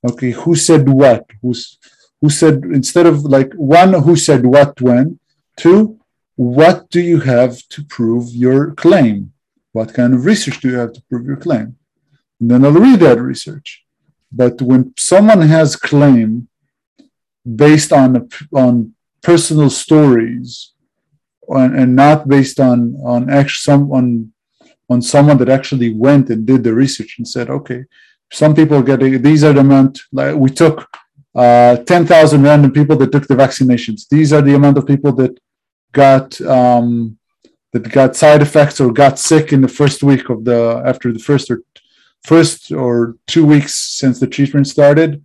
Okay, 0.08 0.32
who 0.32 0.56
said 0.56 0.88
what? 0.88 1.26
Who's 1.42 1.78
who 2.22 2.30
said 2.30 2.63
instead 2.65 3.05
of 3.05 3.24
like 3.24 3.53
one, 3.53 3.93
who 3.93 4.15
said 4.15 4.45
what 4.45 4.80
when? 4.82 5.20
Two, 5.57 5.99
what 6.36 6.89
do 6.89 7.01
you 7.01 7.20
have 7.20 7.67
to 7.70 7.84
prove 7.84 8.30
your 8.34 8.72
claim? 8.72 9.34
What 9.72 9.93
kind 9.93 10.13
of 10.13 10.26
research 10.26 10.59
do 10.61 10.70
you 10.70 10.78
have 10.78 10.93
to 10.93 11.01
prove 11.09 11.26
your 11.26 11.38
claim? 11.38 11.76
And 12.39 12.49
then 12.49 12.65
I'll 12.65 12.72
read 12.72 12.99
that 13.01 13.20
research. 13.20 13.84
But 14.32 14.61
when 14.61 14.93
someone 14.97 15.41
has 15.41 15.76
claim 15.76 16.47
based 17.43 17.91
on 17.91 18.30
on 18.53 18.93
personal 19.22 19.70
stories 19.70 20.74
and, 21.47 21.76
and 21.76 21.95
not 21.95 22.28
based 22.28 22.59
on 22.59 22.95
on 23.03 23.30
actual 23.30 23.61
some 23.61 23.91
on 23.91 24.32
on 24.89 25.01
someone 25.01 25.38
that 25.38 25.49
actually 25.49 25.93
went 25.93 26.30
and 26.30 26.45
did 26.45 26.63
the 26.63 26.74
research 26.74 27.15
and 27.17 27.28
said, 27.28 27.49
okay, 27.49 27.86
some 28.32 28.55
people 28.55 28.82
get 28.82 28.99
these 28.99 29.43
are 29.43 29.53
the 29.53 29.59
amount 29.59 29.99
like 30.11 30.36
we 30.36 30.49
took 30.49 30.88
uh, 31.36 31.78
10,000 31.78 32.42
random 32.44 32.72
people 32.72 32.96
that 32.98 33.12
took 33.12 33.28
the 33.28 33.36
vaccinations. 33.36 34.08
These 34.10 34.34
are 34.34 34.42
the 34.42 34.56
amount 34.56 34.78
of 34.78 34.88
people 34.88 35.12
that 35.14 35.40
got 35.92 36.40
um, 36.42 37.18
that 37.72 37.92
got 37.92 38.16
side 38.16 38.42
effects 38.42 38.80
or 38.80 38.92
got 38.92 39.20
sick 39.20 39.54
in 39.54 39.62
the 39.62 39.68
first 39.68 40.02
week 40.02 40.30
of 40.30 40.44
the 40.44 40.82
after 40.86 41.14
the 41.14 41.20
first 41.20 41.52
or 41.52 41.62
first 42.24 42.72
or 42.72 43.16
two 43.28 43.46
weeks 43.46 43.76
since 43.76 44.20
the 44.20 44.28
treatment 44.28 44.68
started, 44.68 45.24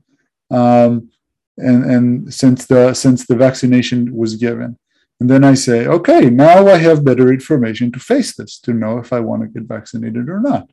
um, 0.50 1.10
and 1.56 1.84
and 1.84 2.34
since 2.34 2.66
the 2.66 2.94
since 2.94 3.26
the 3.26 3.36
vaccination 3.36 4.14
was 4.14 4.36
given. 4.36 4.78
And 5.20 5.30
then 5.30 5.44
I 5.44 5.54
say, 5.54 5.86
okay, 5.86 6.28
now 6.28 6.66
I 6.66 6.76
have 6.78 7.04
better 7.04 7.32
information 7.32 7.92
to 7.92 8.00
face 8.00 8.34
this, 8.34 8.58
to 8.60 8.72
know 8.72 8.98
if 8.98 9.12
I 9.12 9.20
want 9.20 9.42
to 9.42 9.48
get 9.48 9.68
vaccinated 9.68 10.28
or 10.28 10.40
not. 10.40 10.68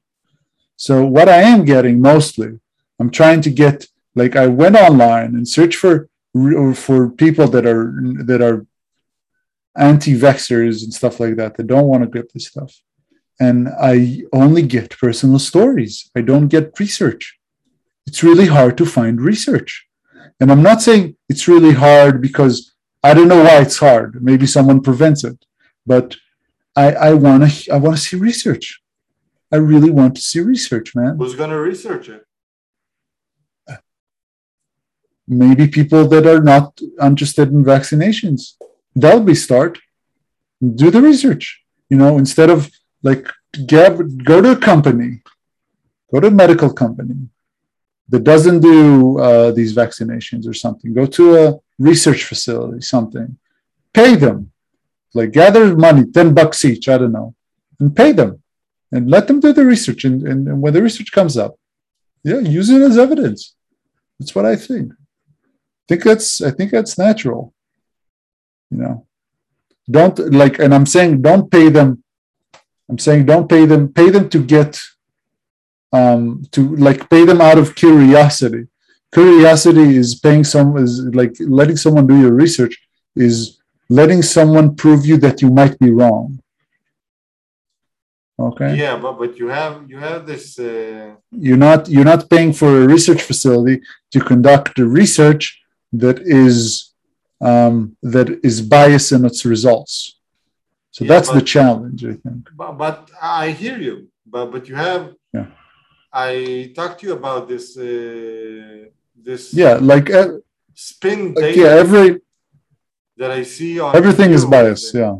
So 0.76 1.06
what 1.06 1.30
I 1.30 1.42
am 1.44 1.64
getting 1.64 2.02
mostly, 2.02 2.60
I'm 3.00 3.12
trying 3.12 3.42
to 3.42 3.52
get 3.52 3.86
like 4.16 4.36
I 4.36 4.48
went 4.48 4.76
online 4.76 5.36
and 5.36 5.48
searched 5.48 5.80
for 5.80 6.10
for 6.76 7.10
people 7.10 7.48
that 7.48 7.66
are 7.66 7.94
that 8.26 8.42
are 8.42 8.66
anti-vaxxers 9.76 10.84
and 10.84 10.94
stuff 10.94 11.20
like 11.20 11.36
that 11.38 11.56
that 11.56 11.68
don't 11.68 11.88
want 11.88 12.04
to 12.04 12.10
get 12.10 12.32
this 12.34 12.48
stuff. 12.48 12.82
And 13.40 13.70
I 13.70 14.24
only 14.34 14.62
get 14.62 14.98
personal 14.98 15.40
stories. 15.40 16.12
I 16.16 16.22
don't 16.22 16.48
get 16.48 16.80
research. 16.80 17.40
It's 18.06 18.24
really 18.24 18.48
hard 18.48 18.78
to 18.78 18.86
find 18.86 19.22
research. 19.22 19.88
And 20.40 20.52
I'm 20.52 20.62
not 20.62 20.82
saying 20.82 21.16
it's 21.30 21.48
really 21.48 21.74
hard 21.74 22.22
because 22.22 22.74
I 23.04 23.14
don't 23.14 23.28
know 23.28 23.44
why 23.44 23.62
it's 23.62 23.78
hard. 23.78 24.24
Maybe 24.24 24.46
someone 24.46 24.82
prevents 24.82 25.24
it. 25.24 25.44
But 25.86 26.16
I, 26.76 26.94
I 26.94 27.14
wanna 27.14 27.50
I 27.72 27.78
wanna 27.78 27.98
see 27.98 28.18
research. 28.18 28.82
I 29.52 29.58
really 29.58 29.92
want 29.92 30.16
to 30.16 30.22
see 30.22 30.40
research, 30.40 30.96
man. 30.96 31.18
Who's 31.18 31.36
gonna 31.36 31.60
research 31.60 32.10
it? 32.10 32.26
Maybe 35.28 35.68
people 35.68 36.08
that 36.08 36.26
are 36.26 36.42
not 36.42 36.80
interested 37.02 37.50
in 37.50 37.64
vaccinations 37.64 38.56
that'll 38.96 39.22
be 39.22 39.36
start. 39.36 39.80
Do 40.62 40.92
the 40.92 41.02
research 41.02 41.62
you 41.90 41.98
know 41.98 42.18
instead 42.18 42.50
of 42.50 42.70
like 43.04 43.28
get, 43.68 44.24
go 44.24 44.42
to 44.42 44.52
a 44.52 44.56
company 44.56 45.22
go 46.12 46.20
to 46.20 46.28
a 46.28 46.32
medical 46.32 46.72
company 46.74 47.16
that 48.10 48.24
doesn't 48.24 48.60
do 48.60 49.20
uh, 49.20 49.52
these 49.52 49.74
vaccinations 49.74 50.46
or 50.46 50.54
something. 50.54 50.94
Go 50.94 51.06
to 51.06 51.26
a 51.38 51.60
research 51.80 52.26
facility 52.26 52.82
something. 52.82 53.38
Pay 53.94 54.16
them. 54.16 54.52
Like 55.14 55.32
gather 55.32 55.76
money 55.76 56.06
10 56.06 56.34
bucks 56.34 56.64
each 56.64 56.88
i 56.88 56.98
don't 56.98 57.12
know 57.12 57.36
and 57.80 57.96
pay 57.96 58.12
them 58.14 58.42
and 58.94 59.10
let 59.10 59.28
them 59.28 59.40
do 59.40 59.52
the 59.54 59.66
research. 59.66 60.06
And, 60.06 60.26
and, 60.28 60.48
and 60.48 60.62
when 60.62 60.74
the 60.74 60.82
research 60.82 61.12
comes 61.12 61.36
up 61.38 61.56
yeah 62.24 62.40
use 62.40 62.70
it 62.70 62.82
as 62.82 62.98
evidence. 62.98 63.56
That's 64.20 64.36
what 64.36 64.46
i 64.46 64.56
think 64.56 64.94
think 65.92 66.04
that's 66.04 66.42
i 66.42 66.52
think 66.58 66.72
that's 66.72 66.98
natural 66.98 67.54
you 68.72 68.78
know? 68.78 69.06
Don't 69.90 70.18
like 70.34 70.60
and 70.60 70.74
i'm 70.74 70.86
saying 70.86 71.22
don't 71.22 71.52
pay 71.52 71.68
them 71.70 72.04
i'm 72.90 72.98
saying 72.98 73.26
don't 73.26 73.50
pay 73.50 73.66
them 73.66 73.92
pay 73.92 74.10
them 74.10 74.30
to 74.30 74.40
get 74.42 74.80
um 75.92 76.44
to 76.52 76.76
like 76.78 77.10
pay 77.10 77.26
them 77.26 77.42
out 77.42 77.58
of 77.58 77.76
curiosity. 77.76 78.68
Curiosity 79.14 79.98
is 79.98 80.16
paying 80.16 80.46
some 80.46 80.78
is 80.78 80.94
like 81.20 81.36
letting 81.40 81.76
someone 81.76 82.08
do 82.08 82.18
your 82.18 82.34
research 82.34 82.76
is 83.16 83.60
letting 83.90 84.22
someone 84.22 84.74
prove 84.74 85.06
you 85.06 85.18
that 85.18 85.42
you 85.42 85.50
might 85.50 85.78
be 85.80 85.92
wrong. 85.92 86.40
Okay? 88.40 88.78
Yeah 88.78 88.98
but 88.98 89.20
but 89.20 89.38
you 89.38 89.48
have 89.50 89.74
you 89.90 89.98
have 89.98 90.26
this 90.26 90.58
uh... 90.58 91.16
you're 91.32 91.64
not 91.68 91.90
you're 91.90 92.12
not 92.14 92.30
paying 92.30 92.54
for 92.54 92.70
a 92.82 92.88
research 92.88 93.22
facility 93.24 93.82
to 94.12 94.22
conduct 94.22 94.78
the 94.78 94.88
research 94.88 95.61
that 95.94 96.20
is 96.20 96.94
um, 97.40 97.98
that 98.04 98.40
is 98.44 98.62
biased 98.62 99.12
in 99.12 99.26
its 99.26 99.46
results. 99.46 100.20
So 100.92 101.06
yeah, 101.06 101.10
that's 101.10 101.30
but, 101.30 101.36
the 101.36 101.42
challenge, 101.42 102.06
I 102.06 102.14
think. 102.14 102.50
But, 102.56 102.74
but, 102.74 103.10
I 103.22 103.52
hear 103.52 103.78
you. 103.78 104.10
But 104.26 104.52
but 104.52 104.68
you 104.68 104.76
have. 104.76 105.14
Yeah. 105.34 105.48
I 106.14 106.72
talked 106.76 107.00
to 107.02 107.08
you 107.08 107.14
about 107.14 107.48
this. 107.48 107.78
Uh, 107.78 108.86
this. 109.16 109.54
Yeah, 109.54 109.74
like 109.76 110.10
uh, 110.10 110.40
spin 110.74 111.34
like, 111.34 111.56
yeah, 111.56 111.68
every 111.68 112.20
that 113.18 113.32
I 113.32 113.44
see 113.44 113.80
on 113.80 113.96
everything 113.96 114.32
is 114.32 114.46
biased. 114.46 114.94
Yeah. 114.94 115.18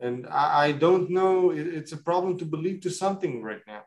And 0.00 0.26
I, 0.28 0.66
I 0.66 0.72
don't 0.72 1.10
know. 1.10 1.50
It, 1.50 1.66
it's 1.66 1.92
a 1.92 1.96
problem 1.96 2.38
to 2.38 2.44
believe 2.44 2.80
to 2.82 2.90
something 2.90 3.42
right 3.42 3.62
now. 3.66 3.82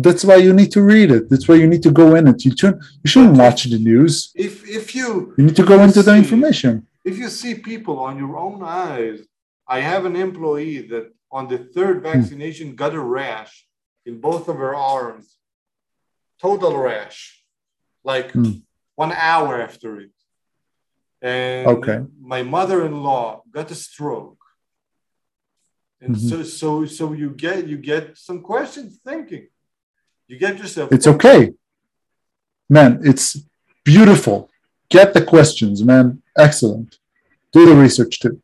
That's 0.00 0.24
why 0.24 0.36
you 0.36 0.52
need 0.52 0.70
to 0.72 0.82
read 0.82 1.10
it. 1.10 1.28
That's 1.28 1.48
why 1.48 1.56
you 1.56 1.66
need 1.66 1.82
to 1.82 1.90
go 1.90 2.14
in 2.14 2.28
it. 2.28 2.44
You, 2.44 2.52
shouldn't, 2.56 2.80
you 3.02 3.08
shouldn't 3.10 3.36
watch 3.36 3.64
the 3.64 3.80
news. 3.80 4.30
If 4.32 4.54
if 4.80 4.94
you 4.94 5.34
you 5.36 5.44
need 5.46 5.56
to 5.56 5.64
go 5.64 5.82
into 5.82 6.02
see, 6.02 6.08
the 6.08 6.14
information. 6.14 6.86
If 7.04 7.18
you 7.18 7.28
see 7.28 7.56
people 7.56 7.98
on 7.98 8.16
your 8.16 8.38
own 8.38 8.62
eyes, 8.62 9.18
I 9.66 9.80
have 9.80 10.04
an 10.04 10.14
employee 10.14 10.82
that 10.90 11.12
on 11.32 11.48
the 11.48 11.58
third 11.58 11.96
hmm. 11.96 12.04
vaccination 12.10 12.68
hmm. 12.68 12.74
got 12.76 12.94
a 12.94 13.00
rash 13.00 13.66
in 14.06 14.20
both 14.20 14.46
of 14.48 14.56
her 14.56 14.74
arms, 14.74 15.36
total 16.40 16.78
rash, 16.78 17.42
like 18.04 18.30
hmm. 18.30 18.52
one 18.94 19.12
hour 19.12 19.60
after 19.60 20.00
it. 20.00 20.12
And 21.20 21.66
okay. 21.66 21.98
my 22.20 22.44
mother-in-law 22.44 23.42
got 23.50 23.72
a 23.72 23.74
stroke. 23.74 24.38
And 26.00 26.14
mm-hmm. 26.14 26.28
so 26.28 26.42
so 26.44 26.86
so 26.86 27.12
you 27.12 27.30
get 27.30 27.66
you 27.66 27.76
get 27.76 28.16
some 28.16 28.40
questions 28.40 29.00
thinking 29.04 29.48
you 30.28 30.38
get 30.38 30.58
yourself. 30.58 30.92
It's 30.92 31.06
okay. 31.06 31.52
Man, 32.68 33.00
it's 33.02 33.38
beautiful. 33.84 34.50
Get 34.90 35.14
the 35.14 35.24
questions, 35.24 35.82
man. 35.82 36.22
Excellent. 36.36 36.98
Do 37.52 37.64
the 37.66 37.74
research 37.74 38.20
too. 38.20 38.40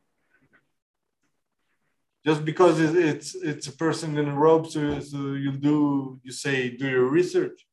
Just 2.24 2.42
because 2.44 2.80
it's 2.80 3.34
it's 3.34 3.66
a 3.66 3.72
person 3.72 4.16
in 4.16 4.28
a 4.28 4.34
robe, 4.34 4.66
so, 4.66 4.98
so 5.00 5.18
you 5.44 5.52
do 5.52 6.18
you 6.22 6.32
say 6.32 6.70
do 6.70 6.88
your 6.88 7.08
research. 7.20 7.66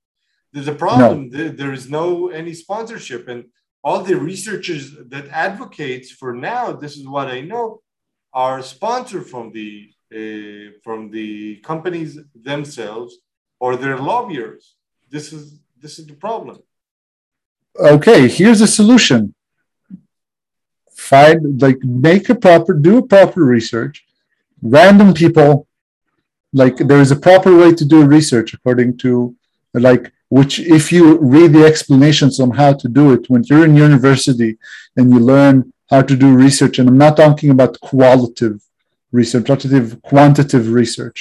There's 0.52 0.68
a 0.68 0.76
problem. 0.76 1.30
No. 1.30 1.38
There, 1.38 1.50
there 1.50 1.74
is 1.74 1.90
no 1.90 2.28
any 2.28 2.54
sponsorship, 2.54 3.30
and 3.30 3.46
all 3.82 4.02
the 4.04 4.18
researchers 4.18 4.94
that 5.08 5.30
advocates 5.30 6.12
for 6.12 6.36
now, 6.36 6.74
this 6.74 6.98
is 6.98 7.08
what 7.08 7.28
I 7.30 7.40
know, 7.40 7.82
are 8.34 8.62
sponsored 8.62 9.28
from 9.30 9.54
the 9.54 9.90
uh, 10.14 10.74
from 10.84 11.10
the 11.12 11.58
companies 11.72 12.20
themselves 12.36 13.20
or 13.62 13.78
their 13.78 13.98
lawyers. 13.98 14.76
This 15.14 15.32
is 15.32 15.44
this 15.84 15.94
is 16.00 16.06
the 16.08 16.18
problem. 16.28 16.58
Okay, 17.96 18.28
here's 18.28 18.62
a 18.62 18.72
solution. 18.80 19.34
Find 21.12 21.62
like 21.62 21.80
make 21.84 22.26
a 22.30 22.38
proper 22.46 22.74
do 22.88 22.94
a 22.98 23.08
proper 23.16 23.42
research. 23.58 23.96
Random 24.78 25.14
people 25.14 25.68
like 26.54 26.76
there 26.90 27.02
is 27.06 27.12
a 27.12 27.24
proper 27.28 27.52
way 27.62 27.72
to 27.80 27.86
do 27.86 28.00
research 28.18 28.54
according 28.54 28.98
to 29.04 29.36
like 29.74 30.12
which 30.30 30.60
if 30.60 30.92
you 30.92 31.18
read 31.36 31.54
the 31.54 31.66
explanations 31.72 32.40
on 32.40 32.52
how 32.52 32.74
to 32.82 32.88
do 32.88 33.14
it 33.14 33.30
when 33.30 33.44
you're 33.46 33.66
in 33.66 33.76
university 33.90 34.58
and 34.98 35.12
you 35.12 35.20
learn 35.20 35.56
how 35.90 36.02
to 36.02 36.16
do 36.24 36.36
research 36.46 36.78
and 36.78 36.90
i'm 36.90 36.98
not 36.98 37.16
talking 37.16 37.52
about 37.52 37.80
qualitative 37.80 38.62
research 39.14 39.46
quantitative 40.04 40.66
research 40.82 41.20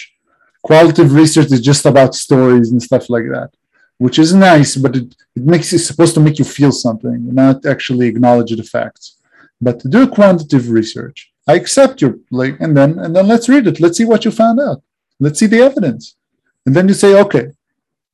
qualitative 0.63 1.15
research 1.15 1.51
is 1.53 1.61
just 1.61 1.87
about 1.87 2.15
stories 2.15 2.71
and 2.71 2.83
stuff 2.83 3.09
like 3.09 3.25
that 3.25 3.51
which 3.99 4.19
is 4.19 4.33
nice 4.33 4.77
but 4.77 4.97
it, 4.97 5.15
it 5.37 5.45
makes 5.45 5.73
it 5.73 5.81
supposed 5.81 6.15
to 6.15 6.21
make 6.21 6.39
you 6.39 6.45
feel 6.45 6.73
something 6.73 7.35
not 7.35 7.67
actually 7.67 8.07
acknowledge 8.09 8.57
the 8.57 8.63
facts. 8.63 9.17
But 9.61 9.81
to 9.81 9.89
do 9.89 10.09
quantitative 10.09 10.71
research. 10.71 11.31
I 11.47 11.55
accept 11.55 12.01
your 12.01 12.15
like 12.31 12.57
and 12.61 12.75
then 12.77 12.99
and 12.99 13.15
then 13.15 13.27
let's 13.29 13.49
read 13.49 13.67
it. 13.67 13.79
Let's 13.79 13.99
see 13.99 14.07
what 14.07 14.25
you 14.25 14.31
found 14.31 14.59
out. 14.59 14.83
Let's 15.19 15.39
see 15.39 15.47
the 15.47 15.61
evidence. 15.61 16.17
And 16.65 16.75
then 16.75 16.89
you 16.89 16.95
say 16.95 17.21
okay 17.21 17.47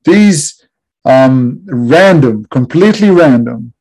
these 0.03 0.67
um, 1.05 1.61
random 1.65 2.45
completely 2.45 3.09
random 3.09 3.73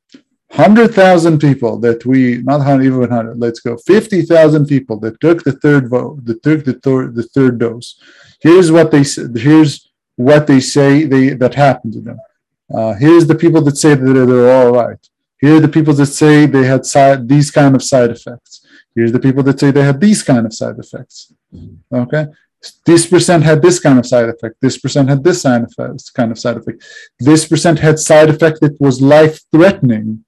100,000 0.50 1.38
people 1.40 1.78
that 1.80 2.06
we, 2.06 2.38
not 2.42 2.58
100, 2.58 2.84
even 2.84 3.00
100, 3.00 3.36
let's 3.36 3.60
go, 3.60 3.76
50,000 3.76 4.64
people 4.66 4.98
that 5.00 5.20
took 5.20 5.42
the 5.42 5.52
third 5.52 5.90
vote, 5.90 6.24
that 6.24 6.42
took 6.42 6.64
the, 6.64 6.74
third 6.74 7.14
the 7.14 7.24
third 7.24 7.58
dose. 7.58 8.00
Here's 8.46 8.70
what 8.70 8.88
they 8.92 9.04
here's 9.48 9.72
what 10.14 10.46
they 10.46 10.60
say 10.60 11.04
they 11.12 11.24
that 11.42 11.54
happened 11.66 11.92
to 11.94 12.00
them. 12.00 12.18
Uh, 12.72 12.94
here's 12.94 13.26
the 13.26 13.34
people 13.34 13.60
that 13.62 13.76
say 13.76 13.94
that 13.94 14.12
they're 14.28 14.56
all 14.58 14.72
right. 14.82 15.02
Here 15.40 15.56
are 15.56 15.64
the 15.66 15.76
people 15.76 15.94
that 15.94 16.06
say 16.22 16.46
they 16.46 16.64
had 16.72 16.86
side, 16.86 17.28
these 17.28 17.50
kind 17.50 17.74
of 17.74 17.82
side 17.82 18.10
effects. 18.10 18.54
Here's 18.94 19.12
the 19.12 19.24
people 19.26 19.42
that 19.44 19.58
say 19.60 19.70
they 19.70 19.82
had 19.90 20.00
these 20.00 20.22
kind 20.22 20.46
of 20.46 20.54
side 20.54 20.78
effects. 20.78 21.32
Okay, 22.02 22.26
this 22.84 23.04
percent 23.06 23.42
had 23.42 23.60
this 23.62 23.78
kind 23.80 23.98
of 23.98 24.06
side 24.06 24.28
effect. 24.28 24.54
This 24.60 24.78
percent 24.78 25.08
had 25.08 25.24
this 25.24 25.42
kind 25.42 26.30
of 26.32 26.38
side 26.38 26.56
effect. 26.56 26.78
This 27.18 27.46
percent 27.50 27.80
had 27.80 27.98
side 27.98 28.30
effect 28.30 28.60
that 28.60 28.80
was 28.80 29.02
life 29.02 29.40
threatening. 29.52 30.24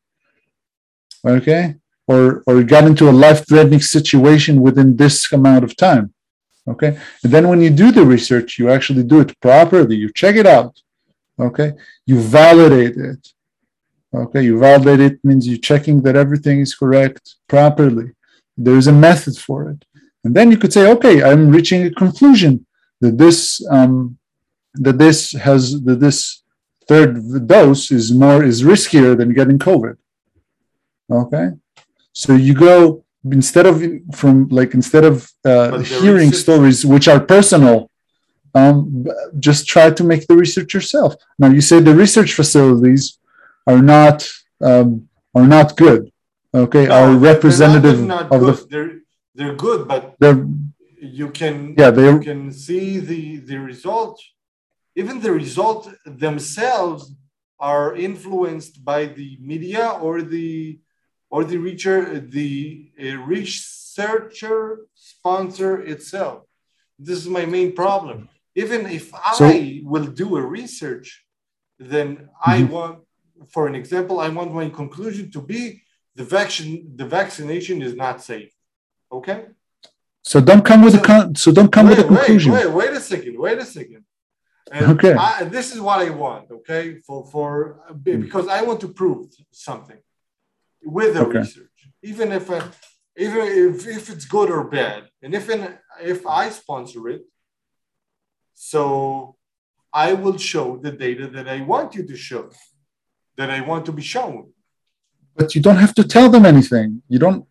Okay, 1.25 1.77
or 2.09 2.43
or 2.49 2.65
got 2.65 2.85
into 2.91 3.09
a 3.09 3.19
life 3.25 3.47
threatening 3.49 3.85
situation 3.97 4.61
within 4.61 4.97
this 4.97 5.33
amount 5.33 5.65
of 5.65 5.77
time. 5.77 6.15
Okay. 6.69 6.99
And 7.23 7.33
then 7.33 7.49
when 7.49 7.61
you 7.61 7.71
do 7.71 7.91
the 7.91 8.05
research, 8.05 8.59
you 8.59 8.71
actually 8.71 9.03
do 9.03 9.21
it 9.21 9.39
properly. 9.41 9.97
You 9.97 10.13
check 10.13 10.37
it 10.37 10.47
out. 10.47 10.81
Okay. 11.39 11.73
You 12.07 12.21
validate 12.21 12.97
it. 12.97 13.29
Okay. 14.15 14.43
You 14.43 14.59
validate 14.59 15.01
it 15.01 15.25
means 15.25 15.47
you're 15.49 15.59
checking 15.59 16.03
that 16.03 16.17
everything 16.17 16.61
is 16.61 16.75
correct 16.75 17.37
properly. 17.49 18.11
There's 18.57 18.87
a 18.87 18.93
method 18.93 19.37
for 19.39 19.71
it. 19.71 19.85
And 20.25 20.35
then 20.35 20.51
you 20.51 20.59
could 20.59 20.73
say, 20.73 20.91
okay, 20.91 21.23
I'm 21.23 21.51
reaching 21.51 21.85
a 21.85 21.91
conclusion 21.91 22.67
that 23.01 23.17
this 23.17 23.65
um, 23.71 24.19
that 24.75 24.99
this 24.99 25.33
has 25.33 25.83
that 25.85 26.01
this 26.01 26.43
third 26.87 27.47
dose 27.47 27.91
is 27.91 28.13
more 28.13 28.43
is 28.43 28.63
riskier 28.63 29.17
than 29.17 29.33
getting 29.33 29.59
COVID. 29.59 29.97
Okay. 31.11 31.51
So 32.13 32.35
you 32.35 32.55
go 32.55 33.05
instead 33.33 33.67
of 33.67 33.83
from 34.15 34.49
like 34.49 34.75
instead 34.75 35.05
of 35.05 35.31
uh, 35.45 35.79
hearing 35.79 36.33
stories 36.33 36.85
which 36.85 37.09
are 37.09 37.21
personal 37.21 37.91
um, 38.55 39.07
just 39.39 39.67
try 39.67 39.91
to 39.91 40.03
make 40.03 40.27
the 40.27 40.35
research 40.35 40.75
yourself. 40.75 41.15
Now 41.39 41.49
you 41.49 41.61
say 41.61 41.81
the 41.81 41.95
research 41.95 42.35
facilities 42.35 43.19
are 43.67 43.83
not 43.83 44.29
um, 44.61 45.09
are 45.35 45.47
not 45.47 45.77
good 45.77 46.11
okay? 46.55 46.87
No, 46.87 46.95
are 46.95 47.17
representative 47.17 48.01
not, 48.05 48.33
of 48.33 48.41
good. 48.41 48.57
the 48.57 48.67
they're 48.71 48.93
they're 49.35 49.55
good 49.55 49.89
but 49.89 50.17
they're 50.19 50.47
you 51.01 51.31
can 51.31 51.75
yeah 51.77 51.91
they 51.91 52.11
you 52.11 52.21
can 52.21 52.53
see 52.53 52.99
the 52.99 53.37
the 53.39 53.59
result 53.59 54.21
even 54.97 55.21
the 55.21 55.33
result 55.33 55.89
themselves 56.05 57.15
are 57.61 57.95
influenced 57.97 58.85
by 58.85 59.07
the 59.07 59.37
media 59.41 59.91
or 60.01 60.23
the 60.23 60.79
or 61.31 61.45
the 61.45 61.57
reacher, 61.57 62.31
the 62.31 62.91
researcher 63.17 64.87
sponsor 64.95 65.81
itself. 65.83 66.45
This 66.99 67.19
is 67.19 67.29
my 67.29 67.47
main 67.47 67.75
problem. 67.75 68.29
Even 68.55 68.87
if 68.87 69.13
so, 69.35 69.47
I 69.47 69.83
will 69.85 70.07
do 70.07 70.37
a 70.37 70.43
research, 70.43 71.25
then 71.79 72.09
mm-hmm. 72.17 72.51
I 72.51 72.63
want, 72.65 73.01
for 73.49 73.69
an 73.69 73.75
example, 73.75 74.19
I 74.21 74.29
want 74.31 74.53
my 74.53 74.69
conclusion 74.69 75.31
to 75.33 75.41
be 75.41 75.83
the 76.17 76.25
vaccine, 76.25 76.93
the 76.97 77.07
vaccination 77.07 77.83
is 77.83 77.95
not 77.95 78.23
safe. 78.23 78.53
Okay. 79.13 79.47
So 80.23 80.41
don't 80.41 80.65
come 80.65 80.83
with 80.83 80.95
so, 80.95 81.01
a 81.01 81.05
con- 81.05 81.35
so 81.37 81.53
don't 81.53 81.71
come 81.71 81.87
wait, 81.87 81.99
with 81.99 82.07
a 82.07 82.09
conclusion. 82.09 82.53
Wait, 82.53 82.67
wait, 82.67 82.75
wait 82.75 82.91
a 82.91 83.01
second. 83.01 83.39
Wait 83.39 83.59
a 83.59 83.65
second. 83.65 84.05
And 84.73 84.99
okay. 84.99 85.15
I, 85.15 85.45
this 85.45 85.73
is 85.75 85.81
what 85.81 86.01
I 86.01 86.11
want. 86.11 86.51
Okay, 86.51 86.97
for 87.07 87.25
for 87.25 87.81
because 88.03 88.49
I 88.49 88.63
want 88.63 88.81
to 88.81 88.89
prove 88.89 89.29
something 89.51 89.97
with 90.83 91.15
the 91.15 91.27
okay. 91.27 91.39
research, 91.41 91.79
even 92.03 92.33
if 92.33 92.51
uh, 92.51 92.63
even 93.17 93.39
if, 93.39 93.87
if 93.87 94.11
it's 94.11 94.25
good 94.25 94.51
or 94.51 94.65
bad, 94.65 95.09
and 95.23 95.35
if 95.35 95.51
in, 95.51 95.77
if 96.01 96.27
I 96.27 96.51
sponsor 96.51 97.09
it, 97.09 97.23
so 98.55 99.37
I 99.93 100.13
will 100.13 100.39
show 100.39 100.77
the 100.77 100.93
data 100.93 101.27
that 101.29 101.49
I 101.49 101.61
want 101.63 101.95
you 101.95 102.07
to 102.07 102.17
show, 102.17 102.51
that 103.37 103.51
I 103.51 103.61
want 103.61 103.87
to 103.87 103.93
be 103.93 104.03
shown. 104.03 104.53
But 105.37 105.55
you 105.55 105.61
don't 105.61 105.77
have 105.77 105.95
to 105.95 106.05
tell 106.05 106.29
them 106.31 106.45
anything. 106.47 107.03
You 107.09 107.19
don't 107.19 107.47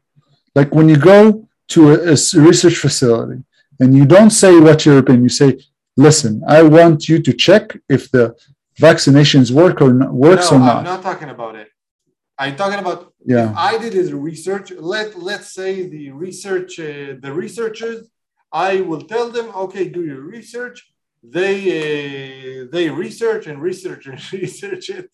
like 0.55 0.73
when 0.73 0.89
you 0.89 0.97
go 0.97 1.47
to 1.69 1.91
a, 1.91 2.13
a 2.13 2.17
research 2.49 2.77
facility 2.77 3.43
and 3.79 3.95
you 3.95 4.05
don't 4.05 4.31
say 4.31 4.59
what 4.59 4.85
your 4.85 4.97
opinion. 4.99 5.23
You 5.23 5.29
say, 5.29 5.59
"Listen, 5.95 6.43
I 6.47 6.63
want 6.63 7.07
you 7.09 7.21
to 7.21 7.33
check 7.33 7.77
if 7.89 8.11
the 8.11 8.35
vaccinations 8.79 9.51
work 9.51 9.81
or 9.81 9.93
not, 9.93 10.13
works 10.13 10.51
no, 10.51 10.57
or 10.57 10.59
not." 10.59 10.77
I'm 10.77 10.83
not 10.95 11.03
talking 11.03 11.29
about 11.29 11.55
it. 11.55 11.69
I'm 12.39 12.55
talking 12.55 12.79
about 12.79 13.13
yeah. 13.25 13.53
I 13.57 13.77
did 13.77 13.93
is 13.95 14.13
research. 14.13 14.71
Let 14.71 15.17
let's 15.17 15.53
say 15.53 15.87
the 15.87 16.11
research 16.11 16.79
uh, 16.79 17.15
the 17.19 17.33
researchers. 17.33 18.09
I 18.51 18.81
will 18.81 19.01
tell 19.01 19.29
them, 19.29 19.49
okay, 19.63 19.89
do 19.89 20.05
your 20.05 20.21
research. 20.21 20.93
They 21.23 21.57
uh, 21.81 22.67
they 22.71 22.89
research 22.89 23.47
and 23.47 23.61
research 23.61 24.05
and 24.05 24.33
research 24.33 24.89
it, 24.89 25.09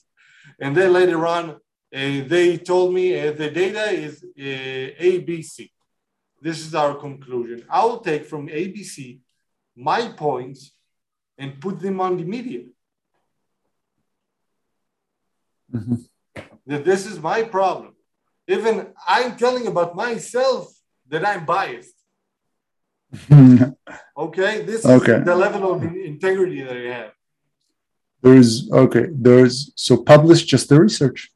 and 0.59 0.75
then 0.75 0.91
later 0.93 1.25
on 1.25 1.49
uh, 1.51 1.57
they 1.91 2.57
told 2.57 2.93
me 2.93 3.05
uh, 3.17 3.31
the 3.31 3.49
data 3.49 3.85
is 3.91 4.23
uh, 4.23 5.03
ABC. 5.09 5.71
This 6.41 6.59
is 6.59 6.75
our 6.75 6.95
conclusion. 6.95 7.65
I 7.69 7.85
will 7.85 7.99
take 7.99 8.25
from 8.25 8.49
ABC 8.49 9.19
my 9.77 10.09
points 10.09 10.73
and 11.37 11.59
put 11.59 11.79
them 11.79 12.01
on 12.01 12.17
the 12.17 12.25
media. 12.25 12.63
Mm-hmm 15.73 15.95
that 16.65 16.85
this 16.85 17.05
is 17.05 17.19
my 17.19 17.43
problem. 17.43 17.95
Even 18.47 18.87
I'm 19.07 19.35
telling 19.37 19.67
about 19.67 19.95
myself 19.95 20.73
that 21.09 21.25
I'm 21.25 21.45
biased. 21.45 21.95
okay, 24.17 24.63
this 24.63 24.85
okay. 24.85 25.17
is 25.19 25.25
the 25.25 25.35
level 25.35 25.73
of 25.73 25.83
integrity 25.83 26.61
that 26.63 26.75
I 26.75 26.93
have. 26.97 27.11
There 28.21 28.35
is 28.35 28.69
okay. 28.71 29.07
There 29.11 29.45
is 29.45 29.71
so 29.75 29.97
publish 29.97 30.43
just 30.43 30.69
the 30.69 30.79
research. 30.79 31.29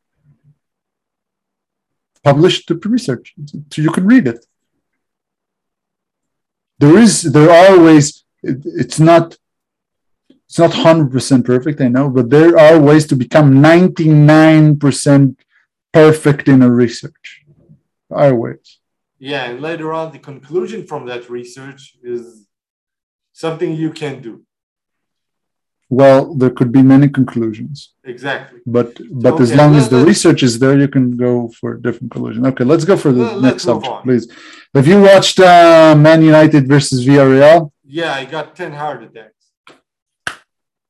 Publish 2.24 2.66
the 2.66 2.76
research 2.76 3.36
so 3.72 3.82
you 3.82 3.92
can 3.92 4.08
read 4.08 4.28
it. 4.28 4.46
There 6.80 6.98
is 6.98 7.24
there 7.24 7.52
are 7.52 7.80
ways. 7.80 8.24
It, 8.42 8.60
it's 8.64 9.00
not 9.00 9.38
it's 10.48 10.60
not 10.60 10.72
100% 10.72 11.44
perfect, 11.44 11.82
I 11.82 11.90
know, 11.90 12.10
but 12.10 12.30
there 12.30 12.58
are 12.58 12.80
ways 12.80 13.06
to 13.08 13.16
become 13.16 13.56
99% 13.56 15.36
perfect 15.92 16.48
in 16.48 16.62
a 16.62 16.72
research. 16.72 17.44
There 18.10 18.20
are 18.20 18.34
ways. 18.34 18.80
Yeah, 19.20 19.50
and 19.50 19.62
later 19.62 19.92
on, 19.94 20.14
the 20.14 20.20
conclusion 20.20 20.88
from 20.88 21.06
that 21.08 21.30
research 21.30 21.98
is 22.02 22.48
something 23.34 23.76
you 23.76 23.92
can 23.92 24.22
do. 24.22 24.44
Well, 25.90 26.36
there 26.36 26.50
could 26.50 26.72
be 26.72 26.82
many 26.82 27.08
conclusions. 27.08 27.94
Exactly. 28.04 28.60
But 28.66 29.00
but 29.10 29.34
okay, 29.34 29.44
as 29.44 29.56
long 29.56 29.76
as 29.76 29.88
the 29.88 30.06
research 30.12 30.44
is 30.44 30.60
there, 30.60 30.78
you 30.78 30.90
can 30.90 31.16
go 31.16 31.50
for 31.60 31.76
a 31.76 31.82
different 31.82 32.12
conclusion. 32.12 32.46
Okay, 32.46 32.66
let's 32.66 32.84
go 32.84 32.98
for 32.98 33.12
the 33.14 33.22
well, 33.22 33.42
next 33.42 33.64
subject, 33.64 33.94
on. 33.94 34.04
please. 34.04 34.30
Have 34.76 34.88
you 34.88 35.02
watched 35.02 35.40
uh, 35.40 35.96
Man 35.98 36.22
United 36.22 36.68
versus 36.68 37.06
Villarreal? 37.08 37.72
Yeah, 37.86 38.14
I 38.14 38.26
got 38.26 38.54
10 38.54 38.74
heart 38.74 39.02
attacks. 39.04 39.37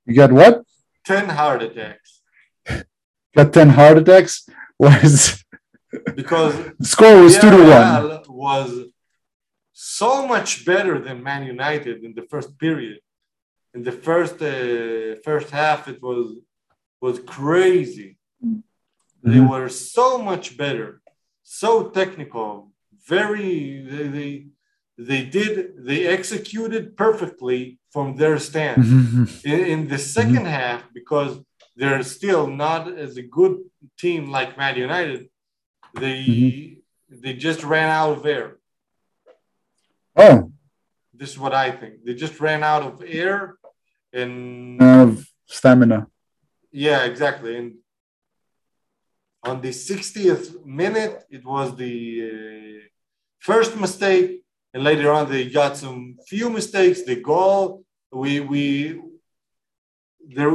You 0.07 0.15
got 0.15 0.31
what? 0.31 0.63
10 1.05 1.29
heart 1.29 1.61
attacks. 1.63 2.21
got 3.35 3.51
10 3.51 3.69
heart 3.69 3.97
attacks? 3.97 4.49
Was 4.79 5.43
because 6.15 6.53
the 6.79 6.85
score 6.85 7.21
was 7.23 7.37
2 7.37 7.49
to 7.49 7.57
1. 7.57 8.21
Was 8.29 8.71
so 9.73 10.25
much 10.25 10.65
better 10.65 10.97
than 10.99 11.23
Man 11.23 11.43
United 11.45 12.05
in 12.05 12.13
the 12.15 12.21
first 12.21 12.57
period. 12.57 12.99
In 13.73 13.83
the 13.83 13.91
first 13.91 14.41
uh, 14.41 15.19
first 15.25 15.49
half, 15.49 15.87
it 15.89 16.01
was 16.01 16.37
was 17.01 17.19
crazy. 17.19 18.17
Mm-hmm. 18.43 19.31
They 19.31 19.41
were 19.41 19.67
so 19.67 20.19
much 20.19 20.57
better, 20.57 21.01
so 21.43 21.89
technical, 21.89 22.71
very 23.07 23.81
they, 23.89 24.07
they 24.07 24.47
they 24.97 25.23
did 25.23 25.85
they 25.85 26.07
executed 26.07 26.97
perfectly 26.97 27.79
from 27.91 28.15
their 28.15 28.39
stance. 28.39 28.87
Mm-hmm. 28.87 29.47
In, 29.47 29.59
in, 29.65 29.87
the 29.87 29.95
2nd 29.95 30.37
mm-hmm. 30.37 30.45
half, 30.45 30.83
because 30.93 31.39
they're 31.75 32.03
still 32.03 32.47
not 32.47 32.91
as 32.97 33.17
a 33.17 33.21
good 33.21 33.59
team 33.97 34.31
like 34.31 34.57
Man 34.57 34.75
United, 34.75 35.29
they 35.93 36.23
mm-hmm. 36.23 37.21
they 37.21 37.33
just 37.33 37.63
ran 37.63 37.89
out 37.89 38.17
of 38.17 38.25
air. 38.25 38.57
Oh, 40.15 40.51
this 41.13 41.29
is 41.29 41.39
what 41.39 41.53
I 41.53 41.71
think. 41.71 42.03
They 42.03 42.15
just 42.15 42.39
ran 42.39 42.63
out 42.63 42.83
of 42.83 43.03
air 43.05 43.57
and 44.11 44.81
of 44.81 45.27
stamina. 45.45 46.07
Yeah, 46.71 47.05
exactly. 47.05 47.55
And 47.57 47.75
on 49.43 49.61
the 49.61 49.69
60th 49.69 50.65
minute, 50.65 51.23
it 51.29 51.45
was 51.45 51.75
the 51.75 51.95
uh, 52.29 52.87
first 53.39 53.77
mistake 53.77 54.43
and 54.77 54.83
later 54.83 55.11
on 55.11 55.27
they 55.27 55.49
got 55.49 55.75
some 55.75 56.17
few 56.27 56.51
mistakes. 56.51 57.01
The 57.01 57.15
goal 57.15 57.83
we 58.11 58.39
we 58.39 59.01
there 60.35 60.51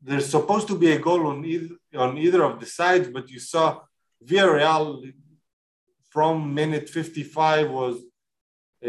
there's 0.00 0.30
supposed 0.30 0.68
to 0.68 0.78
be 0.78 0.92
a 0.92 1.00
goal 1.00 1.26
on 1.26 1.44
either 1.44 1.74
on 1.96 2.16
either 2.16 2.44
of 2.44 2.60
the 2.60 2.66
sides, 2.66 3.08
but 3.08 3.28
you 3.28 3.40
saw 3.40 3.80
Villarreal 4.24 5.12
from 6.12 6.54
minute 6.54 6.88
55 6.88 7.68
was 7.68 7.96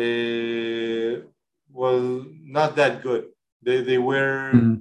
uh, 0.02 1.26
was 1.72 2.26
not 2.58 2.76
that 2.76 3.02
good. 3.02 3.26
They 3.64 3.82
they 3.82 3.98
were 3.98 4.52
mm-hmm. 4.54 4.76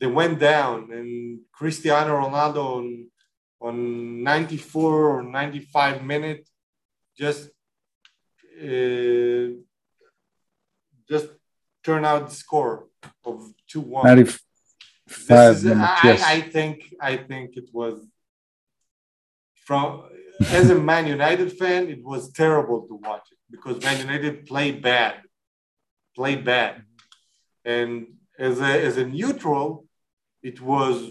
they 0.00 0.06
went 0.06 0.38
down, 0.38 0.90
and 0.90 1.40
Cristiano 1.52 2.12
Ronaldo 2.22 2.62
on 2.78 2.86
on 3.60 4.22
94 4.22 5.18
or 5.18 5.22
95 5.22 6.02
minute 6.02 6.48
just 7.18 7.50
uh, 8.62 9.56
just 11.08 11.28
turn 11.82 12.04
out 12.04 12.28
the 12.28 12.34
score 12.34 12.86
of 13.24 13.52
2 13.68 13.80
1. 13.80 14.04
95 14.06 15.56
is, 15.56 15.64
minutes, 15.64 15.82
I, 15.82 16.00
yes. 16.04 16.22
I 16.24 16.40
think 16.40 16.94
I 17.00 17.16
think 17.16 17.56
it 17.56 17.68
was 17.72 18.00
from 19.54 20.04
as 20.50 20.70
a 20.70 20.74
Man 20.74 21.06
United 21.06 21.52
fan, 21.52 21.88
it 21.88 22.02
was 22.04 22.30
terrible 22.32 22.82
to 22.88 22.94
watch 22.94 23.26
it 23.30 23.38
because 23.50 23.82
Man 23.82 24.00
United 24.00 24.46
played 24.46 24.82
bad. 24.82 25.14
played 26.14 26.44
bad. 26.44 26.82
And 27.64 28.06
as 28.38 28.60
a, 28.60 28.84
as 28.84 28.96
a 28.96 29.06
neutral, 29.06 29.86
it 30.42 30.60
was 30.60 31.10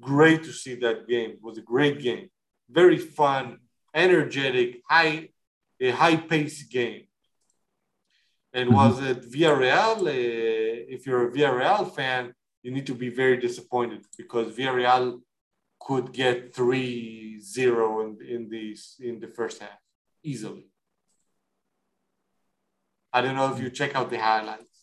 great 0.00 0.42
to 0.44 0.52
see 0.52 0.74
that 0.76 1.06
game. 1.08 1.30
It 1.30 1.42
was 1.42 1.58
a 1.58 1.62
great 1.62 2.00
game, 2.00 2.30
very 2.68 2.98
fun, 2.98 3.58
energetic, 3.94 4.80
high, 4.88 5.28
a 5.82 5.90
high 5.90 6.16
pace 6.16 6.62
game. 6.62 7.02
And 8.52 8.68
mm-hmm. 8.68 8.76
was 8.76 9.02
it 9.02 9.30
Villarreal? 9.30 9.98
Uh, 10.06 10.94
if 10.94 11.06
you're 11.06 11.28
a 11.28 11.32
Villarreal 11.32 11.92
fan, 11.94 12.34
you 12.62 12.70
need 12.70 12.86
to 12.86 12.94
be 12.94 13.08
very 13.08 13.38
disappointed 13.38 14.02
because 14.16 14.54
Villarreal 14.56 15.20
could 15.80 16.12
get 16.12 16.54
3 16.54 17.40
0 17.40 18.00
in, 18.02 18.10
in, 18.34 18.48
the, 18.48 18.76
in 19.00 19.18
the 19.18 19.26
first 19.26 19.60
half 19.60 19.80
easily. 20.22 20.66
I 23.12 23.20
don't 23.20 23.36
know 23.36 23.52
if 23.52 23.60
you 23.60 23.68
check 23.70 23.96
out 23.96 24.08
the 24.08 24.18
highlights. 24.18 24.76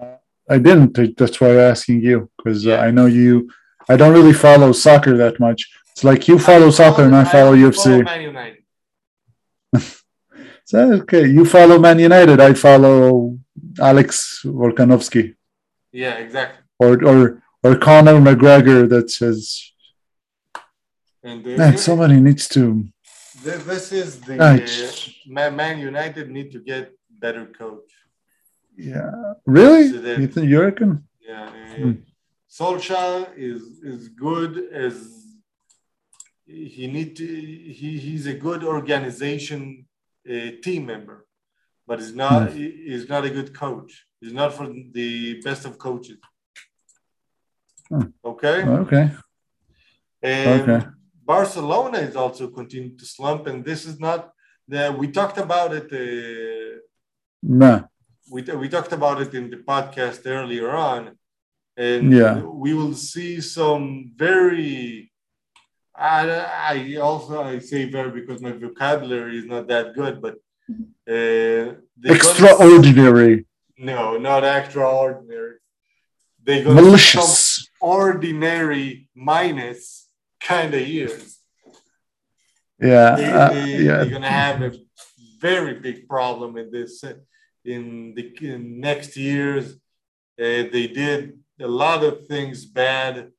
Uh, 0.00 0.16
I 0.48 0.58
didn't. 0.58 1.16
That's 1.18 1.40
why 1.40 1.50
I'm 1.50 1.58
asking 1.58 2.00
you 2.02 2.30
because 2.36 2.64
yeah. 2.64 2.76
uh, 2.76 2.86
I 2.86 2.90
know 2.90 3.06
you. 3.06 3.50
I 3.88 3.96
don't 3.96 4.14
really 4.14 4.32
follow 4.32 4.72
soccer 4.72 5.16
that 5.18 5.38
much. 5.40 5.70
It's 5.92 6.04
like 6.04 6.28
you 6.28 6.38
follow 6.38 6.68
I 6.68 6.70
soccer 6.70 6.96
follow, 6.96 7.06
and 7.08 7.16
I 7.16 7.24
follow 7.24 7.52
I 7.52 7.58
UFC. 7.58 7.84
Follow 7.84 8.02
Man 8.04 8.22
United. 8.22 8.63
So, 10.64 10.92
okay, 11.00 11.26
you 11.26 11.44
follow 11.44 11.78
Man 11.78 11.98
United. 11.98 12.40
I 12.40 12.54
follow 12.54 13.38
Alex 13.80 14.40
Volkanovski. 14.44 15.34
Yeah, 15.92 16.14
exactly. 16.14 16.62
Or 16.78 17.02
or 17.04 17.42
or 17.62 17.76
Conor 17.76 18.14
McGregor 18.20 18.88
that 18.88 19.10
says. 19.10 19.70
And 21.22 21.44
man, 21.44 21.78
somebody 21.78 22.20
needs 22.20 22.48
to. 22.48 22.84
This 23.42 23.92
is 23.92 24.20
the 24.20 24.38
uh, 24.38 25.50
Man 25.50 25.78
United 25.78 26.30
need 26.30 26.52
to 26.52 26.58
get 26.60 26.92
better 27.20 27.46
coach. 27.46 27.90
Yeah, 28.76 29.10
really? 29.46 29.88
So 29.90 30.00
that, 30.00 30.18
you 30.18 30.26
think 30.26 30.48
you 30.48 30.60
reckon? 30.60 31.06
Yeah, 31.20 31.50
hmm. 31.76 31.92
Solskjaer 32.50 33.28
is 33.36 33.62
is 33.82 34.08
good 34.08 34.68
as 34.72 35.23
he 36.46 36.86
need 36.86 37.16
to. 37.16 37.26
He, 37.26 37.98
he's 37.98 38.26
a 38.26 38.34
good 38.34 38.64
organization 38.64 39.86
uh, 40.28 40.50
team 40.62 40.86
member, 40.86 41.26
but 41.86 42.00
he's 42.00 42.14
not. 42.14 42.50
Hmm. 42.50 42.58
He's 42.58 43.08
not 43.08 43.24
a 43.24 43.30
good 43.30 43.54
coach. 43.54 44.06
He's 44.20 44.32
not 44.32 44.54
for 44.54 44.66
the 44.66 45.40
best 45.42 45.64
of 45.64 45.78
coaches. 45.78 46.18
Hmm. 47.88 48.08
Okay. 48.24 48.62
Okay. 48.62 49.10
And 50.22 50.62
okay. 50.62 50.86
Barcelona 51.24 51.98
is 51.98 52.16
also 52.16 52.48
continuing 52.48 52.96
to 52.98 53.04
slump, 53.04 53.46
and 53.46 53.64
this 53.64 53.84
is 53.84 53.98
not 54.00 54.30
that 54.68 54.96
we 54.96 55.08
talked 55.08 55.38
about 55.38 55.72
it. 55.74 55.88
Uh, 55.92 56.80
no 57.42 57.88
we, 58.30 58.42
we 58.42 58.68
talked 58.68 58.92
about 58.92 59.20
it 59.20 59.34
in 59.34 59.50
the 59.50 59.58
podcast 59.58 60.20
earlier 60.26 60.70
on 60.70 61.16
and 61.76 62.12
yeah 62.12 62.40
we 62.40 62.72
will 62.74 62.94
see 62.94 63.40
some 63.40 64.12
very 64.16 65.12
I, 66.04 66.74
I 66.74 66.96
also 66.96 67.42
I 67.42 67.58
say 67.60 67.90
very 67.90 68.10
because 68.20 68.42
my 68.42 68.52
vocabulary 68.52 69.38
is 69.38 69.46
not 69.46 69.68
that 69.68 69.94
good, 69.94 70.20
but 70.20 70.34
uh, 71.08 71.74
extraordinary. 72.04 73.46
no, 73.78 74.18
not 74.18 74.44
extraordinary. 74.44 75.56
They 76.42 76.62
go 76.62 76.74
malicious, 76.74 77.68
ordinary 77.80 79.08
minus 79.14 80.08
kind 80.40 80.74
of 80.74 80.86
years. 80.86 81.38
Yeah, 82.80 83.16
they, 83.16 83.32
uh, 83.32 83.48
they, 83.48 83.76
yeah. 83.78 83.96
They're 83.98 84.10
gonna 84.10 84.28
have 84.28 84.62
a 84.62 84.72
very 85.40 85.74
big 85.80 86.06
problem 86.06 86.58
in 86.58 86.70
this 86.70 87.02
in 87.64 88.14
the 88.14 88.24
in 88.42 88.80
next 88.80 89.16
years. 89.16 89.72
Uh, 90.38 90.68
they 90.74 90.86
did 90.88 91.38
a 91.60 91.68
lot 91.68 92.04
of 92.04 92.26
things 92.26 92.66
bad. 92.66 93.30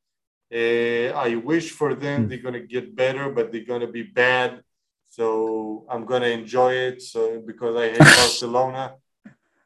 Uh, 0.56 1.12
I 1.12 1.36
wish 1.36 1.72
for 1.72 1.96
them 1.96 2.24
hmm. 2.24 2.28
they're 2.30 2.46
gonna 2.48 2.62
get 2.62 2.96
better, 2.96 3.30
but 3.30 3.52
they're 3.52 3.66
gonna 3.66 3.92
be 4.00 4.04
bad. 4.04 4.62
So 5.10 5.86
I'm 5.90 6.06
gonna 6.06 6.28
enjoy 6.28 6.74
it. 6.74 7.02
So 7.02 7.42
because 7.42 7.76
I 7.76 7.90
hate 7.90 8.00
Barcelona 8.00 8.94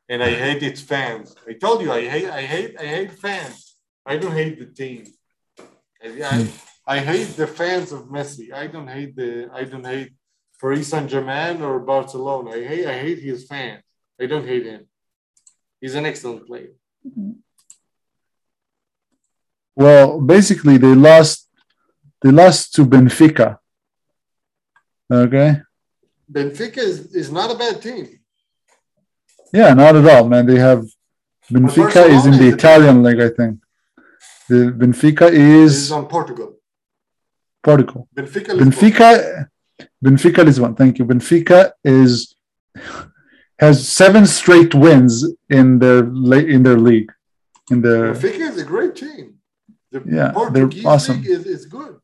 and 0.08 0.24
I 0.24 0.32
hate 0.32 0.64
its 0.64 0.82
fans. 0.82 1.36
I 1.48 1.54
told 1.54 1.82
you 1.82 1.92
I 1.92 2.08
hate 2.08 2.30
I 2.30 2.42
hate 2.42 2.80
I 2.80 2.86
hate 2.86 3.12
fans. 3.12 3.76
I 4.04 4.18
don't 4.18 4.32
hate 4.32 4.58
the 4.58 4.66
team. 4.66 5.06
I, 6.04 6.08
I, 6.08 6.44
hmm. 6.44 6.50
I 6.88 7.00
hate 7.00 7.32
the 7.38 7.46
fans 7.46 7.92
of 7.92 8.06
Messi. 8.06 8.52
I 8.52 8.66
don't 8.66 8.88
hate 8.88 9.16
the 9.16 9.50
I 9.54 9.66
don't 9.66 9.86
hate 9.86 10.14
Paris 10.60 10.88
Saint 10.88 11.08
Germain 11.08 11.62
or 11.62 11.80
Barcelona. 11.80 12.52
I 12.52 12.64
hate 12.64 12.88
I 12.88 12.98
hate 12.98 13.20
his 13.20 13.46
fans. 13.46 13.84
I 14.20 14.26
don't 14.26 14.48
hate 14.48 14.66
him. 14.66 14.88
He's 15.80 15.94
an 15.94 16.08
excellent 16.08 16.48
player. 16.48 16.74
Well, 19.76 20.20
basically, 20.22 20.78
they 20.78 20.96
lost. 20.96 21.48
They 22.22 22.32
lost 22.32 22.74
to 22.76 22.86
Benfica. 22.86 23.58
Okay. 25.12 25.62
Benfica 26.32 26.78
is, 26.78 27.16
is 27.16 27.32
not 27.32 27.50
a 27.50 27.58
bad 27.58 27.82
team. 27.82 28.20
Yeah, 29.54 29.74
not 29.74 29.96
at 29.96 30.06
all, 30.06 30.28
man. 30.28 30.46
They 30.46 30.60
have 30.60 30.86
Benfica 31.52 32.08
is 32.08 32.26
in 32.26 32.34
the 32.34 32.50
Italian 32.50 33.02
league, 33.02 33.20
I 33.20 33.30
think. 33.30 33.60
The 34.48 34.72
Benfica 34.72 35.32
is, 35.32 35.84
is 35.84 35.92
on 35.92 36.08
Portugal. 36.08 36.58
Portugal. 37.64 38.08
Benfica. 38.16 38.50
Lisbon. 38.50 38.72
Benfica. 38.72 39.48
Benfica 40.04 40.46
Lisbon. 40.46 40.76
Thank 40.76 41.00
you. 41.00 41.06
Benfica 41.06 41.72
is 41.84 42.36
has 43.60 43.88
seven 43.88 44.26
straight 44.26 44.74
wins 44.76 45.26
in 45.50 45.80
their 45.80 46.00
in 46.48 46.64
their 46.64 46.78
league. 46.78 47.12
In 47.72 47.82
the 47.82 48.14
Benfica 48.14 48.50
is 48.52 48.58
a 48.58 48.64
great 48.64 48.96
team. 48.96 49.39
The 49.92 50.04
yeah, 50.06 50.32
Portuguese 50.32 50.84
they're 50.84 50.92
awesome. 50.92 51.18
league 51.22 51.30
is, 51.30 51.46
is 51.46 51.66
good. 51.66 51.98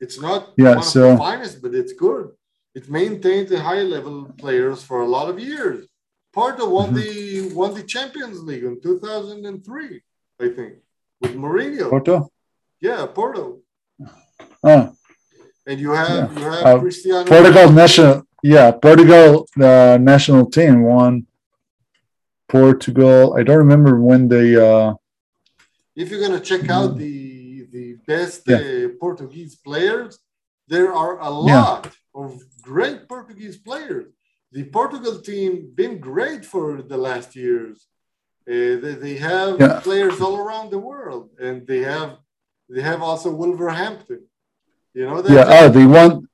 It's 0.00 0.20
not 0.20 0.52
yeah, 0.56 0.74
one 0.76 0.82
so, 0.82 1.10
of 1.10 1.18
the 1.18 1.24
finest, 1.24 1.62
but 1.62 1.74
it's 1.74 1.92
good. 1.92 2.30
It 2.74 2.90
maintains 2.90 3.50
the 3.50 3.60
high 3.60 3.82
level 3.82 4.24
players 4.36 4.82
for 4.82 5.00
a 5.02 5.06
lot 5.06 5.30
of 5.30 5.38
years. 5.38 5.86
Porto 6.32 6.68
won 6.68 6.92
mm-hmm. 6.92 7.48
the 7.48 7.54
won 7.54 7.74
the 7.74 7.84
Champions 7.84 8.42
League 8.42 8.64
in 8.64 8.80
2003, 8.82 10.02
I 10.40 10.48
think, 10.48 10.74
with 11.20 11.34
Mourinho. 11.36 11.88
Porto. 11.90 12.30
Yeah, 12.80 13.06
Porto. 13.06 13.60
Oh. 14.62 14.96
And 15.66 15.80
you 15.80 15.92
have 15.92 16.32
yeah. 16.32 16.38
you 16.38 16.50
have 16.50 16.66
uh, 16.66 16.78
Cristiano. 16.80 17.24
Portugal 17.24 17.72
national 17.72 18.26
yeah, 18.42 18.72
Portugal, 18.72 19.48
the 19.56 19.98
national 19.98 20.50
team 20.50 20.82
won. 20.82 21.26
Portugal. 22.46 23.34
I 23.38 23.42
don't 23.42 23.56
remember 23.56 24.00
when 24.00 24.28
they. 24.28 24.56
Uh, 24.56 24.94
if 25.96 26.10
you're 26.10 26.20
gonna 26.20 26.40
check 26.40 26.68
out 26.68 26.90
mm. 26.90 26.98
the 26.98 27.66
the 27.72 27.96
best 28.06 28.42
yeah. 28.46 28.56
uh, 28.56 28.88
Portuguese 29.00 29.54
players, 29.56 30.18
there 30.68 30.92
are 30.92 31.20
a 31.20 31.30
lot 31.30 31.84
yeah. 31.86 32.22
of 32.22 32.40
great 32.62 33.08
Portuguese 33.08 33.56
players. 33.56 34.06
The 34.52 34.64
Portugal 34.64 35.20
team 35.20 35.72
been 35.74 35.98
great 35.98 36.44
for 36.44 36.80
the 36.82 36.96
last 36.96 37.34
years. 37.34 37.86
Uh, 38.46 38.78
they, 38.82 38.94
they 39.04 39.16
have 39.16 39.58
yeah. 39.58 39.80
players 39.80 40.20
all 40.20 40.36
around 40.36 40.70
the 40.70 40.78
world, 40.78 41.30
and 41.40 41.66
they 41.66 41.80
have 41.80 42.18
they 42.68 42.82
have 42.82 43.02
also 43.02 43.30
Wolverhampton. 43.30 44.22
You 44.92 45.06
know 45.06 45.22
that. 45.22 45.32
Yeah. 45.32 45.46
Oh, 45.48 45.68
they 45.68 45.86
won. 45.86 46.28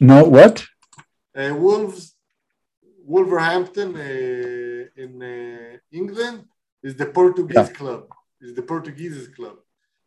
No, 0.00 0.24
what? 0.24 0.64
Uh, 1.36 1.54
Wolves, 1.54 2.14
Wolverhampton 3.04 3.94
uh, 3.96 5.02
in 5.02 5.22
uh, 5.22 5.76
England 5.92 6.44
is 6.82 6.94
the 6.96 7.06
Portuguese 7.06 7.70
club. 7.70 8.06
Is 8.40 8.54
the 8.54 8.62
Portuguese 8.62 9.28
club. 9.28 9.56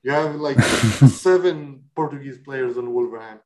You 0.04 0.12
have 0.12 0.36
like 0.36 0.60
seven 0.62 1.84
Portuguese 1.96 2.40
players 2.40 2.78
on 2.78 2.94
Wolverhampton. 2.94 3.42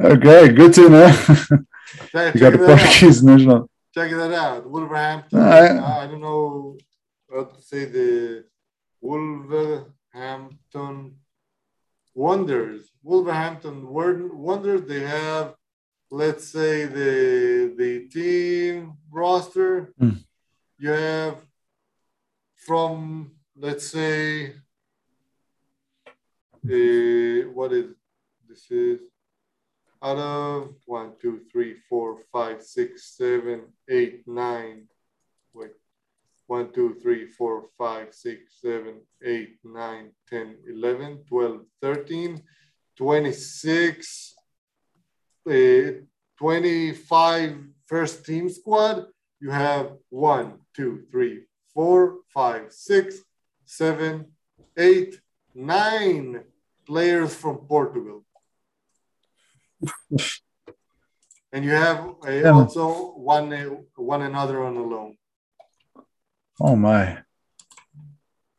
okay, 0.00 0.48
good 0.52 0.72
to 0.74 0.88
know. 0.88 1.06
you 1.06 2.40
got 2.40 2.52
the 2.52 2.64
Portuguese 2.66 3.20
out. 3.20 3.24
national. 3.24 3.70
Check 3.94 4.10
that 4.10 4.32
out. 4.32 4.68
Wolverhampton. 4.68 5.38
Uh, 5.38 6.00
I 6.02 6.06
don't 6.06 6.20
know 6.20 6.76
how 7.32 7.44
to 7.44 7.62
say 7.62 7.84
the 7.86 8.44
Wolverhampton 9.00 11.16
Wonders, 12.14 12.90
Wolverhampton 13.02 13.88
Wonders, 13.88 14.82
they 14.82 15.00
have, 15.00 15.54
let's 16.14 16.46
say, 16.48 16.84
the 16.86 17.74
the 17.76 18.08
team 18.08 18.94
roster. 19.10 19.92
Mm. 20.00 20.24
You 20.78 20.90
have 20.90 21.38
from, 22.56 23.32
let's 23.56 23.88
say, 23.88 24.54
uh, 26.64 27.48
what 27.52 27.72
is 27.72 27.86
this 28.48 28.70
is 28.70 29.00
out 30.02 30.18
of 30.18 30.74
one, 30.86 31.12
two, 31.20 31.40
three, 31.50 31.74
four, 31.88 32.18
five, 32.32 32.62
six, 32.62 33.16
seven, 33.16 33.62
eight, 33.88 34.22
nine. 34.26 34.86
Wait, 35.52 35.72
1, 36.46 36.72
2, 36.72 36.96
3, 37.02 37.26
4, 37.26 37.64
5, 37.78 38.14
6, 38.14 38.60
7, 38.60 39.00
8, 39.24 39.58
9, 39.64 40.10
10, 40.28 40.56
11, 40.68 41.18
12, 41.26 41.60
13, 41.80 42.42
26, 42.96 44.33
uh, 44.33 44.33
25 45.46 47.56
first 47.86 48.24
team 48.24 48.48
squad, 48.48 49.06
you 49.40 49.50
have 49.50 49.92
one, 50.10 50.54
two, 50.74 51.04
three, 51.10 51.42
four, 51.72 52.18
five, 52.32 52.72
six, 52.72 53.16
seven, 53.64 54.26
eight, 54.76 55.20
nine 55.54 56.42
players 56.86 57.34
from 57.34 57.58
Portugal. 57.58 58.24
and 61.52 61.64
you 61.64 61.70
have 61.70 61.98
uh, 62.26 62.30
Yeah. 62.30 62.52
also 62.52 63.12
one 63.16 63.52
uh, 63.52 63.64
one 63.96 64.22
another 64.22 64.64
on 64.64 64.76
a 64.76 64.82
loan. 64.82 65.16
Oh 66.60 66.76
my. 66.76 67.18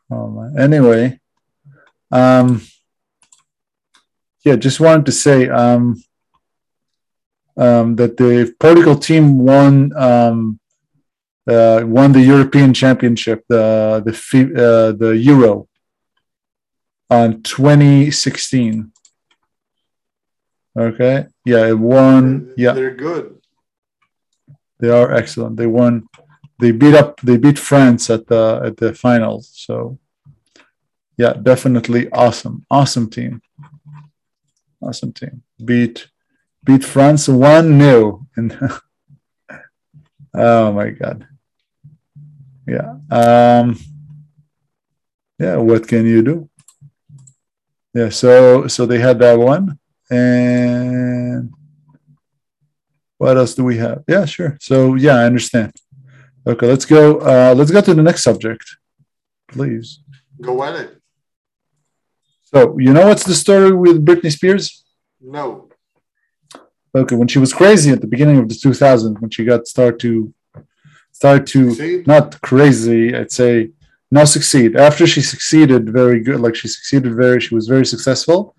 Oh 0.09 0.27
my. 0.29 0.61
Anyway, 0.61 1.19
um, 2.11 2.61
yeah, 4.45 4.55
just 4.55 4.79
wanted 4.79 5.05
to 5.07 5.11
say 5.11 5.49
um, 5.49 6.01
um, 7.57 7.95
that 7.95 8.17
the 8.17 8.53
Portugal 8.59 8.95
team 8.97 9.37
won 9.39 9.91
um, 9.97 10.59
uh, 11.47 11.81
won 11.85 12.11
the 12.11 12.21
European 12.21 12.73
Championship, 12.73 13.43
the 13.47 14.01
the 14.05 14.13
uh, 14.55 14.91
the 14.97 15.17
Euro, 15.17 15.67
on 17.09 17.41
2016. 17.43 18.91
Okay, 20.77 21.25
yeah, 21.45 21.67
it 21.67 21.79
won. 21.79 22.53
Yeah, 22.57 22.73
They're 22.73 22.95
good. 22.95 23.39
they 24.79 24.89
are 24.89 25.11
excellent. 25.13 25.55
They 25.57 25.67
won. 25.67 26.07
They 26.59 26.71
beat 26.71 26.95
up. 26.95 27.21
They 27.21 27.37
beat 27.37 27.59
France 27.59 28.09
at 28.09 28.27
the 28.27 28.61
at 28.65 28.77
the 28.77 28.93
finals. 28.93 29.51
So, 29.53 29.99
yeah, 31.17 31.33
definitely 31.33 32.09
awesome. 32.11 32.65
Awesome 32.69 33.09
team. 33.09 33.41
Awesome 34.81 35.13
team. 35.13 35.43
Beat 35.63 36.07
beat 36.65 36.83
France 36.83 37.27
one 37.27 37.79
0 37.79 38.27
and 38.35 38.57
oh 40.33 40.73
my 40.73 40.89
god. 40.89 41.27
Yeah. 42.67 42.97
Um. 43.11 43.79
Yeah. 45.39 45.57
What 45.57 45.87
can 45.87 46.05
you 46.05 46.21
do? 46.21 46.49
Yeah. 47.93 48.09
So 48.09 48.67
so 48.67 48.85
they 48.85 48.99
had 48.99 49.19
that 49.19 49.37
one 49.37 49.79
and 50.09 51.51
what 53.17 53.37
else 53.37 53.55
do 53.55 53.63
we 53.63 53.77
have? 53.77 54.03
Yeah, 54.07 54.25
sure. 54.25 54.57
So 54.59 54.95
yeah, 54.95 55.15
I 55.15 55.25
understand. 55.25 55.73
Okay, 56.45 56.67
let's 56.67 56.85
go. 56.85 57.17
Uh, 57.19 57.53
let's 57.55 57.71
go 57.71 57.81
to 57.81 57.93
the 57.93 58.03
next 58.03 58.23
subject, 58.23 58.63
please. 59.47 60.01
Go 60.41 60.63
at 60.63 60.75
it. 60.75 61.01
So 62.43 62.77
you 62.77 62.93
know 62.93 63.07
what's 63.07 63.23
the 63.23 63.33
story 63.33 63.71
with 63.71 64.05
Britney 64.05 64.31
Spears? 64.31 64.83
No. 65.19 65.69
Okay, 66.95 67.15
when 67.15 67.27
she 67.27 67.39
was 67.39 67.53
crazy 67.53 67.91
at 67.91 67.99
the 67.99 68.07
beginning 68.07 68.37
of 68.37 68.47
the 68.47 68.55
2000s, 68.55 69.19
when 69.19 69.29
she 69.29 69.43
got 69.43 69.67
start 69.67 69.99
to 69.99 70.33
start 71.11 71.45
to 71.47 71.73
See? 71.73 72.03
not 72.07 72.41
crazy, 72.41 73.13
I'd 73.13 73.31
say 73.31 73.71
not 74.11 74.29
succeed. 74.29 74.77
After 74.77 75.05
she 75.05 75.21
succeeded 75.21 75.89
very 75.89 76.21
good, 76.21 76.39
like 76.39 76.55
she 76.55 76.69
succeeded 76.69 77.13
very, 77.15 77.41
she 77.41 77.53
was 77.53 77.67
very 77.67 77.85
successful, 77.85 78.55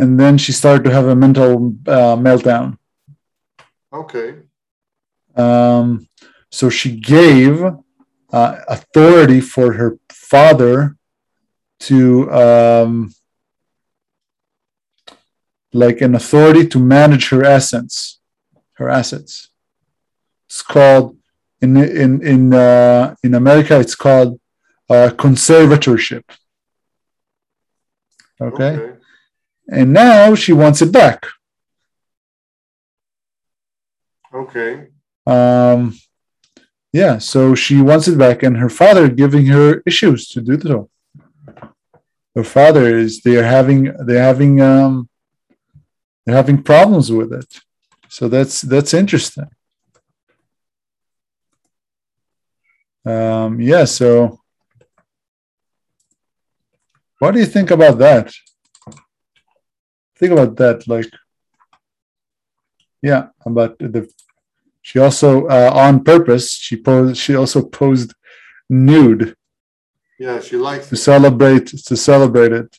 and 0.00 0.18
then 0.18 0.38
she 0.38 0.52
started 0.52 0.82
to 0.84 0.92
have 0.92 1.06
a 1.06 1.14
mental 1.14 1.74
uh, 1.86 2.16
meltdown. 2.16 2.78
Okay. 3.92 4.36
Um, 5.36 6.08
so 6.50 6.68
she 6.68 6.96
gave 6.96 7.62
uh, 7.62 8.56
authority 8.68 9.40
for 9.40 9.72
her 9.74 9.98
father 10.10 10.96
to, 11.80 12.30
um, 12.32 13.14
like, 15.72 16.00
an 16.00 16.14
authority 16.14 16.66
to 16.68 16.78
manage 16.78 17.28
her 17.30 17.44
assets. 17.44 18.20
Her 18.74 18.88
assets. 18.88 19.48
It's 20.46 20.62
called 20.62 21.16
in 21.62 21.76
in 21.76 22.26
in 22.26 22.52
uh, 22.52 23.14
in 23.22 23.34
America. 23.34 23.78
It's 23.80 23.94
called 23.94 24.38
uh, 24.90 25.10
conservatorship. 25.16 26.24
okay, 28.40 28.92
and 29.68 29.92
now 29.92 30.34
she 30.34 30.52
wants 30.52 30.82
it 30.82 30.92
back. 30.92 31.26
Okay. 34.34 34.88
Um, 35.26 35.94
yeah, 36.92 37.18
so 37.18 37.54
she 37.54 37.80
wants 37.80 38.08
it 38.08 38.18
back, 38.18 38.42
and 38.42 38.56
her 38.58 38.68
father 38.68 39.08
giving 39.08 39.46
her 39.46 39.82
issues 39.86 40.28
to 40.28 40.40
do 40.40 40.60
so. 40.60 40.90
Her 42.34 42.44
father 42.44 42.98
is 42.98 43.22
they're 43.22 43.44
having 43.44 43.94
they're 44.06 44.22
having 44.22 44.60
um 44.60 45.08
they're 46.24 46.36
having 46.36 46.62
problems 46.62 47.10
with 47.10 47.32
it. 47.32 47.60
So 48.08 48.28
that's 48.28 48.60
that's 48.62 48.94
interesting. 48.94 49.48
Um, 53.04 53.60
yeah, 53.60 53.84
so 53.84 54.38
what 57.18 57.32
do 57.32 57.40
you 57.40 57.46
think 57.46 57.70
about 57.70 57.98
that? 57.98 58.32
Think 60.16 60.32
about 60.32 60.56
that, 60.56 60.86
like 60.86 61.10
yeah, 63.02 63.28
about 63.44 63.78
the 63.78 64.08
she 64.82 64.98
also, 64.98 65.46
uh, 65.46 65.70
on 65.72 66.02
purpose, 66.02 66.52
she 66.52 66.76
posed. 66.76 67.16
She 67.16 67.36
also 67.36 67.62
posed 67.64 68.12
nude 68.68 69.34
Yeah, 70.18 70.40
she 70.40 70.56
likes 70.56 70.88
to 70.88 70.94
it. 70.94 70.98
celebrate 70.98 71.66
to 71.68 71.96
celebrate 71.96 72.52
it. 72.52 72.78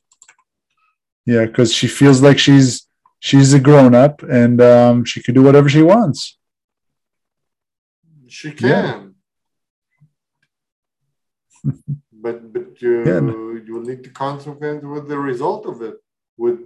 Yeah, 1.25 1.45
because 1.45 1.73
she 1.73 1.87
feels 1.87 2.21
like 2.21 2.37
she's 2.37 2.82
she's 3.28 3.51
a 3.53 3.59
grown 3.67 3.93
up 4.05 4.15
and 4.41 4.57
um, 4.74 4.95
she 5.09 5.19
can 5.26 5.34
do 5.38 5.43
whatever 5.47 5.69
she 5.76 5.82
wants. 5.93 6.19
She 8.28 8.49
can. 8.51 9.15
but 12.24 12.38
but 12.53 12.65
you 12.84 12.93
Yeah. 13.09 13.21
you 13.69 13.76
need 13.89 14.01
to 14.07 14.11
consequence 14.26 14.82
with 14.93 15.05
the 15.13 15.19
result 15.32 15.63
of 15.71 15.76
it, 15.89 15.97
with 16.43 16.59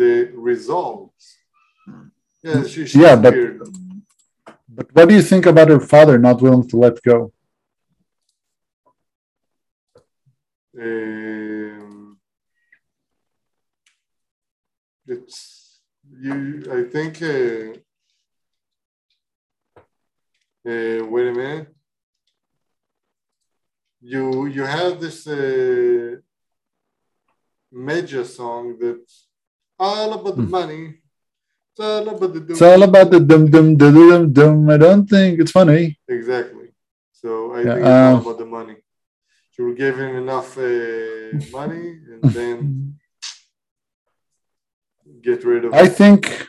the 0.00 0.14
results. 0.50 1.24
Yeah, 2.46 2.62
she, 2.70 2.80
she's 2.88 3.00
Yeah, 3.04 3.16
but- 3.24 3.34
weird. 3.34 3.60
But 4.76 4.88
what 4.94 5.08
do 5.08 5.14
you 5.18 5.22
think 5.32 5.44
about 5.46 5.68
her 5.74 5.78
father 5.94 6.16
not 6.18 6.42
willing 6.44 6.66
to 6.70 6.76
let 6.84 6.96
go? 7.10 7.18
Um, 10.76 12.18
it's 15.06 15.38
you. 16.24 16.36
I 16.78 16.80
think. 16.94 17.12
Uh, 17.22 17.78
uh, 20.66 21.04
wait 21.12 21.28
a 21.28 21.32
minute. 21.32 21.68
You 24.00 24.46
you 24.46 24.64
have 24.64 25.00
this 25.00 25.26
uh, 25.26 26.16
major 27.72 28.24
song 28.24 28.76
that's 28.80 29.28
all 29.78 30.12
about 30.18 30.36
the 30.36 30.42
Hmm. 30.42 30.50
money. 30.60 30.82
It's 31.72 31.80
all 31.80 32.08
about 32.08 32.32
the. 32.34 32.40
It's 32.50 32.62
all 32.62 32.82
about 32.82 33.10
the 33.10 33.20
dum 33.20 33.50
dum 33.50 33.76
dum 33.76 33.94
dum 34.10 34.32
dum. 34.32 34.70
I 34.70 34.76
don't 34.76 35.06
think 35.14 35.40
it's 35.40 35.50
funny. 35.58 35.98
Exactly. 36.08 36.68
So 37.12 37.54
I 37.54 37.64
Yeah, 37.64 37.74
think 37.74 37.86
it's 37.86 38.02
all 38.06 38.16
um, 38.16 38.22
about 38.22 38.38
the 38.38 38.46
money. 38.58 38.76
You 39.58 39.64
were 39.66 39.74
giving 39.84 40.12
enough 40.24 40.50
uh, 40.58 41.38
money 41.60 41.86
and 42.12 42.22
then 42.38 42.56
get 45.24 45.44
rid 45.44 45.64
of 45.64 45.74
I 45.74 45.86
think, 45.88 46.46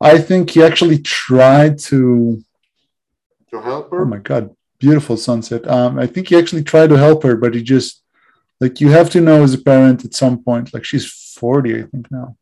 I 0.00 0.18
think 0.18 0.50
he 0.50 0.62
actually 0.62 0.98
tried 0.98 1.78
to. 1.90 2.42
to 3.50 3.60
help 3.60 3.90
her. 3.90 4.02
Oh 4.02 4.04
my 4.04 4.18
god, 4.18 4.54
beautiful 4.78 5.16
sunset. 5.16 5.66
Um, 5.68 5.98
I 5.98 6.06
think 6.06 6.28
he 6.28 6.36
actually 6.36 6.64
tried 6.64 6.90
to 6.90 6.98
help 6.98 7.22
her, 7.22 7.36
but 7.36 7.54
he 7.54 7.62
just 7.62 8.02
like 8.60 8.80
you 8.80 8.90
have 8.90 9.08
to 9.10 9.20
know 9.20 9.42
as 9.42 9.54
a 9.54 9.62
parent 9.70 10.04
at 10.04 10.14
some 10.14 10.42
point. 10.42 10.74
Like 10.74 10.84
she's 10.84 11.06
forty, 11.40 11.72
I 11.80 11.84
think 11.90 12.10
now. 12.10 12.36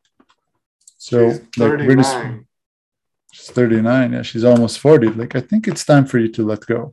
So 0.98 1.30
She's 1.30 1.40
like 1.58 1.72
Britney 1.72 2.04
39. 2.04 2.46
She's 3.32 3.50
39. 3.50 4.12
Yeah, 4.12 4.22
she's 4.22 4.44
almost 4.44 4.80
40. 4.80 5.08
Like, 5.08 5.36
I 5.36 5.40
think 5.40 5.68
it's 5.68 5.84
time 5.84 6.06
for 6.06 6.18
you 6.18 6.28
to 6.32 6.44
let 6.44 6.66
go. 6.66 6.90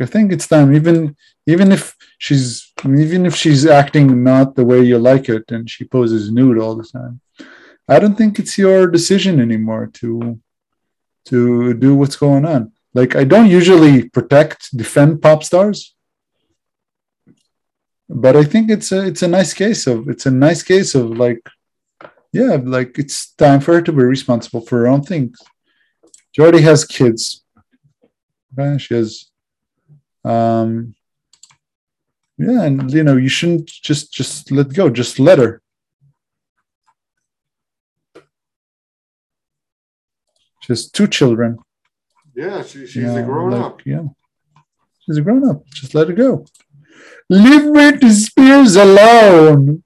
I 0.00 0.06
think 0.06 0.32
it's 0.32 0.48
time, 0.48 0.74
even 0.74 1.16
even 1.46 1.72
if 1.72 1.96
she's 2.18 2.72
even 2.84 3.26
if 3.26 3.34
she's 3.34 3.66
acting 3.66 4.24
not 4.24 4.54
the 4.54 4.64
way 4.64 4.80
you 4.82 4.98
like 4.98 5.28
it 5.28 5.44
and 5.50 5.68
she 5.68 5.84
poses 5.84 6.30
nude 6.30 6.58
all 6.58 6.74
the 6.76 6.84
time. 6.84 7.20
I 7.88 7.98
don't 7.98 8.16
think 8.16 8.38
it's 8.38 8.56
your 8.56 8.86
decision 8.86 9.40
anymore 9.40 9.86
to 9.94 10.40
to 11.26 11.74
do 11.74 11.94
what's 11.94 12.16
going 12.16 12.44
on. 12.44 12.72
Like, 12.92 13.16
I 13.16 13.24
don't 13.24 13.48
usually 13.48 14.08
protect, 14.08 14.76
defend 14.76 15.20
pop 15.20 15.42
stars. 15.42 15.94
But 18.08 18.36
I 18.36 18.44
think 18.44 18.70
it's 18.70 18.92
a 18.92 19.06
it's 19.06 19.22
a 19.22 19.28
nice 19.28 19.54
case 19.54 19.86
of 19.86 20.08
it's 20.08 20.26
a 20.26 20.30
nice 20.30 20.62
case 20.62 20.94
of 20.94 21.10
like 21.10 21.40
yeah, 22.32 22.58
like 22.62 22.98
it's 22.98 23.32
time 23.32 23.60
for 23.60 23.74
her 23.74 23.82
to 23.82 23.92
be 23.92 24.02
responsible 24.02 24.60
for 24.60 24.80
her 24.80 24.88
own 24.88 25.02
things. 25.02 25.38
She 26.32 26.42
already 26.42 26.62
has 26.62 26.84
kids. 26.84 27.44
Okay, 28.58 28.76
she 28.78 28.94
has, 28.94 29.30
um, 30.24 30.94
yeah, 32.38 32.62
and 32.62 32.92
you 32.92 33.04
know, 33.04 33.16
you 33.16 33.28
shouldn't 33.28 33.66
just 33.66 34.12
just 34.12 34.50
let 34.50 34.72
go. 34.72 34.90
Just 34.90 35.18
let 35.18 35.38
her. 35.38 35.62
She 40.60 40.72
has 40.72 40.90
two 40.90 41.06
children. 41.06 41.58
Yeah, 42.34 42.62
she, 42.62 42.86
she's 42.86 43.02
Yeah, 43.02 43.18
a 43.18 43.22
grown 43.22 43.50
like, 43.50 43.60
up. 43.62 43.86
Yeah. 43.86 44.04
She's 45.00 45.18
a 45.18 45.20
grown 45.20 45.48
up. 45.48 45.64
Just 45.66 45.94
let 45.94 46.08
her 46.08 46.14
go. 46.14 46.46
Leave 47.28 47.62
Britney 47.62 48.10
Spears 48.10 48.74
alone. 48.74 49.84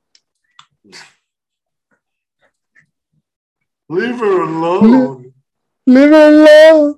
Leave 3.88 4.18
her 4.18 4.42
alone. 4.42 5.34
Leave 5.86 6.10
her 6.10 6.28
alone. 6.28 6.96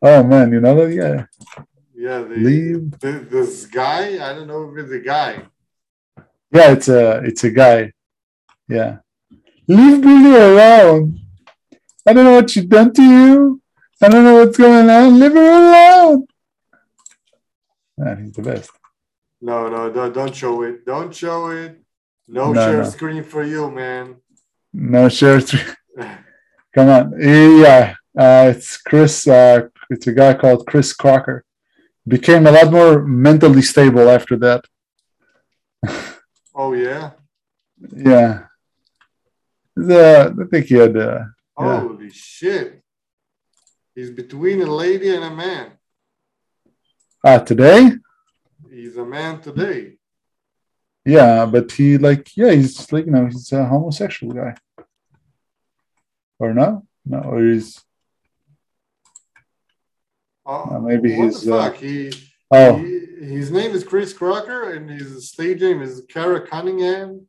Oh 0.00 0.22
man, 0.22 0.52
you 0.52 0.60
know 0.60 0.74
that? 0.76 0.94
Yeah. 0.94 1.26
Yeah, 2.04 2.18
the, 2.18 2.34
Leave. 2.36 2.98
the, 3.00 3.12
this 3.30 3.64
guy, 3.64 4.20
I 4.22 4.34
don't 4.34 4.46
know 4.46 4.70
if 4.70 4.76
it's 4.84 4.92
a 4.92 4.98
guy. 4.98 5.42
Yeah, 6.52 6.72
it's 6.72 6.88
a 6.88 7.22
it's 7.24 7.44
a 7.44 7.50
guy. 7.50 7.92
Yeah. 8.68 8.98
Leave 9.66 10.02
Britney 10.04 10.36
alone. 10.36 11.18
I 12.06 12.12
don't 12.12 12.26
know 12.26 12.34
what 12.34 12.50
she's 12.50 12.66
done 12.66 12.92
to 12.92 13.02
you. 13.02 13.62
I 14.02 14.08
don't 14.10 14.22
know 14.22 14.34
what's 14.34 14.58
going 14.58 14.90
on. 14.90 15.18
Leave 15.18 15.32
her 15.32 15.52
alone. 15.62 16.26
Man, 17.96 18.24
he's 18.24 18.32
the 18.34 18.42
best. 18.42 18.70
No, 19.40 19.70
no, 19.70 19.90
don't, 19.90 20.12
don't 20.12 20.36
show 20.36 20.60
it. 20.62 20.84
Don't 20.84 21.14
show 21.14 21.48
it. 21.52 21.80
No, 22.28 22.52
No, 22.52 22.60
share 22.66 22.82
no. 22.82 22.90
screen 22.90 23.24
for 23.24 23.42
you, 23.44 23.70
man. 23.70 24.16
No 24.74 25.08
share 25.08 25.40
screen. 25.40 25.74
Come 26.74 26.88
on. 26.90 27.14
Yeah. 27.18 27.94
Uh, 28.16 28.52
it's 28.54 28.76
Chris. 28.76 29.26
Uh, 29.26 29.68
it's 29.88 30.06
a 30.06 30.12
guy 30.12 30.34
called 30.34 30.66
Chris 30.66 30.92
Crocker. 30.92 31.46
Became 32.06 32.46
a 32.46 32.52
lot 32.52 32.70
more 32.70 33.02
mentally 33.02 33.62
stable 33.62 34.08
after 34.10 34.36
that. 34.36 34.64
Oh, 36.54 36.72
yeah? 36.74 37.12
Yeah. 37.96 38.46
The, 39.74 40.34
I 40.40 40.44
think 40.50 40.66
he 40.66 40.74
had. 40.76 40.96
Uh, 40.96 41.24
Yeah. 41.58 41.80
Holy 41.80 42.10
shit. 42.10 42.82
He's 43.94 44.10
between 44.10 44.60
a 44.60 44.66
lady 44.66 45.14
and 45.14 45.24
a 45.24 45.30
man. 45.30 45.66
ah, 47.24 47.38
today? 47.38 47.92
He's 48.70 48.96
a 48.96 49.04
man 49.04 49.40
today. 49.40 49.98
Yeah, 51.04 51.46
but 51.46 51.70
he 51.70 51.98
like 51.98 52.36
yeah, 52.36 52.50
he's 52.52 52.90
like 52.92 53.04
you 53.06 53.12
know 53.12 53.26
he's 53.26 53.52
a 53.52 53.64
homosexual 53.66 54.32
guy. 54.34 54.54
Or 56.38 56.52
no? 56.54 56.86
No, 57.04 57.18
or 57.20 57.44
he's 57.44 57.68
Uh, 60.46 60.78
maybe 60.78 61.16
what 61.16 61.24
he's, 61.24 61.42
the 61.42 61.54
uh, 61.54 61.72
he, 61.72 62.12
oh 62.50 62.76
he, 62.76 63.00
his 63.24 63.50
name 63.50 63.70
is 63.70 63.82
Chris 63.82 64.12
Crocker 64.12 64.74
and 64.74 64.90
his 64.90 65.30
stage 65.30 65.62
name 65.62 65.80
is 65.80 66.02
Kara 66.08 66.46
Cunningham. 66.46 67.26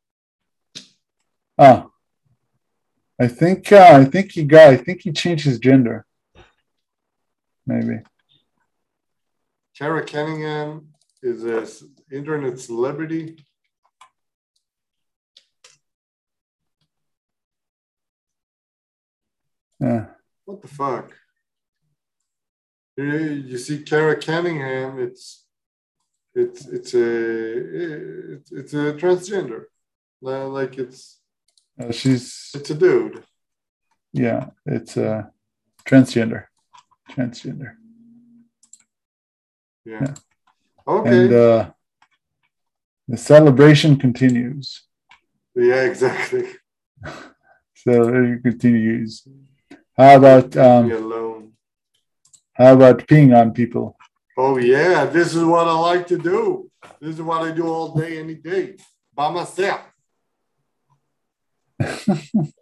ah. 1.58 1.88
I 3.18 3.28
think 3.28 3.72
uh, 3.72 3.92
I 3.94 4.04
think 4.04 4.34
he 4.34 4.44
got 4.44 4.74
I 4.74 4.78
think 4.78 5.02
he 5.02 5.14
changed 5.14 5.46
his 5.46 5.60
gender. 5.60 6.06
Maybe. 7.66 8.02
Kara 9.78 10.06
Cunningham 10.06 10.90
is 11.24 11.46
a 11.46 11.66
internet 12.14 12.60
celebrity. 12.60 13.38
Yeah. 19.80 20.08
What 20.46 20.62
the 20.62 20.68
fuck? 20.68 21.14
You 22.98 23.58
see 23.58 23.80
Kara 23.84 24.16
Cunningham. 24.20 25.00
It's 25.00 25.46
it's 26.34 26.66
it's 26.68 26.94
a 26.94 28.34
it's, 28.36 28.52
it's 28.52 28.74
a 28.74 28.94
transgender. 28.94 29.66
Li- 30.22 30.44
Like 30.60 30.78
it's 30.78 31.20
Uh, 31.80 31.92
she's 31.92 32.52
it's 32.56 32.70
a 32.70 32.76
dude. 32.76 33.24
yeah, 34.14 34.50
it's 34.66 34.96
uh 34.98 35.24
transgender. 35.86 36.46
Transgender. 37.12 37.76
Yeah. 39.86 40.00
Yeah. 40.02 40.14
Okay. 40.88 41.26
And 41.26 41.34
uh 41.34 41.72
the 43.08 43.18
celebration 43.18 43.98
continues. 43.98 44.84
yeah, 45.56 45.84
exactly. 45.84 46.46
So 47.88 47.92
it 48.10 48.42
continues. 48.42 49.28
How 49.98 50.16
about 50.18 50.58
um 50.58 50.92
alone. 50.92 51.55
How 52.56 52.74
about 52.74 53.08
peeing 53.08 53.36
on 53.40 53.54
people? 53.54 53.98
Oh 54.38 54.58
yeah, 54.58 55.06
this 55.06 55.34
is 55.36 55.44
what 55.44 55.68
I 55.68 55.74
like 55.74 56.08
to 56.08 56.18
do. 56.18 56.70
This 57.00 57.16
is 57.16 57.22
what 57.22 57.42
I 57.42 57.52
do 57.52 57.68
all 57.68 57.96
day, 57.96 58.20
any 58.20 58.36
day, 58.36 58.76
by 59.14 59.30
myself. 59.32 59.82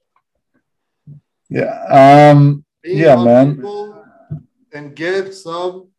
Yeah. 1.50 2.30
Um 2.32 2.66
Being 2.82 2.98
Yeah, 3.00 3.16
man. 3.24 3.64
and 4.74 4.96
get 4.96 5.34
some 5.36 5.90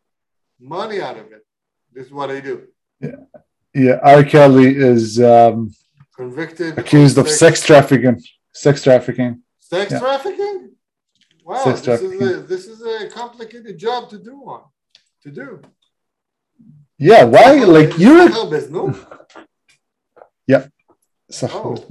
money 0.60 1.00
out 1.00 1.16
of 1.16 1.26
it. 1.32 1.46
This 1.92 2.06
is 2.06 2.12
what 2.12 2.30
I 2.30 2.40
do. 2.40 2.66
yeah, 3.00 3.10
Yeah. 3.72 3.98
R. 4.02 4.24
Kelly 4.24 4.74
is 4.76 5.20
um 5.20 5.70
Convicted, 6.16 6.78
accused 6.78 7.18
of 7.18 7.28
sex 7.28 7.64
trafficking. 7.64 8.20
Sex 8.52 8.82
trafficking. 8.82 9.42
sex 9.60 9.92
yeah. 9.92 9.98
trafficking. 9.98 10.73
Wow, 11.44 11.64
this 11.64 11.86
is 11.86 12.22
a 12.22 12.40
this 12.52 12.66
is 12.66 12.80
a 12.82 13.08
complicated 13.10 13.76
job 13.78 14.08
to 14.10 14.18
do 14.18 14.36
on 14.46 14.62
to 15.22 15.30
do. 15.30 15.60
Yeah, 16.98 17.24
why? 17.24 17.52
Like 17.64 17.98
you're 17.98 18.28
no? 18.70 18.94
Oh. 21.42 21.86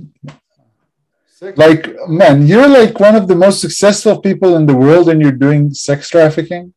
Like 1.55 1.83
man, 2.07 2.47
you're 2.47 2.67
like 2.69 2.99
one 2.99 3.15
of 3.15 3.27
the 3.27 3.35
most 3.35 3.59
successful 3.59 4.19
people 4.21 4.55
in 4.55 4.65
the 4.65 4.75
world 4.75 5.09
and 5.09 5.21
you're 5.21 5.31
doing 5.47 5.73
sex 5.73 6.09
trafficking. 6.09 6.73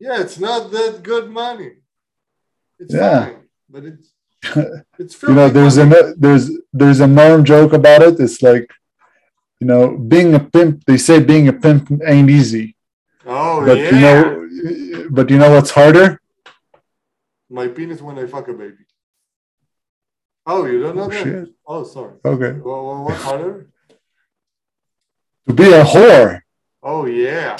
Yeah, 0.00 0.20
it's 0.20 0.38
not 0.38 0.70
that 0.72 1.02
good 1.02 1.30
money. 1.30 1.72
It's 2.78 2.94
Yeah. 2.94 3.24
fine, 3.24 3.42
but 3.68 3.84
it's 3.84 4.12
it's 4.98 5.22
you 5.22 5.34
know, 5.34 5.48
there's 5.48 5.78
a 5.78 6.14
there's 6.16 6.50
there's 6.72 7.00
a 7.00 7.06
known 7.06 7.44
joke 7.44 7.72
about 7.72 8.02
it. 8.02 8.20
It's 8.20 8.40
like, 8.42 8.70
you 9.60 9.66
know, 9.66 9.96
being 9.96 10.34
a 10.34 10.40
pimp, 10.40 10.84
they 10.84 10.96
say 10.96 11.20
being 11.20 11.48
a 11.48 11.52
pimp 11.52 11.90
ain't 12.06 12.30
easy. 12.30 12.76
Oh 13.26 13.64
But 13.64 13.78
yeah, 13.78 13.90
you 13.90 14.00
know 14.00 15.06
but 15.10 15.30
you 15.30 15.38
know 15.38 15.50
what's 15.50 15.70
harder? 15.70 16.20
my 17.50 17.66
penis 17.68 18.02
when 18.02 18.18
I 18.18 18.26
fuck 18.26 18.46
a 18.48 18.52
baby. 18.52 18.84
Oh, 20.46 20.66
you 20.66 20.82
don't 20.82 20.96
know 20.96 21.04
Oh, 21.04 21.08
that? 21.08 21.22
shit. 21.24 21.48
Oh, 21.66 21.82
sorry. 21.84 22.14
Okay. 22.24 22.52
Well, 22.60 22.86
well, 22.86 23.04
what 23.04 23.16
harder? 23.16 23.66
To 25.46 25.54
be 25.54 25.64
a 25.72 25.82
whore. 25.82 26.40
Oh 26.82 27.06
yeah. 27.06 27.56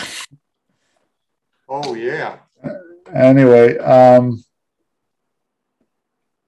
Oh 1.68 1.94
yeah. 1.94 2.38
anyway 3.14 3.78
um 3.78 4.42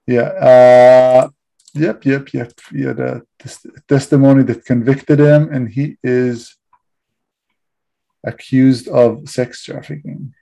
yeah 0.06 0.28
uh 0.50 1.28
yep 1.74 2.04
yep 2.04 2.32
yep 2.32 2.52
yeah 2.72 2.92
the 2.92 3.22
tes- 3.38 3.66
testimony 3.88 4.42
that 4.42 4.64
convicted 4.64 5.18
him 5.20 5.52
and 5.52 5.68
he 5.70 5.96
is 6.02 6.56
accused 8.26 8.88
of 8.88 9.28
sex 9.28 9.64
trafficking 9.64 10.34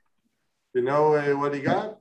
You 0.75 0.83
know 0.83 1.15
uh, 1.15 1.37
what 1.41 1.55
he 1.55 1.61
got? 1.61 1.99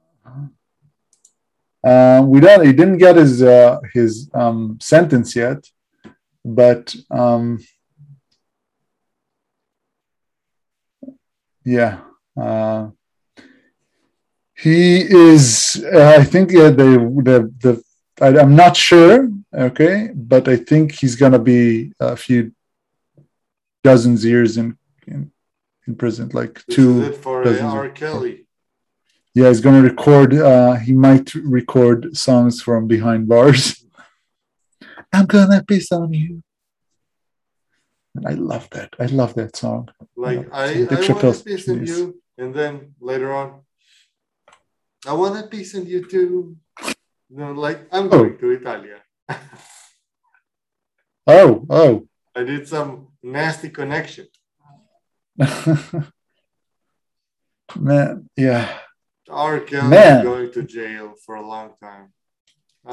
uh, 1.83 2.21
we 2.25 2.39
don't 2.39 2.65
he 2.65 2.73
didn't 2.73 2.97
get 2.97 3.15
his 3.15 3.41
uh 3.41 3.79
his 3.93 4.29
um 4.33 4.77
sentence 4.81 5.35
yet 5.35 5.59
but 6.43 6.95
um 7.11 7.59
yeah 11.63 11.99
uh 12.39 12.89
he 14.55 15.01
is 15.01 15.83
uh, 15.93 16.15
i 16.19 16.23
think 16.23 16.51
yeah, 16.51 16.69
they 16.69 16.93
the 17.29 17.37
the 17.63 17.73
I, 18.21 18.27
i'm 18.39 18.55
not 18.55 18.75
sure 18.75 19.29
okay 19.53 20.09
but 20.13 20.47
i 20.47 20.55
think 20.55 20.91
he's 20.93 21.15
gonna 21.15 21.39
be 21.39 21.91
a 21.99 22.15
few 22.15 22.51
dozens 23.83 24.25
years 24.25 24.57
in 24.57 24.77
in, 25.07 25.31
in 25.87 25.95
prison 25.95 26.29
like 26.33 26.53
This 26.65 26.75
two 26.75 27.01
is 27.01 27.07
it 27.09 27.15
for 27.15 27.47
R. 27.47 27.89
Kelly. 27.89 28.45
yeah 29.33 29.47
he's 29.49 29.61
gonna 29.61 29.81
record 29.81 30.33
uh 30.33 30.73
he 30.75 30.93
might 30.93 31.33
record 31.35 32.15
songs 32.17 32.61
from 32.61 32.87
behind 32.87 33.27
bars 33.27 33.85
i'm 35.13 35.25
gonna 35.25 35.63
piss 35.63 35.91
on 35.91 36.11
you 36.13 36.41
and 38.15 38.27
i 38.27 38.33
love 38.33 38.67
that 38.71 38.89
i 38.99 39.05
love 39.05 39.33
that 39.35 39.55
song 39.55 39.89
Like 40.15 40.47
I, 40.51 40.63
I 40.63 40.75
want 40.85 41.03
Chappelle's 41.07 41.41
to 41.43 41.49
piece 41.49 41.67
in 41.67 41.85
you, 41.85 42.19
and 42.41 42.53
then 42.53 42.95
later 42.99 43.31
on, 43.41 43.61
I 45.05 45.13
want 45.13 45.33
to 45.39 45.43
piece 45.47 45.73
in 45.77 45.85
you 45.85 46.01
too. 46.13 46.57
Know, 47.29 47.51
like 47.51 47.87
I'm 47.91 48.05
Oh. 48.05 48.09
going 48.09 48.37
to 48.39 48.51
Italia. 48.51 48.99
oh 51.27 51.65
oh 51.69 52.07
I 52.35 52.43
did 52.43 52.67
some 52.67 53.07
nasty 53.21 53.69
connection. 53.69 54.27
man 57.75 58.29
yeah 58.37 58.77
R. 59.29 59.59
Kelly 59.59 59.89
Man. 59.89 60.17
is 60.19 60.23
going 60.23 60.51
to 60.53 60.63
jail 60.63 61.13
for 61.25 61.35
a 61.35 61.45
long 61.45 61.73
time. 61.81 62.13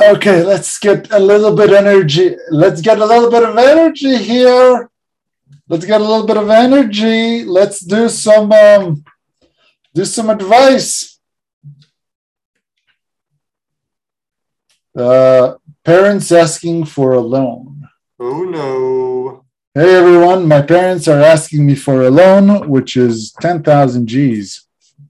Okay 0.02 0.42
let's 0.42 0.78
get 0.78 1.12
a 1.12 1.18
little 1.18 1.54
bit 1.54 1.70
energy 1.72 2.34
let's 2.50 2.80
get 2.80 2.98
a 2.98 3.06
little 3.06 3.30
bit 3.30 3.44
of 3.48 3.56
energy 3.56 4.16
here 4.16 4.90
let's 5.68 5.84
get 5.86 6.00
a 6.00 6.04
little 6.04 6.26
bit 6.26 6.36
of 6.36 6.50
energy. 6.50 7.44
Let's 7.44 7.80
do 7.80 8.08
some 8.08 8.50
um, 8.52 9.04
do 9.94 10.04
some 10.04 10.28
advice. 10.30 11.13
Uh, 14.96 15.54
parents 15.84 16.30
asking 16.30 16.84
for 16.84 17.12
a 17.12 17.20
loan. 17.20 17.88
Oh 18.20 18.42
no. 18.44 19.44
Hey 19.74 19.94
everyone, 19.96 20.46
my 20.46 20.62
parents 20.62 21.08
are 21.08 21.20
asking 21.20 21.66
me 21.66 21.74
for 21.74 22.02
a 22.02 22.10
loan, 22.10 22.68
which 22.68 22.96
is 22.96 23.32
10,000 23.40 24.06
G's. 24.06 24.66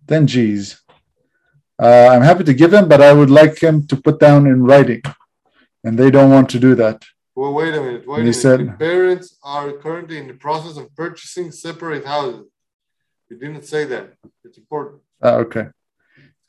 10 0.09 0.27
G's. 0.27 0.81
Uh, 1.79 2.09
I'm 2.13 2.23
happy 2.23 2.45
to 2.45 2.55
give 2.55 2.71
them, 2.71 2.89
but 2.89 3.03
I 3.03 3.13
would 3.13 3.31
like 3.31 3.59
him 3.59 3.87
to 3.89 3.97
put 3.97 4.19
down 4.21 4.47
in 4.47 4.63
writing. 4.65 5.03
And 5.83 5.99
they 5.99 6.11
don't 6.11 6.31
want 6.31 6.49
to 6.51 6.59
do 6.59 6.75
that. 6.77 7.05
Well, 7.35 7.53
wait 7.53 7.75
a 7.75 7.81
minute. 7.83 8.07
Wait 8.07 8.15
a 8.15 8.21
And 8.21 8.23
he 8.23 8.31
minute. 8.31 8.35
said- 8.35 8.61
The 8.61 8.73
parents 8.79 9.37
are 9.43 9.73
currently 9.73 10.17
in 10.19 10.29
the 10.29 10.35
process 10.35 10.79
of 10.79 10.95
purchasing 10.97 11.51
separate 11.53 12.07
houses. 12.07 12.47
You 13.29 13.37
didn't 13.39 13.65
say 13.65 13.85
that. 13.87 14.15
It's 14.45 14.57
important. 14.57 15.03
Ah, 15.23 15.35
okay. 15.45 15.67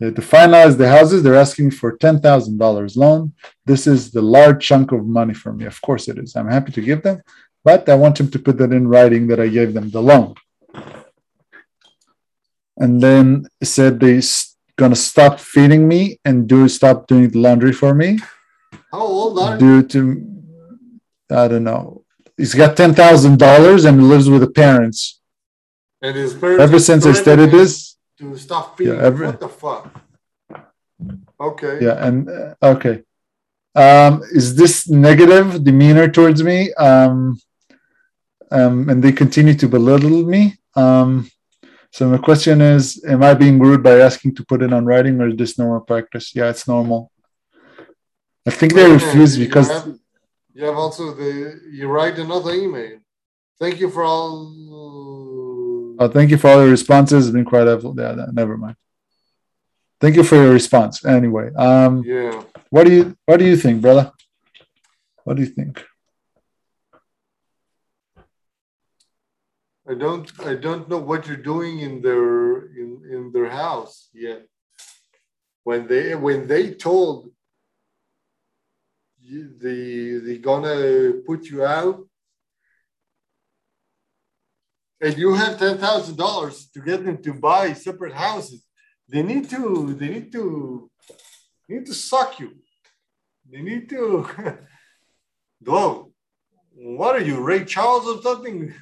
Uh, 0.04 0.12
to 0.12 0.22
finalize 0.22 0.78
the 0.78 0.90
houses, 0.90 1.24
they're 1.24 1.36
asking 1.36 1.72
for 1.72 1.98
$10,000 1.98 2.98
loan. 2.98 3.34
This 3.66 3.88
is 3.88 4.12
the 4.12 4.22
large 4.22 4.66
chunk 4.66 4.92
of 4.92 5.06
money 5.06 5.34
for 5.34 5.54
me. 5.54 5.66
Of 5.66 5.82
course 5.82 6.08
it 6.10 6.18
is. 6.18 6.36
I'm 6.36 6.50
happy 6.50 6.72
to 6.74 6.82
give 6.82 7.02
them, 7.02 7.22
but 7.64 7.88
I 7.88 7.96
want 7.96 8.20
him 8.20 8.30
to 8.32 8.40
put 8.40 8.58
that 8.58 8.74
in 8.74 8.88
writing 8.90 9.28
that 9.28 9.40
I 9.40 9.48
gave 9.48 9.74
them 9.74 9.90
the 9.90 10.02
loan. 10.02 10.36
And 12.78 13.02
then 13.02 13.48
said 13.64 14.00
they 14.00 14.18
s- 14.18 14.56
gonna 14.78 14.96
stop 14.98 15.40
feeding 15.40 15.88
me 15.88 16.20
and 16.26 16.48
do 16.48 16.68
stop 16.68 17.08
doing 17.08 17.30
the 17.30 17.40
laundry 17.40 17.72
for 17.72 17.94
me 17.96 18.20
How 18.92 19.00
old 19.02 19.40
are 19.40 19.54
you? 19.54 19.60
due 19.60 19.84
to 19.94 20.32
I 21.32 21.48
don't 21.48 21.64
know. 21.64 22.04
He's 22.38 22.54
got 22.54 22.76
ten 22.76 22.94
thousand 22.94 23.40
dollars 23.40 23.86
and 23.86 24.10
lives 24.10 24.30
with 24.30 24.42
the 24.42 24.50
parents. 24.52 25.22
And 26.02 26.16
his 26.16 26.34
parents 26.34 26.62
Ever 26.62 26.80
since 26.80 27.06
I 27.06 27.14
started 27.14 27.50
this, 27.52 27.95
to 28.20 28.38
stop 28.38 28.78
feeding. 28.78 28.96
Yeah, 28.96 29.02
every- 29.10 29.28
What 29.28 29.40
the 29.40 29.50
fuck? 29.50 29.84
Okay. 31.40 31.80
yeah, 31.86 32.06
and 32.08 32.30
uh, 32.30 32.56
okay. 32.64 33.04
Um, 33.76 34.22
is 34.32 34.56
this 34.56 34.88
negative 34.90 35.64
demeanor 35.64 36.08
towards 36.08 36.42
me? 36.42 36.74
Um, 36.76 37.38
um, 38.52 38.88
and 38.90 39.04
they 39.04 39.12
continue 39.12 39.54
to 39.56 39.68
belittle 39.68 40.24
me. 40.24 40.56
Um, 40.76 41.30
so 41.92 42.08
my 42.08 42.18
question 42.18 42.62
is, 42.62 43.04
am 43.06 43.22
I 43.24 43.34
being 43.34 43.60
rude 43.60 43.84
by 43.84 44.00
asking 44.00 44.36
to 44.36 44.46
put 44.46 44.62
it 44.62 44.72
on 44.72 44.86
writing, 44.86 45.20
or 45.20 45.28
is 45.30 45.36
this 45.36 45.58
normal 45.58 45.82
practice? 45.82 46.34
Yeah, 46.36 46.50
it's 46.50 46.68
normal. 46.68 47.12
I 48.48 48.52
think 48.52 48.74
they 48.74 48.90
refuse 48.90 49.34
minute, 49.34 49.40
you 49.40 49.48
because 49.48 49.70
have, 49.72 49.96
you 50.54 50.66
have 50.66 50.78
also 50.78 51.14
the 51.14 51.60
you 51.72 51.88
write 51.88 52.18
another 52.18 52.54
email. 52.54 53.00
Thank 53.60 53.80
you 53.82 53.90
for 53.90 54.04
all. 54.04 54.54
Oh, 56.00 56.08
thank 56.08 56.32
you 56.32 56.38
for 56.38 56.50
all 56.50 56.62
your 56.62 56.70
responses. 56.72 57.28
It's 57.28 57.34
been 57.34 57.46
quite 57.46 57.68
helpful. 57.68 57.96
Yeah, 57.98 58.14
no, 58.16 58.26
never 58.32 58.58
mind. 58.58 58.76
Thank 60.02 60.16
you 60.16 60.24
for 60.24 60.36
your 60.36 60.52
response. 60.52 61.06
Anyway, 61.06 61.54
um, 61.56 62.04
Yeah. 62.04 62.44
what 62.70 62.86
do 62.86 62.94
you 62.94 63.18
what 63.26 63.38
do 63.38 63.46
you 63.46 63.56
think, 63.56 63.82
brother? 63.82 64.12
What 65.24 65.38
do 65.38 65.42
you 65.44 65.50
think? 65.50 65.84
I 69.88 69.94
don't 69.94 70.30
I 70.46 70.56
don't 70.56 70.90
know 70.90 70.98
what 70.98 71.28
you're 71.28 71.38
doing 71.38 71.80
in 71.80 72.02
their 72.02 72.66
in, 72.76 73.02
in 73.12 73.32
their 73.32 73.50
house 73.50 74.10
yet. 74.14 74.48
When 75.64 75.88
they 75.88 76.16
when 76.16 76.48
they 76.48 76.74
told 76.74 77.32
you 79.22 79.54
they 79.58 80.18
they 80.26 80.38
gonna 80.40 81.14
put 81.26 81.46
you 81.46 81.64
out 81.66 82.05
and 85.06 85.18
you 85.18 85.36
have 85.36 85.60
ten 85.60 85.78
thousand 85.78 86.18
dollars 86.18 86.68
to 86.74 86.80
get 86.82 87.06
them 87.06 87.22
to 87.22 87.34
buy 87.34 87.74
separate 87.74 88.14
houses, 88.14 88.66
they 89.08 89.22
need 89.22 89.50
to 89.52 89.94
they 90.00 90.10
need 90.10 90.32
to 90.32 90.90
they 91.68 91.76
need 91.76 91.86
to 91.86 91.94
suck 91.94 92.40
you. 92.40 92.50
They 93.52 93.62
need 93.62 93.88
to 93.90 94.28
Whoa. 95.66 96.12
What 96.78 97.16
are 97.16 97.22
you, 97.22 97.40
Ray 97.40 97.64
Charles 97.66 98.08
or 98.08 98.22
something? 98.22 98.74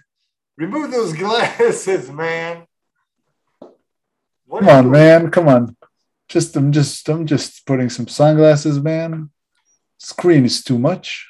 Remove 0.58 0.92
those 0.92 1.14
glasses, 1.24 2.10
man. 2.10 2.66
What 4.46 4.62
Come 4.62 4.70
on, 4.70 4.92
man. 4.92 5.30
Come 5.30 5.48
on. 5.48 5.76
Just 6.30 6.56
I'm 6.56 6.72
just 6.72 7.08
I'm 7.10 7.26
just 7.28 7.66
putting 7.66 7.90
some 7.90 8.08
sunglasses, 8.08 8.80
man. 8.80 9.30
Screen 9.98 10.46
is 10.46 10.64
too 10.64 10.80
much. 10.80 11.28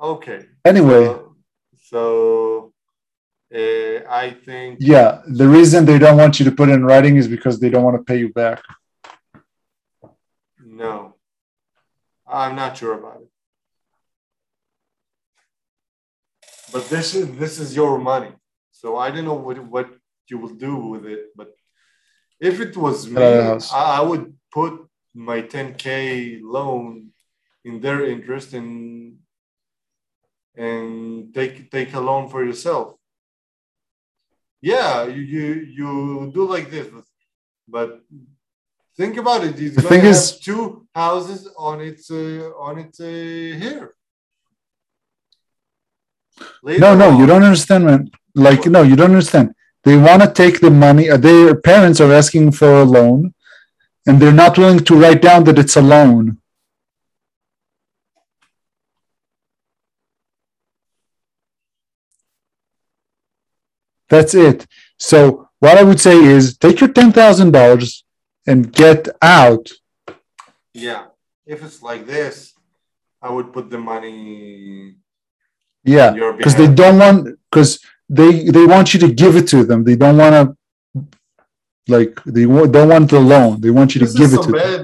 Okay. 0.00 0.46
Anyway, 0.64 1.04
So, 1.06 1.34
so 1.90 2.71
uh, 3.54 4.08
I 4.08 4.30
think 4.44 4.78
yeah, 4.80 5.20
the 5.26 5.48
reason 5.48 5.84
they 5.84 5.98
don't 5.98 6.16
want 6.16 6.38
you 6.38 6.44
to 6.44 6.52
put 6.52 6.68
it 6.68 6.72
in 6.72 6.84
writing 6.84 7.16
is 7.16 7.28
because 7.28 7.60
they 7.60 7.68
don't 7.68 7.84
want 7.84 7.96
to 7.96 8.02
pay 8.02 8.18
you 8.18 8.32
back. 8.32 8.62
no. 10.64 11.14
I'm 12.32 12.56
not 12.56 12.78
sure 12.78 12.94
about 12.94 13.20
it. 13.20 13.28
But 16.72 16.88
this 16.88 17.14
is 17.14 17.36
this 17.36 17.58
is 17.58 17.76
your 17.76 17.98
money. 17.98 18.32
So 18.70 18.96
I 18.96 19.10
don't 19.10 19.26
know 19.26 19.34
what, 19.34 19.58
what 19.58 19.88
you 20.28 20.38
will 20.38 20.54
do 20.54 20.76
with 20.76 21.04
it. 21.04 21.26
But 21.36 21.52
if 22.40 22.58
it 22.60 22.76
was 22.76 23.06
me, 23.06 23.16
Get 23.16 23.22
out 23.22 23.32
of 23.32 23.36
the 23.36 23.44
house. 23.44 23.72
I, 23.72 23.98
I 23.98 24.00
would 24.00 24.34
put 24.50 24.72
my 25.14 25.42
10k 25.42 26.40
loan 26.42 27.10
in 27.64 27.80
their 27.80 28.06
interest 28.06 28.54
and 28.54 29.18
and 30.56 31.34
take 31.34 31.70
take 31.70 31.92
a 31.92 32.00
loan 32.00 32.28
for 32.30 32.44
yourself. 32.44 32.96
Yeah, 34.62 35.04
you 35.06 35.22
you, 35.34 35.44
you 35.78 36.30
do 36.32 36.44
like 36.54 36.70
this, 36.70 36.86
but, 37.68 38.00
think 38.96 39.16
about 39.16 39.42
it. 39.42 39.58
It's 39.60 39.76
The 39.76 39.82
thing 39.82 40.04
is- 40.04 40.38
two 40.38 40.86
houses 40.94 41.48
on 41.58 41.80
its 41.80 42.10
uh, 42.10 42.50
on 42.66 42.78
its 42.78 43.00
uh, 43.00 43.04
here. 43.64 43.94
Later 46.62 46.80
No, 46.80 46.94
no, 46.94 47.18
you 47.18 47.26
don't 47.26 47.42
understand, 47.42 47.84
man. 47.86 48.10
Like, 48.34 48.66
no, 48.66 48.82
you 48.82 48.96
don't 48.96 49.10
understand. 49.10 49.54
They 49.84 49.96
want 49.96 50.22
to 50.22 50.30
take 50.42 50.60
the 50.60 50.70
money. 50.70 51.10
uh, 51.10 51.16
Their 51.16 51.54
parents 51.56 52.00
are 52.00 52.12
asking 52.12 52.52
for 52.52 52.70
a 52.82 52.84
loan, 52.84 53.34
and 54.06 54.20
they're 54.20 54.40
not 54.44 54.56
willing 54.58 54.80
to 54.88 54.94
write 54.94 55.22
down 55.22 55.44
that 55.44 55.58
it's 55.58 55.76
a 55.76 55.82
loan. 55.82 56.38
That's 64.12 64.34
it. 64.34 64.58
So 64.98 65.48
what 65.64 65.78
I 65.80 65.82
would 65.88 66.00
say 66.08 66.16
is 66.36 66.42
take 66.64 66.76
your 66.82 66.92
ten 66.98 67.10
thousand 67.18 67.50
dollars 67.58 68.04
and 68.50 68.58
get 68.82 69.00
out. 69.22 69.64
Yeah, 70.86 71.02
if 71.46 71.58
it's 71.66 71.80
like 71.90 72.02
this, 72.16 72.52
I 73.26 73.28
would 73.34 73.48
put 73.56 73.66
the 73.74 73.78
money. 73.92 74.96
Yeah, 75.84 76.10
because 76.36 76.56
they 76.60 76.70
don't 76.80 76.98
want 77.04 77.18
because 77.50 77.70
they 78.18 78.30
they 78.56 78.66
want 78.74 78.86
you 78.92 79.00
to 79.04 79.10
give 79.22 79.34
it 79.40 79.46
to 79.54 79.58
them. 79.68 79.78
They 79.88 79.96
don't 80.02 80.18
want 80.24 80.34
to 80.40 80.44
like 81.88 82.12
they 82.36 82.44
don't 82.76 82.88
want 82.94 83.06
the 83.10 83.20
loan. 83.32 83.60
They 83.62 83.70
want 83.78 83.94
you 83.94 84.00
to 84.06 84.10
give 84.20 84.30
it 84.34 84.42
to 84.46 84.50
them. 84.52 84.60
bad. 84.66 84.80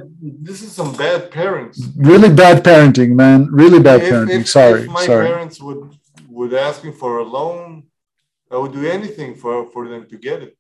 This 0.49 0.63
is 0.63 0.73
some 0.73 0.93
bad 1.05 1.31
parents. 1.31 1.77
Really 1.97 2.31
bad 2.43 2.65
parenting, 2.65 3.11
man. 3.23 3.39
Really 3.63 3.81
bad 3.89 4.01
If- 4.03 4.09
parenting. 4.13 4.41
if- 4.41 4.49
sorry, 4.49 4.83
if 4.83 4.89
my 5.01 5.05
sorry. 5.07 5.27
parents 5.33 5.57
would 5.67 5.83
would 6.37 6.55
ask 6.55 6.83
me 6.87 6.93
for 6.93 7.19
a 7.19 7.27
loan, 7.37 7.85
I 8.51 8.57
would 8.57 8.73
do 8.73 8.85
anything 8.87 9.35
for 9.35 9.55
for 9.73 9.89
them 9.89 10.07
to 10.11 10.17
get 10.17 10.43
it. 10.43 10.57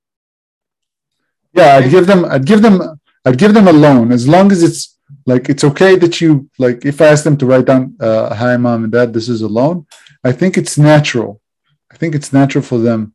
Yeah, 1.55 1.77
I'd 1.77 1.90
give 1.90 2.06
them. 2.06 2.24
I'd 2.24 2.47
give 2.51 2.62
them. 2.62 2.77
I'd 3.24 3.39
give 3.39 3.55
them 3.55 3.69
a 3.69 3.73
loan 3.86 4.12
as 4.12 4.28
long 4.28 4.52
as 4.52 4.62
it's 4.62 4.97
like 5.27 5.48
it's 5.48 5.65
okay 5.70 5.97
that 5.97 6.20
you 6.20 6.31
like. 6.59 6.85
If 6.85 7.01
I 7.01 7.06
ask 7.06 7.24
them 7.24 7.36
to 7.39 7.47
write 7.47 7.66
down, 7.70 7.82
uh, 8.01 8.35
"Hi, 8.35 8.56
mom 8.56 8.85
and 8.85 8.93
dad, 8.93 9.12
this 9.12 9.28
is 9.28 9.40
a 9.43 9.48
loan," 9.48 9.86
I 10.23 10.32
think 10.32 10.56
it's 10.60 10.77
natural. 10.78 11.40
I 11.93 11.97
think 11.97 12.15
it's 12.15 12.32
natural 12.32 12.62
for 12.70 12.78
them 12.78 13.15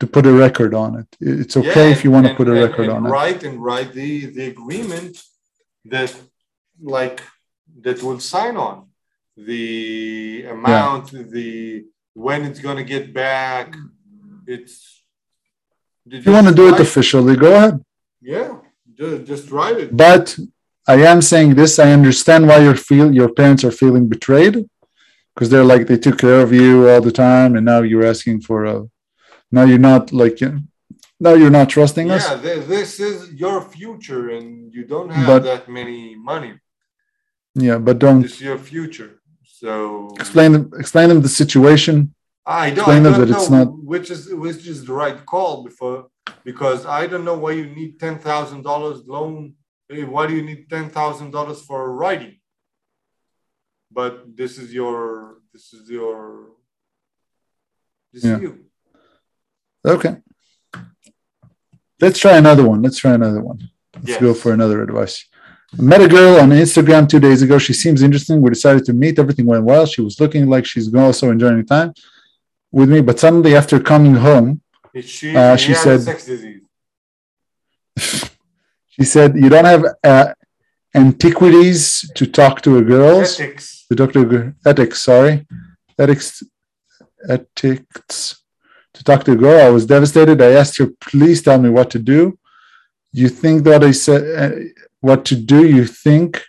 to 0.00 0.06
put 0.06 0.26
a 0.26 0.32
record 0.32 0.72
on 0.74 0.90
it. 1.00 1.08
It's 1.20 1.56
okay 1.56 1.86
Yeah, 1.88 1.94
if 1.96 2.04
you 2.04 2.10
want 2.10 2.26
to 2.28 2.34
put 2.34 2.48
a 2.48 2.52
and- 2.52 2.62
record 2.66 2.88
and 2.88 2.92
on 2.96 3.06
it. 3.06 3.10
Write 3.10 3.42
and 3.48 3.56
write 3.66 3.90
the 4.00 4.26
the 4.36 4.46
agreement 4.54 5.14
that 5.94 6.10
like 6.96 7.18
that 7.84 8.02
will 8.02 8.20
sign 8.20 8.56
on 8.56 8.76
the 9.36 10.44
amount, 10.56 11.04
the 11.36 11.84
when 12.14 12.44
it's 12.48 12.60
gonna 12.60 12.84
get 12.94 13.12
back. 13.12 13.68
It's 14.46 15.02
If 16.10 16.26
you 16.26 16.32
want 16.32 16.48
to 16.48 16.54
do 16.54 16.68
it 16.74 16.80
officially, 16.80 17.36
go 17.36 17.54
ahead. 17.54 17.84
Yeah, 18.20 18.58
just, 18.94 19.24
just 19.24 19.50
write 19.50 19.76
it. 19.78 19.96
But 19.96 20.36
I 20.86 20.96
am 21.12 21.22
saying 21.22 21.54
this. 21.54 21.78
I 21.78 21.92
understand 21.92 22.48
why 22.48 22.58
you 22.58 22.74
feel 22.74 23.12
your 23.12 23.32
parents 23.32 23.64
are 23.64 23.70
feeling 23.70 24.08
betrayed 24.08 24.68
because 25.34 25.48
they're 25.50 25.64
like 25.64 25.86
they 25.86 25.98
took 25.98 26.18
care 26.18 26.40
of 26.40 26.52
you 26.52 26.88
all 26.88 27.00
the 27.00 27.12
time, 27.12 27.56
and 27.56 27.64
now 27.64 27.80
you're 27.82 28.06
asking 28.06 28.40
for 28.42 28.64
a. 28.64 28.76
Now 29.50 29.64
you're 29.64 29.86
not 29.92 30.12
like 30.12 30.40
you 30.40 30.48
know, 30.48 30.60
now 31.20 31.34
you're 31.34 31.50
not 31.50 31.68
trusting 31.68 32.10
us. 32.10 32.28
Yeah, 32.28 32.40
th- 32.40 32.66
this 32.66 32.98
is 32.98 33.32
your 33.34 33.60
future, 33.60 34.30
and 34.30 34.72
you 34.74 34.84
don't 34.84 35.10
have 35.10 35.26
But- 35.26 35.42
that 35.44 35.68
many 35.68 36.16
money. 36.16 36.54
Yeah, 37.54 37.78
but 37.78 37.98
don't 37.98 38.22
This 38.22 38.36
is 38.36 38.40
your 38.40 38.58
future. 38.58 39.20
So 39.44 40.14
explain 40.18 40.52
them 40.52 40.70
explain 40.82 41.08
them 41.10 41.20
the 41.20 41.28
situation 41.28 42.14
I 42.44 42.70
don't, 42.70 42.88
I 42.88 42.94
don't 43.00 43.20
that 43.20 43.28
know 43.28 43.36
it's 43.40 43.50
not. 43.50 43.68
which 43.84 44.10
is 44.10 44.32
which 44.34 44.66
is 44.66 44.84
the 44.84 44.92
right 44.92 45.24
call 45.24 45.62
before 45.62 46.08
because 46.44 46.84
I 46.86 47.06
don't 47.06 47.24
know 47.24 47.38
why 47.38 47.52
you 47.52 47.66
need 47.66 48.00
ten 48.00 48.18
thousand 48.18 48.62
dollars 48.62 49.06
loan. 49.06 49.54
eh, 49.90 50.02
Why 50.04 50.26
do 50.26 50.34
you 50.34 50.42
need 50.42 50.68
ten 50.68 50.90
thousand 50.90 51.30
dollars 51.30 51.62
for 51.62 51.92
writing? 51.92 52.40
But 53.92 54.36
this 54.36 54.58
is 54.58 54.72
your 54.72 55.36
this 55.52 55.72
is 55.72 55.88
your 55.88 56.50
this 58.12 58.24
Yeah. 58.24 58.36
is 58.36 58.42
you. 58.42 58.52
Okay. 59.86 60.16
Let's 62.00 62.18
try 62.18 62.36
another 62.36 62.68
one. 62.68 62.82
Let's 62.82 62.98
try 62.98 63.12
another 63.14 63.40
one. 63.40 63.58
Let's 63.94 64.08
Yes. 64.08 64.20
go 64.20 64.34
for 64.34 64.52
another 64.52 64.82
advice. 64.82 65.26
I 65.78 65.82
met 65.82 66.02
a 66.02 66.08
girl 66.08 66.40
on 66.40 66.50
Instagram 66.50 67.08
two 67.08 67.20
days 67.20 67.40
ago. 67.42 67.56
She 67.58 67.72
seems 67.72 68.02
interesting. 68.02 68.42
We 68.42 68.50
decided 68.50 68.84
to 68.86 68.92
meet. 68.92 69.18
Everything 69.20 69.46
went 69.46 69.64
well. 69.64 69.86
She 69.86 70.02
was 70.02 70.18
looking 70.18 70.48
like 70.48 70.64
she's 70.66 70.92
also 70.92 71.30
enjoying 71.30 71.64
time 71.64 71.92
with 72.72 72.88
me. 72.90 73.00
But 73.00 73.20
suddenly, 73.20 73.54
after 73.54 73.78
coming 73.78 74.16
home, 74.28 74.60
she 75.00 75.36
Uh, 75.36 75.56
she 75.56 75.74
said- 75.74 76.02
sex 76.02 76.28
she 78.94 79.04
said, 79.04 79.36
"You 79.36 79.48
don't 79.48 79.64
have 79.74 79.84
uh, 80.02 80.28
antiquities 80.94 82.10
to 82.14 82.26
talk 82.26 82.62
to 82.62 82.78
a 82.78 82.82
girl. 82.82 83.20
Ethics. 83.20 83.84
To 83.88 83.94
talk 83.96 84.12
to 84.14 84.20
a 84.20 84.24
girl. 84.24 84.52
Ethics. 84.66 85.02
Sorry, 85.02 85.46
ethics. 85.98 86.42
Ethics. 87.28 88.42
To 88.94 89.04
talk 89.04 89.24
to 89.24 89.32
a 89.32 89.36
girl. 89.36 89.66
I 89.66 89.70
was 89.70 89.86
devastated. 89.86 90.40
I 90.42 90.52
asked 90.52 90.76
her, 90.78 90.88
please 91.00 91.42
tell 91.42 91.58
me 91.58 91.70
what 91.70 91.88
to 91.90 91.98
do. 91.98 92.38
You 93.12 93.28
think 93.28 93.64
that 93.64 93.82
I 93.84 93.92
said 93.92 94.22
uh, 94.42 94.56
what 95.00 95.24
to 95.26 95.36
do? 95.36 95.66
You 95.66 95.84
think 95.86 96.42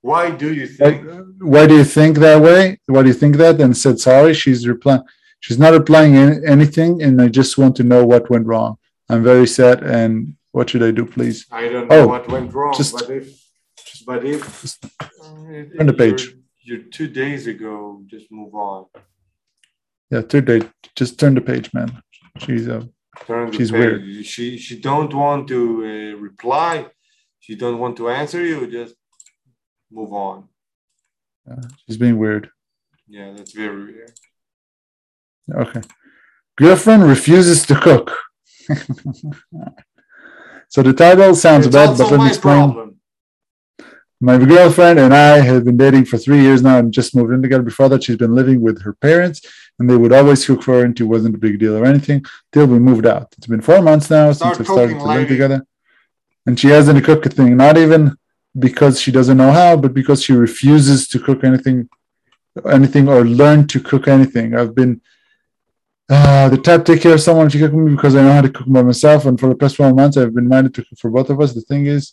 Why 0.00 0.30
do 0.30 0.52
you 0.52 0.66
think? 0.66 0.96
why 1.40 1.66
do 1.66 1.74
you 1.80 1.84
think 1.84 2.18
that 2.18 2.40
way? 2.48 2.78
Why 2.86 3.02
do 3.02 3.08
you 3.08 3.14
think 3.22 3.36
that? 3.36 3.60
And 3.60 3.76
said 3.76 3.98
sorry. 4.00 4.34
She's 4.34 4.66
replying. 4.68 5.02
She's 5.44 5.58
not 5.58 5.74
replying 5.74 6.16
any, 6.16 6.36
anything, 6.46 7.02
and 7.02 7.20
I 7.20 7.28
just 7.28 7.58
want 7.58 7.76
to 7.76 7.84
know 7.84 8.02
what 8.06 8.30
went 8.30 8.46
wrong. 8.46 8.76
I'm 9.10 9.22
very 9.22 9.46
sad, 9.46 9.82
and 9.82 10.36
what 10.52 10.70
should 10.70 10.82
I 10.82 10.90
do, 10.90 11.04
please? 11.04 11.44
I 11.50 11.68
don't 11.68 11.86
know 11.88 12.00
Oh, 12.04 12.06
what 12.06 12.26
went 12.28 12.50
wrong, 12.54 12.72
just- 12.74 12.94
but 12.98 13.10
if 13.10 13.26
but 14.06 14.24
if 14.24 14.40
turn 15.76 15.86
the 15.86 15.92
page. 16.04 16.20
You're, 16.22 16.78
you're 16.78 16.84
two 16.98 17.08
days 17.08 17.46
ago, 17.46 18.02
just 18.06 18.26
move 18.38 18.54
on. 18.54 18.86
Yeah, 20.10 20.22
third 20.22 20.46
days. 20.46 20.64
Just 21.00 21.20
turn 21.20 21.34
the 21.34 21.42
page, 21.52 21.66
man. 21.74 21.90
She's 22.38 22.66
uh, 22.66 22.84
Turn 23.26 23.52
She's 23.52 23.70
page. 23.70 23.80
weird. 23.80 24.26
She 24.32 24.46
she 24.66 24.74
don't 24.90 25.12
want 25.24 25.42
to 25.54 25.60
uh, 25.90 26.12
reply. 26.28 26.86
She 27.44 27.54
don't 27.62 27.78
want 27.82 27.94
to 27.98 28.08
answer 28.20 28.42
you. 28.50 28.58
Just 28.78 28.94
move 29.98 30.12
on. 30.28 30.48
Yeah, 31.46 31.62
she's 31.82 31.98
being 32.04 32.16
weird. 32.24 32.44
Yeah, 33.16 33.28
that's 33.36 33.52
very 33.52 33.82
weird. 33.92 34.12
Okay. 35.52 35.82
Girlfriend 36.56 37.02
refuses 37.04 37.66
to 37.66 37.74
cook. 37.74 38.12
so 40.68 40.82
the 40.82 40.92
title 40.92 41.34
sounds 41.34 41.66
It's 41.66 41.74
bad, 41.74 41.98
but 41.98 42.10
let 42.10 42.20
me 42.20 42.28
explain. 42.28 42.56
problem. 42.58 42.90
My 44.20 44.38
girlfriend 44.38 44.98
and 45.00 45.12
I 45.12 45.40
have 45.40 45.64
been 45.64 45.76
dating 45.76 46.06
for 46.06 46.16
three 46.16 46.40
years 46.40 46.62
now 46.62 46.78
and 46.78 46.92
just 46.92 47.14
moved 47.14 47.32
in 47.34 47.42
together. 47.42 47.62
Before 47.62 47.88
that, 47.90 48.04
she's 48.04 48.16
been 48.16 48.34
living 48.34 48.60
with 48.62 48.80
her 48.82 48.94
parents, 48.94 49.42
and 49.78 49.90
they 49.90 49.96
would 49.96 50.12
always 50.12 50.46
cook 50.46 50.62
for 50.62 50.74
her, 50.78 50.84
and 50.84 50.98
it 50.98 51.04
wasn't 51.04 51.34
a 51.34 51.38
big 51.38 51.58
deal 51.58 51.76
or 51.76 51.84
anything 51.84 52.24
till 52.52 52.66
we 52.66 52.78
moved 52.78 53.06
out. 53.06 53.34
It's 53.36 53.46
been 53.48 53.60
four 53.60 53.82
months 53.82 54.08
now 54.08 54.32
Start 54.32 54.56
since 54.56 54.68
we 54.68 54.72
started 54.72 54.94
to 54.98 55.04
live 55.04 55.16
lady. 55.16 55.28
together, 55.28 55.66
and 56.46 56.58
she 56.58 56.68
hasn't 56.68 57.04
cooked 57.04 57.26
a 57.26 57.28
thing. 57.28 57.56
Not 57.56 57.76
even 57.76 58.16
because 58.58 58.98
she 59.00 59.10
doesn't 59.10 59.36
know 59.36 59.52
how, 59.52 59.76
but 59.76 59.92
because 59.92 60.22
she 60.22 60.32
refuses 60.32 61.06
to 61.08 61.18
cook 61.18 61.44
anything, 61.44 61.88
anything 62.70 63.08
or 63.08 63.24
learn 63.26 63.66
to 63.66 63.80
cook 63.80 64.08
anything. 64.08 64.54
I've 64.54 64.74
been 64.74 65.02
uh, 66.10 66.48
the 66.50 66.58
to 66.58 66.82
take 66.84 67.00
care 67.00 67.14
of 67.14 67.20
someone 67.20 67.48
to 67.48 67.58
cook 67.58 67.72
me 67.72 67.94
because 67.94 68.14
I 68.14 68.22
know 68.22 68.32
how 68.32 68.42
to 68.42 68.50
cook 68.50 68.66
by 68.68 68.82
myself, 68.82 69.24
and 69.24 69.38
for 69.40 69.48
the 69.48 69.54
past 69.54 69.76
four 69.76 69.92
months, 69.92 70.16
I've 70.16 70.34
been 70.34 70.48
minded 70.48 70.74
to 70.74 70.84
cook 70.84 70.98
for 70.98 71.10
both 71.10 71.30
of 71.30 71.40
us. 71.40 71.54
The 71.54 71.62
thing 71.62 71.86
is 71.86 72.12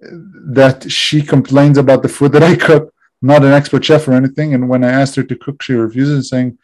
that 0.00 0.90
she 0.90 1.22
complains 1.22 1.78
about 1.78 2.02
the 2.02 2.08
food 2.08 2.32
that 2.32 2.42
I 2.42 2.56
cook. 2.68 2.92
I'm 3.22 3.28
not 3.28 3.44
an 3.44 3.52
expert 3.52 3.84
chef 3.84 4.08
or 4.08 4.12
anything. 4.12 4.54
And 4.54 4.68
when 4.68 4.84
I 4.84 4.90
asked 4.90 5.16
her 5.16 5.22
to 5.22 5.36
cook, 5.36 5.62
she 5.62 5.74
refuses, 5.74 6.28
saying, 6.28 6.58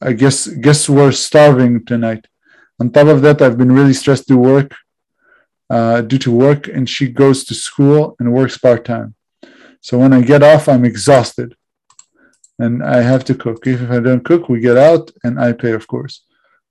"I 0.00 0.12
guess 0.12 0.46
guess 0.46 0.88
we're 0.88 1.12
starving 1.12 1.84
tonight." 1.84 2.26
On 2.80 2.90
top 2.90 3.08
of 3.08 3.22
that, 3.22 3.42
I've 3.42 3.58
been 3.58 3.72
really 3.72 3.92
stressed 3.92 4.28
to 4.28 4.36
work 4.36 4.74
uh, 5.68 6.00
due 6.00 6.18
to 6.18 6.30
work, 6.30 6.66
and 6.66 6.88
she 6.88 7.08
goes 7.08 7.44
to 7.44 7.54
school 7.54 8.16
and 8.18 8.32
works 8.32 8.56
part 8.56 8.84
time. 8.84 9.14
So 9.80 9.98
when 9.98 10.12
I 10.12 10.22
get 10.22 10.42
off, 10.42 10.68
I'm 10.68 10.84
exhausted, 10.84 11.54
and 12.58 12.82
I 12.82 13.00
have 13.00 13.24
to 13.26 13.34
cook. 13.34 13.66
If 13.66 13.90
I 13.90 14.00
don't 14.00 14.24
cook, 14.24 14.48
we 14.48 14.60
get 14.60 14.76
out, 14.76 15.10
and 15.24 15.38
I 15.40 15.52
pay, 15.52 15.72
of 15.72 15.86
course. 15.86 16.24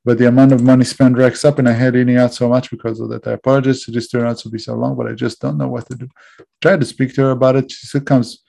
But 0.03 0.18
the 0.18 0.27
amount 0.27 0.53
of 0.53 0.64
money 0.64 0.85
spent 0.85 1.18
racks 1.18 1.43
up, 1.43 1.59
and 1.59 1.68
I 1.68 1.73
hate 1.73 1.95
eating 1.95 2.18
out 2.18 2.34
so 2.34 2.47
much 2.47 2.69
because 2.72 2.99
of 2.99 3.09
that. 3.09 3.27
I 3.27 3.34
apologize 3.34 3.84
to 3.84 3.91
this 3.91 4.07
turned 4.09 4.27
out 4.27 4.38
to 4.39 4.49
be 4.49 4.59
so 4.59 4.73
long, 4.76 4.95
but 4.95 5.07
I 5.07 5.14
just 5.14 5.41
don't 5.41 5.57
know 5.57 5.68
what 5.68 5.88
to 5.88 5.95
do. 5.95 6.07
Tried 6.61 6.80
to 6.80 6.85
speak 6.85 7.14
to 7.15 7.22
her 7.23 7.31
about 7.31 7.55
it. 7.55 7.72
She 7.72 7.88
still 7.88 8.01
comes 8.01 8.43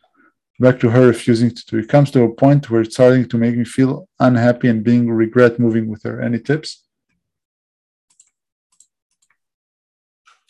back 0.61 0.79
to 0.81 0.91
her 0.91 1.07
refusing 1.07 1.51
to 1.51 1.67
do. 1.67 1.79
It 1.79 1.89
comes 1.89 2.11
to 2.13 2.23
a 2.23 2.35
point 2.35 2.71
where 2.71 2.83
it's 2.83 2.95
starting 2.95 3.29
to 3.29 3.39
make 3.39 3.57
me 3.57 3.65
feel 3.65 4.09
unhappy 4.19 4.69
and 4.69 4.85
being 4.85 5.11
regret 5.11 5.59
moving 5.59 5.89
with 5.89 6.03
her. 6.03 6.21
Any 6.21 6.39
tips? 6.41 6.85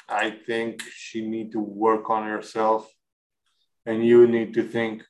I 0.08 0.30
think 0.30 0.82
she 0.94 1.26
need 1.26 1.52
to 1.52 1.60
work 1.60 2.08
on 2.08 2.26
herself, 2.26 2.90
and 3.84 4.04
you 4.04 4.26
need 4.26 4.54
to 4.54 4.62
think 4.62 5.04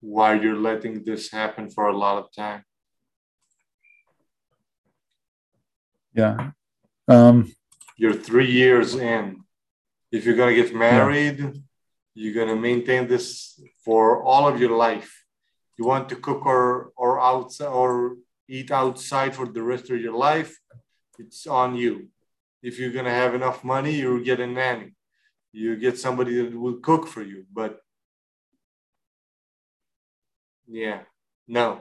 why 0.00 0.34
you're 0.34 0.56
letting 0.56 1.04
this 1.04 1.30
happen 1.30 1.70
for 1.70 1.88
a 1.88 1.96
lot 1.96 2.18
of 2.18 2.32
time. 2.34 2.62
Yeah. 6.14 6.50
Um, 7.08 7.52
You're 7.96 8.14
three 8.14 8.50
years 8.50 8.94
in. 8.94 9.40
If 10.10 10.24
you're 10.24 10.36
gonna 10.36 10.54
get 10.54 10.74
married, 10.74 11.38
you're 12.14 12.34
gonna 12.34 12.60
maintain 12.60 13.06
this 13.06 13.60
for 13.84 14.22
all 14.22 14.48
of 14.48 14.60
your 14.60 14.76
life. 14.76 15.24
You 15.78 15.84
want 15.86 16.08
to 16.08 16.16
cook 16.16 16.46
or 16.46 16.92
or 16.96 17.20
outside 17.20 17.68
or 17.68 18.16
eat 18.48 18.70
outside 18.70 19.34
for 19.34 19.46
the 19.46 19.62
rest 19.62 19.90
of 19.90 20.00
your 20.00 20.16
life, 20.16 20.56
it's 21.18 21.46
on 21.46 21.74
you. 21.74 22.08
If 22.62 22.78
you're 22.78 22.92
gonna 22.92 23.10
have 23.10 23.34
enough 23.34 23.64
money, 23.64 23.94
you 23.94 24.22
get 24.24 24.40
a 24.40 24.46
nanny. 24.46 24.94
You 25.52 25.76
get 25.76 25.98
somebody 25.98 26.42
that 26.42 26.58
will 26.58 26.80
cook 26.80 27.06
for 27.06 27.22
you. 27.22 27.46
But 27.52 27.80
yeah, 30.68 31.00
no, 31.48 31.80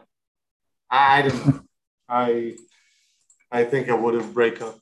I, 0.89 1.21
don't 1.23 1.45
know. 1.47 1.59
I 2.09 2.55
I 3.51 3.63
think 3.63 3.89
I 3.89 3.93
would 3.95 4.13
have 4.15 4.33
break 4.33 4.61
up 4.61 4.77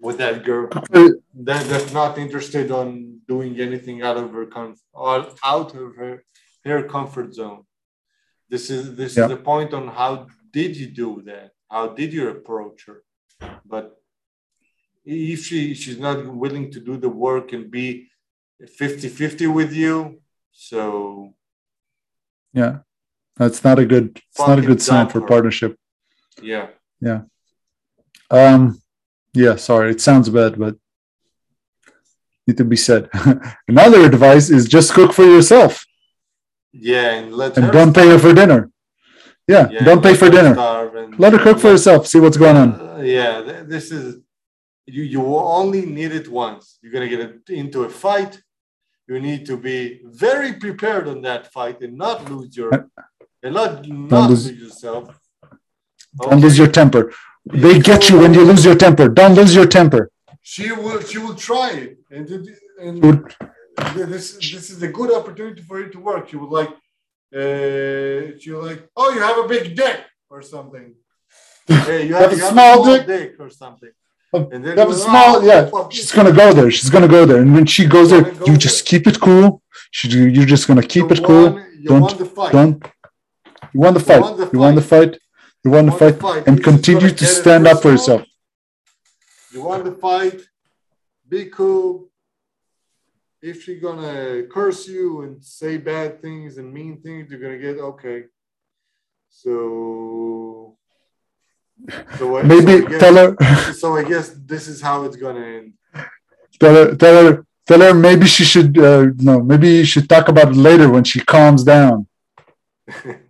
with 0.00 0.18
that 0.18 0.44
girl 0.44 0.68
that 0.70 1.66
that's 1.66 1.92
not 1.92 2.18
interested 2.18 2.70
on 2.70 3.20
doing 3.28 3.58
anything 3.60 4.02
out 4.02 4.16
of 4.16 4.32
her 4.32 4.46
comfort 4.46 4.80
or 4.92 5.26
out 5.44 5.74
of 5.74 5.94
her 5.96 6.24
her 6.64 6.82
comfort 6.82 7.34
zone. 7.34 7.62
This 8.48 8.70
is 8.70 8.96
this 8.96 9.16
Yeah. 9.16 9.24
is 9.24 9.30
the 9.30 9.36
point 9.36 9.72
on 9.72 9.88
how 9.88 10.26
did 10.52 10.76
you 10.76 10.88
do 10.88 11.22
that? 11.26 11.50
How 11.70 11.88
did 11.88 12.12
you 12.12 12.28
approach 12.28 12.86
her? 12.86 13.02
But 13.64 13.86
if 15.04 15.44
she 15.46 15.74
she's 15.74 15.98
not 15.98 16.18
willing 16.42 16.70
to 16.72 16.80
do 16.80 16.96
the 16.96 17.08
work 17.08 17.52
and 17.52 17.70
be 17.70 18.08
50-50 18.62 19.52
with 19.52 19.72
you, 19.72 20.20
so 20.50 21.34
yeah. 22.52 22.78
That's 23.36 23.62
not 23.64 23.78
a 23.78 23.86
good 23.86 24.06
it's 24.30 24.38
not 24.38 24.58
a 24.58 24.62
good 24.62 24.80
sign 24.82 25.08
for 25.08 25.20
partnership. 25.20 25.76
yeah. 26.42 26.68
Yeah. 27.00 27.20
Um 28.30 28.80
yeah, 29.34 29.56
sorry, 29.56 29.90
it 29.90 30.00
sounds 30.00 30.28
bad, 30.30 30.58
but 30.58 30.76
need 32.46 32.56
to 32.56 32.64
be 32.64 32.76
said. 32.76 33.08
Another 33.68 34.00
advice 34.06 34.48
is 34.50 34.66
just 34.66 34.92
cook 34.94 35.12
for 35.12 35.24
yourself 35.24 35.84
Yeah, 36.72 37.14
and 37.18 37.34
let 37.34 37.56
and 37.56 37.66
her 37.66 37.72
don't 37.72 37.94
pay 37.94 38.08
her 38.08 38.18
for 38.18 38.32
dinner. 38.32 38.70
Yeah, 39.48 39.68
yeah, 39.70 39.84
don't 39.84 40.02
pay 40.02 40.14
for 40.14 40.28
dinner. 40.30 40.54
and- 40.58 41.18
Let 41.22 41.32
her 41.34 41.38
cook 41.46 41.58
for 41.60 41.70
herself. 41.76 42.06
See 42.06 42.18
what's 42.24 42.36
going 42.44 42.56
on. 42.56 42.68
Uh, 42.80 43.00
yeah, 43.16 43.34
this 43.74 43.86
is 43.98 44.06
you. 44.86 45.02
You 45.14 45.20
only 45.60 45.82
need 45.98 46.12
it 46.20 46.26
once. 46.44 46.78
You're 46.80 46.92
gonna 46.96 47.08
get 47.14 47.20
into 47.62 47.78
a 47.84 47.90
fight. 48.04 48.32
You 49.08 49.20
need 49.20 49.42
to 49.46 49.56
be 49.56 49.78
very 50.24 50.52
prepared 50.64 51.06
on 51.12 51.18
that 51.28 51.42
fight 51.56 51.80
and 51.84 51.96
not 51.96 52.28
lose 52.30 52.56
your 52.56 52.72
not 53.50 53.86
not 53.88 54.30
lose- 54.30 54.50
yourself. 54.52 55.04
Don't 56.20 56.40
lose 56.40 56.56
your 56.58 56.68
temper. 56.68 57.12
They 57.44 57.78
get 57.78 58.08
you 58.08 58.18
when 58.20 58.32
you 58.34 58.42
lose 58.44 58.64
your 58.64 58.74
temper. 58.74 59.08
Don't 59.08 59.34
lose 59.34 59.54
your 59.54 59.66
temper. 59.66 60.10
She 60.42 60.70
will. 60.72 61.00
She 61.02 61.18
will 61.18 61.34
try 61.34 61.70
it, 61.84 61.98
and, 62.10 62.24
and 62.84 63.02
Would- 63.04 63.34
this 63.94 64.26
this 64.54 64.70
is 64.70 64.82
a 64.82 64.88
good 64.98 65.10
opportunity 65.12 65.62
for 65.62 65.76
you 65.80 65.88
to 65.94 65.98
work. 66.00 66.28
She 66.30 66.36
will 66.36 66.50
like. 66.60 66.70
Uh, 67.40 68.38
she 68.40 68.50
like. 68.52 68.80
Oh, 68.96 69.08
you 69.14 69.20
have 69.20 69.38
a 69.44 69.48
big 69.48 69.64
dick 69.76 70.00
or 70.30 70.40
something. 70.42 70.94
Hey, 71.88 72.06
you 72.08 72.14
have, 72.14 72.32
a 72.32 72.36
you 72.36 72.42
have 72.42 72.52
small 72.52 72.72
a 72.80 72.84
small 72.84 72.96
dick? 72.96 73.06
dick? 73.06 73.30
or 73.40 73.50
something. 73.50 73.90
And 74.32 74.60
then 74.64 74.72
You 74.76 74.80
have 74.84 74.90
a 74.90 74.94
small, 74.94 75.30
"Oh, 75.36 75.44
yeah. 75.50 75.88
She's 75.90 76.12
gonna 76.12 76.32
go 76.42 76.52
there. 76.52 76.70
She's 76.70 76.90
gonna 76.94 77.08
go 77.18 77.22
there, 77.30 77.40
and 77.42 77.50
when 77.56 77.66
she 77.74 77.82
goes 77.86 78.08
there, 78.10 78.22
go 78.22 78.44
you 78.48 78.56
just 78.66 78.78
keep 78.90 79.06
it 79.10 79.18
cool. 79.20 79.62
She, 79.96 80.08
you're 80.36 80.50
just 80.54 80.64
gonna 80.68 80.82
keep 80.94 81.06
You 81.10 81.16
it 81.16 81.24
cool. 81.24 81.46
won- 81.50 81.66
You 81.82 81.88
Don't- 81.90 82.00
won 82.02 82.18
the 82.18 82.26
fight. 82.36 82.52
Don't. 82.52 82.76
You 83.76 83.80
won 83.82 83.92
the 83.92 84.00
fight. 84.00 84.22
won 84.22 84.50
You 84.54 84.58
won 84.58 84.74
the 84.74 84.80
fight. 84.80 85.18
You 85.62 85.70
want 85.70 85.86
the 85.90 86.12
fight, 86.12 86.46
and 86.46 86.64
continue 86.64 87.10
to 87.10 87.26
stand 87.26 87.66
up 87.66 87.82
for 87.82 87.90
yourself. 87.90 88.22
You 89.52 89.60
want 89.64 89.84
the 89.84 89.92
fight? 89.92 90.40
Be 91.28 91.44
cool. 91.46 92.08
If 93.42 93.64
she's 93.64 93.82
gonna 93.82 94.44
curse 94.44 94.88
you 94.88 95.20
and 95.24 95.44
say 95.44 95.76
bad 95.76 96.22
things 96.22 96.56
and 96.56 96.72
mean 96.72 97.02
things, 97.02 97.30
you're 97.30 97.38
gonna 97.38 97.58
get 97.58 97.76
okay. 97.92 98.24
So, 99.28 100.78
so 102.18 102.42
Maybe 102.42 102.80
so 102.80 102.86
guess, 102.86 103.00
tell 103.00 103.16
her, 103.16 103.36
So 103.74 103.96
I 103.96 104.04
guess 104.04 104.30
this 104.52 104.68
is 104.68 104.80
how 104.80 105.04
it's 105.04 105.16
gonna 105.16 105.44
end. 105.58 105.74
tell 106.58 106.74
her, 106.74 106.96
tell 106.96 107.16
her, 107.24 107.46
tell 107.66 107.80
her. 107.82 107.92
Maybe 107.92 108.26
she 108.26 108.44
should. 108.44 108.78
Uh, 108.78 109.08
no, 109.18 109.42
maybe 109.42 109.68
you 109.68 109.84
should 109.84 110.08
talk 110.08 110.28
about 110.28 110.48
it 110.52 110.56
later 110.56 110.88
when 110.88 111.04
she 111.04 111.20
calms 111.20 111.62
down. 111.62 112.06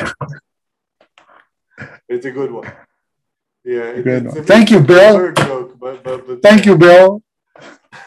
It's 2.08 2.24
a 2.26 2.30
good 2.30 2.50
one. 2.52 2.70
Yeah, 3.64 3.90
it- 3.96 4.04
Good 4.04 4.24
it's 4.26 4.34
one. 4.34 4.42
a 4.44 4.46
Thank 4.46 4.70
you, 4.70 4.80
Bill. 4.80 5.32
joke, 5.32 5.78
but, 5.78 6.02
but, 6.04 6.26
but 6.26 6.42
Thank 6.42 6.66
you, 6.66 6.76
Bill. 6.78 7.22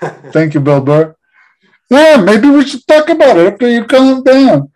Thank 0.36 0.53
you, 0.53 0.61
Bill 0.61 0.82
Burr. 0.82 1.16
Yeah, 1.90 2.18
maybe 2.22 2.48
we 2.49 2.66
should 2.68 2.86
talk 2.88 3.10
about 3.10 3.38
it 3.38 3.53
after 3.53 3.68
you 3.70 3.84
calm 3.86 4.24
down. 4.24 4.72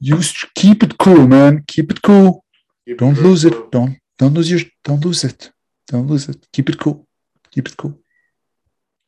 You 0.00 0.18
keep 0.54 0.82
it 0.82 0.96
cool, 0.98 1.26
man. 1.26 1.64
Keep 1.66 1.90
it 1.92 2.02
cool. 2.02 2.44
Keep 2.86 2.98
Don't 2.98 3.14
very 3.14 3.26
lose 3.28 3.44
cool. 3.44 3.52
it. 3.64 3.70
Don't 3.70 3.98
don't 4.18 4.34
lose 4.34 4.50
your. 4.50 4.60
Don't 4.84 5.02
lose 5.04 5.24
it. 5.24 5.50
Don't 5.88 6.06
lose 6.06 6.28
it. 6.28 6.46
Keep 6.52 6.68
it 6.70 6.78
cool. 6.78 7.06
Keep 7.50 7.68
it 7.68 7.76
cool. 7.76 7.98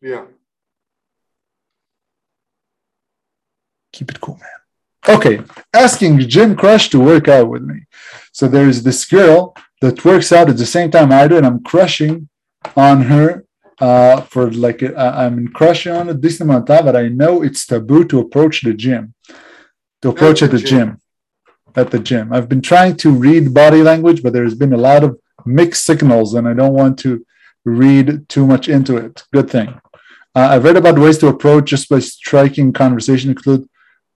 Yeah. 0.00 0.24
keep 3.92 4.10
it 4.10 4.18
cool, 4.20 4.36
man. 4.38 4.61
Okay, 5.08 5.40
asking 5.74 6.20
Gym 6.20 6.54
Crush 6.54 6.88
to 6.90 7.00
work 7.00 7.26
out 7.28 7.48
with 7.48 7.62
me. 7.62 7.86
So 8.32 8.46
there 8.48 8.68
is 8.68 8.82
this 8.82 9.04
girl 9.04 9.54
that 9.80 10.04
works 10.04 10.32
out 10.32 10.48
at 10.48 10.56
the 10.56 10.66
same 10.66 10.90
time 10.90 11.10
I 11.12 11.26
do, 11.26 11.36
and 11.36 11.46
I'm 11.46 11.62
crushing 11.62 12.28
on 12.76 13.02
her 13.02 13.44
uh, 13.80 14.20
for 14.22 14.50
like 14.52 14.80
a, 14.82 14.94
I- 14.94 15.26
I'm 15.26 15.48
crushing 15.48 15.92
on 15.92 16.08
a 16.08 16.14
decent 16.14 16.48
amount 16.48 16.68
of 16.70 16.76
time, 16.76 16.84
but 16.84 16.96
I 16.96 17.08
know 17.08 17.42
it's 17.42 17.66
taboo 17.66 18.04
to 18.04 18.20
approach 18.20 18.62
the 18.62 18.74
gym. 18.74 19.14
To 20.02 20.10
approach 20.10 20.40
the 20.40 20.46
at 20.46 20.52
the 20.52 20.58
gym. 20.58 20.68
gym. 20.68 21.00
At 21.74 21.90
the 21.90 21.98
gym. 21.98 22.32
I've 22.32 22.48
been 22.48 22.62
trying 22.62 22.96
to 22.98 23.10
read 23.10 23.52
body 23.52 23.82
language, 23.82 24.22
but 24.22 24.32
there's 24.32 24.54
been 24.54 24.72
a 24.72 24.76
lot 24.76 25.02
of 25.02 25.18
mixed 25.44 25.84
signals, 25.84 26.34
and 26.34 26.46
I 26.46 26.54
don't 26.54 26.74
want 26.74 26.98
to 27.00 27.26
read 27.64 28.28
too 28.28 28.46
much 28.46 28.68
into 28.68 28.96
it. 28.96 29.24
Good 29.32 29.50
thing. 29.50 29.80
Uh, 30.34 30.48
I've 30.52 30.64
read 30.64 30.76
about 30.76 30.98
ways 30.98 31.18
to 31.18 31.28
approach 31.28 31.70
just 31.70 31.88
by 31.88 31.98
striking 31.98 32.72
conversation, 32.72 33.30
include 33.30 33.68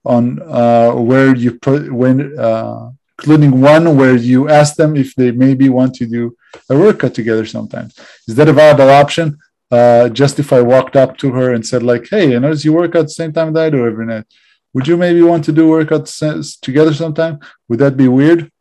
on 0.05 0.41
uh, 0.41 0.91
where 0.93 1.35
you 1.35 1.59
put 1.59 1.91
when 1.91 2.37
uh, 2.39 2.91
including 3.17 3.61
one 3.61 3.97
where 3.97 4.15
you 4.15 4.49
ask 4.49 4.75
them 4.75 4.95
if 4.95 5.15
they 5.15 5.31
maybe 5.31 5.69
want 5.69 5.95
to 5.95 6.05
do 6.05 6.35
a 6.69 6.77
workout 6.77 7.13
together 7.13 7.45
sometimes. 7.45 7.97
Is 8.27 8.35
that 8.35 8.47
a 8.47 8.53
viable 8.53 8.89
option? 8.89 9.37
Uh, 9.69 10.07
just 10.09 10.39
if 10.39 10.53
I 10.53 10.61
walked 10.61 10.95
up 10.95 11.17
to 11.17 11.31
her 11.31 11.53
and 11.53 11.65
said 11.65 11.83
like, 11.83 12.07
"Hey, 12.09 12.35
I 12.35 12.39
notice 12.39 12.63
you 12.63 12.73
work 12.73 12.95
out 12.95 13.03
the 13.03 13.21
same 13.21 13.33
time 13.33 13.51
that 13.53 13.65
I 13.65 13.69
do 13.69 13.85
every 13.85 14.05
night. 14.05 14.25
Would 14.73 14.87
you 14.87 14.97
maybe 14.97 15.21
want 15.21 15.43
to 15.45 15.51
do 15.51 15.67
workouts 15.67 16.59
together 16.61 16.93
sometime? 16.93 17.39
Would 17.67 17.79
that 17.79 17.97
be 17.97 18.07
weird?" 18.07 18.51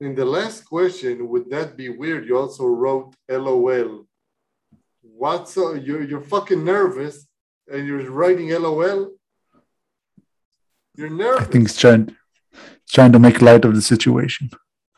In 0.00 0.14
the 0.14 0.24
last 0.24 0.64
question, 0.64 1.28
would 1.28 1.50
that 1.50 1.76
be 1.76 1.88
weird? 1.90 2.26
You 2.26 2.38
also 2.38 2.64
wrote 2.66 3.14
LOL. 3.28 4.06
What's 5.02 5.52
so 5.54 5.74
you're 5.74 6.02
you're 6.02 6.28
fucking 6.34 6.64
nervous 6.64 7.26
and 7.70 7.86
you're 7.86 8.10
writing 8.10 8.50
LOL? 8.50 9.10
You're 10.96 11.10
nervous. 11.10 11.48
I 11.48 11.50
think 11.50 11.68
he's 11.68 11.76
trying 11.76 12.16
trying 12.88 13.12
to 13.12 13.18
make 13.18 13.40
light 13.40 13.64
of 13.64 13.74
the 13.74 13.82
situation. 13.82 14.50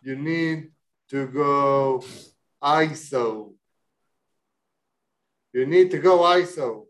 You 0.03 0.17
need 0.17 0.71
to 1.11 1.27
go 1.27 2.05
ISO. 2.63 3.55
You 5.53 5.67
need 5.67 5.91
to 5.93 5.99
go 5.99 6.19
ISO. 6.21 6.87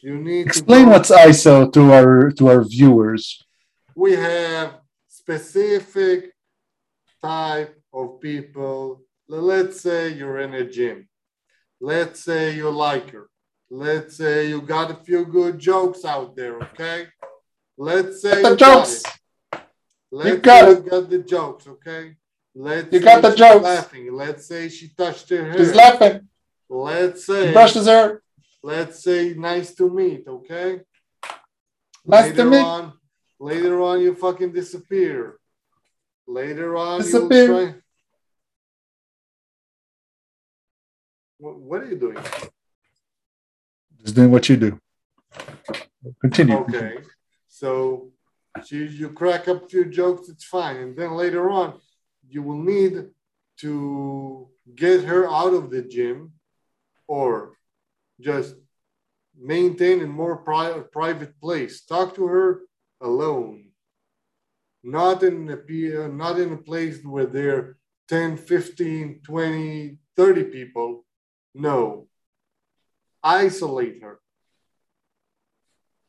You 0.00 0.18
need 0.18 0.46
Explain 0.46 0.84
go, 0.84 0.92
what's 0.92 1.10
ISO 1.10 1.72
to 1.72 1.92
our 1.92 2.30
to 2.32 2.48
our 2.48 2.62
viewers. 2.62 3.42
we 3.96 4.12
have 4.12 4.78
specific 5.08 6.32
type 7.20 7.74
of 7.92 8.20
people. 8.20 9.02
Let's 9.26 9.80
say 9.80 10.12
you're 10.12 10.38
in 10.38 10.54
a 10.54 10.64
gym. 10.64 11.08
Let's 11.80 12.20
say 12.20 12.54
you 12.54 12.70
like 12.70 13.10
her. 13.10 13.28
Let's 13.70 14.16
say 14.16 14.48
you 14.48 14.62
got 14.62 14.90
a 14.90 14.94
few 14.94 15.24
good 15.24 15.58
jokes 15.58 16.04
out 16.04 16.36
there, 16.36 16.58
okay? 16.60 17.06
Let's 17.76 18.22
say 18.22 18.42
the 18.42 18.50
you 18.50 18.56
got 18.56 18.58
jokes. 18.58 19.02
Let's 20.10 20.40
got 20.40 20.64
say 20.64 20.72
it. 20.72 20.84
you 20.84 20.90
got 20.90 21.10
the 21.10 21.18
jokes, 21.18 21.66
okay? 21.66 22.16
Let's 22.54 22.92
You 22.92 23.00
got 23.00 23.22
the 23.22 23.34
jokes. 23.34 23.64
laughing. 23.64 24.14
Let's 24.14 24.46
say 24.46 24.68
she 24.68 24.88
touched 24.88 25.28
her 25.30 25.44
hair. 25.44 25.58
He's 25.58 25.74
laughing. 25.74 26.28
Let's 26.68 27.26
say 27.26 27.52
Brushes 27.52 27.86
her. 27.86 28.22
let's 28.62 29.02
say 29.02 29.34
nice 29.34 29.74
to 29.74 29.90
meet, 29.90 30.26
okay? 30.26 30.80
Nice 32.04 32.34
to 32.36 32.44
later 32.44 32.50
meet. 32.50 32.64
On, 32.64 32.92
later 33.38 33.82
on, 33.82 34.00
you 34.00 34.14
fucking 34.14 34.52
disappear. 34.52 35.38
Later 36.26 36.76
on, 36.76 37.02
Disappear. 37.02 37.84
What, 41.38 41.82
are 41.82 41.86
you 41.86 41.98
doing? 41.98 42.18
Just 44.02 44.14
doing 44.14 44.30
what 44.30 44.48
you 44.48 44.56
do. 44.56 44.80
Continue. 46.20 46.56
Okay, 46.58 46.98
so 47.48 48.10
you, 48.70 48.84
you 48.84 49.10
crack 49.10 49.48
up 49.48 49.64
a 49.64 49.68
few 49.68 49.84
jokes, 49.84 50.28
it's 50.28 50.44
fine, 50.44 50.76
and 50.76 50.96
then 50.96 51.12
later 51.12 51.50
on, 51.50 51.78
you 52.28 52.42
will 52.42 52.62
need 52.62 53.06
to 53.58 54.48
get 54.74 55.04
her 55.04 55.28
out 55.30 55.52
of 55.52 55.70
the 55.70 55.82
gym, 55.82 56.32
or 57.06 57.52
just 58.20 58.54
maintain 59.38 60.02
a 60.02 60.06
more 60.06 60.38
pri- 60.38 60.82
private 60.90 61.38
place. 61.40 61.84
Talk 61.84 62.14
to 62.14 62.26
her 62.26 62.60
alone, 63.00 63.70
not 64.82 65.22
in 65.22 65.50
a 65.50 66.04
uh, 66.04 66.08
not 66.08 66.38
in 66.38 66.52
a 66.52 66.56
place 66.56 67.04
where 67.04 67.26
there 67.26 67.56
are 67.56 67.78
10, 68.08 68.36
15, 68.36 69.20
20, 69.22 69.98
30 70.16 70.44
people. 70.44 71.05
No, 71.58 72.08
isolate 73.22 74.02
her 74.02 74.20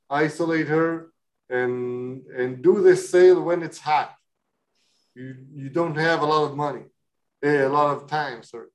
isolate 0.09 0.67
her 0.67 1.07
and 1.49 2.25
and 2.27 2.61
do 2.61 2.81
this 2.81 3.09
sale 3.09 3.41
when 3.41 3.63
it's 3.63 3.79
hot. 3.79 4.13
You 5.15 5.35
you 5.53 5.69
don't 5.69 5.95
have 5.95 6.21
a 6.21 6.25
lot 6.25 6.43
of 6.49 6.55
money, 6.55 6.83
eh, 7.43 7.63
a 7.63 7.69
lot 7.69 7.95
of 7.95 8.07
time, 8.07 8.43
sir. 8.43 8.67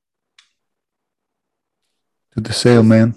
To 2.33 2.41
the 2.41 2.53
sale, 2.53 2.83
man. 2.83 3.15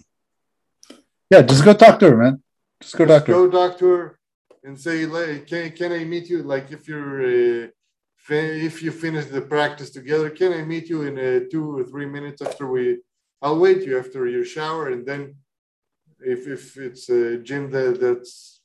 Yeah, 1.31 1.43
just 1.43 1.65
go 1.65 1.73
talk 1.73 1.99
to 2.01 2.11
her, 2.11 2.17
man. 2.17 2.43
Just 2.83 2.97
go 2.97 3.07
Just 3.07 3.19
talk 3.19 3.27
to 3.27 3.33
her. 3.33 3.49
go 3.49 3.51
talk 3.51 3.79
to 3.79 3.87
her 3.87 4.19
and 4.63 4.79
say, 4.79 5.07
like, 5.07 5.47
can 5.47 5.73
can 5.73 5.93
I 5.93 6.05
meet 6.05 6.29
you? 6.29 6.43
Like 6.43 6.71
if 6.71 6.87
you're 6.89 7.23
uh, 7.23 7.69
if 8.29 8.83
you 8.83 8.91
finish 8.93 9.27
the 9.27 9.41
practice 9.41 9.91
together, 9.91 10.31
can 10.31 10.53
I 10.53 10.63
meet 10.63 10.89
you 10.89 11.03
in 11.03 11.19
uh, 11.19 11.47
two 11.51 11.79
or 11.79 11.85
three 11.85 12.07
minutes 12.07 12.43
after 12.43 12.67
we? 12.67 12.99
I'll 13.43 13.59
wait 13.59 13.83
you 13.87 13.99
after 13.99 14.27
your 14.27 14.45
shower, 14.45 14.89
and 14.89 15.05
then 15.07 15.37
if 16.21 16.47
if 16.49 16.77
it's 16.77 17.09
a 17.11 17.39
gym 17.39 17.71
that 17.71 18.01
that's 18.01 18.61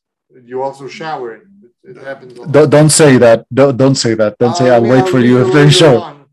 you 0.50 0.62
also 0.62 0.88
showering, 0.88 1.44
it, 1.84 1.98
it 1.98 1.98
happens. 1.98 2.34
Don't, 2.34 2.70
don't 2.70 2.90
say 2.90 3.18
that. 3.18 3.46
Don't, 3.54 3.76
don't 3.76 3.96
say 3.96 4.14
that. 4.16 4.38
Don't 4.40 4.56
say 4.56 4.70
I 4.70 4.76
I'll 4.76 4.82
mean, 4.82 4.92
wait 4.94 5.10
for 5.10 5.20
you 5.20 5.44
after 5.46 5.66
the 5.66 5.72
show. 5.72 6.00
on. 6.02 6.26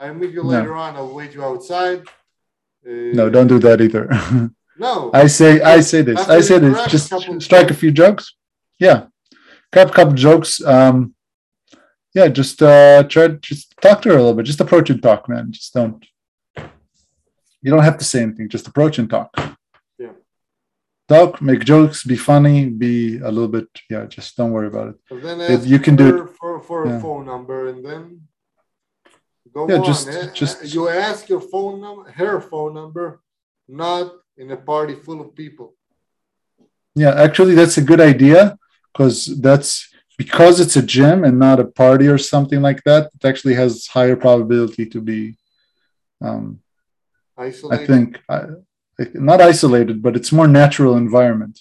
I'll 0.00 0.14
meet 0.14 0.30
you 0.32 0.42
No. 0.42 0.48
later 0.50 0.74
on. 0.74 0.96
I'll 0.96 1.14
wait 1.14 1.34
you 1.34 1.44
outside. 1.44 2.00
Uh, 2.86 3.12
No, 3.18 3.28
don't 3.30 3.46
do 3.48 3.58
that 3.60 3.80
either. 3.80 4.08
No. 4.78 5.10
I 5.12 5.26
say, 5.26 5.60
I 5.60 5.80
say 5.80 6.00
this. 6.02 6.18
I 6.28 6.40
say 6.40 6.58
this. 6.58 6.72
crack 6.74 6.86
a 6.86 6.90
Just 6.90 7.42
strike 7.44 7.70
a 7.70 7.74
few 7.74 7.92
jokes. 7.92 8.34
Yeah, 8.80 9.04
a 9.72 9.76
couple 9.76 10.14
jokes. 10.14 10.64
Um, 10.64 11.14
yeah, 12.14 12.28
just 12.28 12.60
uh, 12.62 13.02
try 13.04 13.28
just 13.28 13.74
talk 13.82 14.00
to 14.02 14.08
her 14.08 14.16
a 14.16 14.18
little 14.18 14.34
bit. 14.34 14.46
Just 14.46 14.60
approach 14.62 14.88
and 14.90 15.00
talk, 15.02 15.28
man. 15.28 15.52
Just 15.52 15.74
don't. 15.74 16.04
You 17.62 17.70
don't 17.70 17.84
have 17.84 17.98
to 17.98 18.04
say 18.04 18.22
anything. 18.22 18.48
Just 18.48 18.66
approach 18.66 18.98
and 18.98 19.08
talk. 19.08 19.30
Yeah. 19.98 20.12
Talk, 21.08 21.40
make 21.40 21.64
jokes, 21.64 22.04
be 22.04 22.16
funny, 22.16 22.68
be 22.68 23.18
a 23.18 23.30
little 23.30 23.48
bit. 23.56 23.68
Yeah, 23.88 24.04
just 24.06 24.36
don't 24.36 24.50
worry 24.52 24.66
about 24.66 24.88
it. 24.88 25.22
Then 25.22 25.40
If 25.40 25.66
you 25.66 25.78
can 25.78 25.94
do 25.96 26.08
it 26.24 26.30
for, 26.38 26.60
for 26.60 26.86
Yeah. 26.86 26.96
a 26.96 27.00
phone 27.00 27.24
number 27.26 27.68
and 27.68 27.84
then 27.88 28.02
go 29.54 29.68
Yeah, 29.68 29.78
on. 29.78 29.84
just- 29.84 30.08
Eh, 30.08 30.30
just- 30.34 30.62
eh, 30.64 30.66
you 30.74 30.88
ask 30.88 31.28
your 31.28 31.40
phone 31.52 31.80
number, 31.80 32.10
her 32.10 32.40
phone 32.40 32.74
number, 32.74 33.20
not 33.68 34.12
in 34.36 34.50
a 34.50 34.56
party 34.56 34.94
full 35.04 35.20
of 35.20 35.34
people. 35.42 35.68
Yeah, 36.94 37.14
actually, 37.26 37.54
that's 37.54 37.78
a 37.78 37.82
good 37.90 38.00
idea 38.00 38.58
because 38.92 39.18
that's 39.40 39.88
because 40.18 40.60
it's 40.60 40.76
a 40.76 40.82
gym 40.82 41.24
and 41.24 41.38
not 41.38 41.58
a 41.58 41.64
party 41.64 42.06
or 42.06 42.18
something 42.18 42.60
like 42.68 42.82
that. 42.84 43.02
It 43.16 43.24
actually 43.24 43.54
has 43.54 43.86
higher 43.86 44.14
probability 44.16 44.84
to 44.94 45.00
be. 45.00 45.20
Um, 46.20 46.60
I 47.70 47.86
think. 47.86 48.20
I, 48.28 48.44
not 49.14 49.40
isolated, 49.40 50.02
but 50.02 50.16
it's 50.16 50.32
more 50.32 50.46
natural 50.46 50.96
environment. 50.96 51.60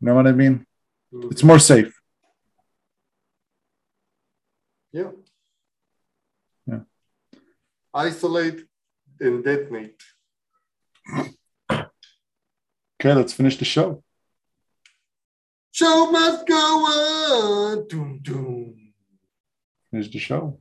You 0.00 0.06
know 0.06 0.14
what 0.14 0.26
I 0.26 0.32
mean? 0.32 0.66
Mhm. 1.12 1.30
It's 1.32 1.42
more 1.42 1.58
safe. 1.58 1.92
Yeah. 4.92 5.10
Yeah. 6.66 6.80
Isolate 7.92 8.64
and 9.20 9.42
detonate. 9.42 10.00
Okay, 11.70 13.12
let's 13.14 13.32
finish 13.32 13.56
the 13.58 13.64
show. 13.64 14.02
Show 15.72 16.10
must 16.10 16.46
go 16.46 16.54
on. 16.54 17.88
Doom, 17.88 18.20
doom. 18.22 18.92
Finish 19.90 20.10
the 20.12 20.18
show. 20.18 20.60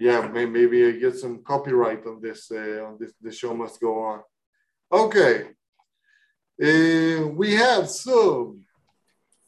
Yeah, 0.00 0.28
may- 0.28 0.46
maybe 0.46 0.86
I 0.86 0.92
get 0.92 1.16
some 1.16 1.42
copyright 1.42 2.06
on 2.06 2.20
this. 2.20 2.50
Uh, 2.50 2.84
on 2.86 2.98
this, 3.00 3.12
the 3.20 3.32
show 3.32 3.54
must 3.54 3.80
go 3.80 3.92
on. 4.10 4.20
Okay. 4.92 5.48
Uh, 6.62 7.28
we 7.28 7.54
have 7.54 7.88
some 7.88 8.64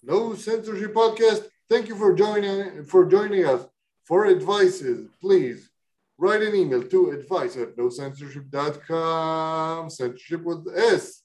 no 0.03 0.35
censorship 0.35 0.95
podcast. 0.95 1.47
Thank 1.69 1.89
you 1.89 1.97
for 1.97 2.15
joining 2.15 2.85
for 2.85 3.05
joining 3.07 3.45
us. 3.47 3.67
For 4.05 4.27
advices, 4.27 5.09
please 5.21 5.71
write 6.19 6.43
an 6.43 6.55
email 6.55 6.83
to 6.83 7.11
advice 7.11 7.57
at 7.57 7.77
no 7.79 7.89
sensorship.com. 7.89 9.91
Censorship 9.91 10.43
with 10.43 10.67
S. 10.77 11.23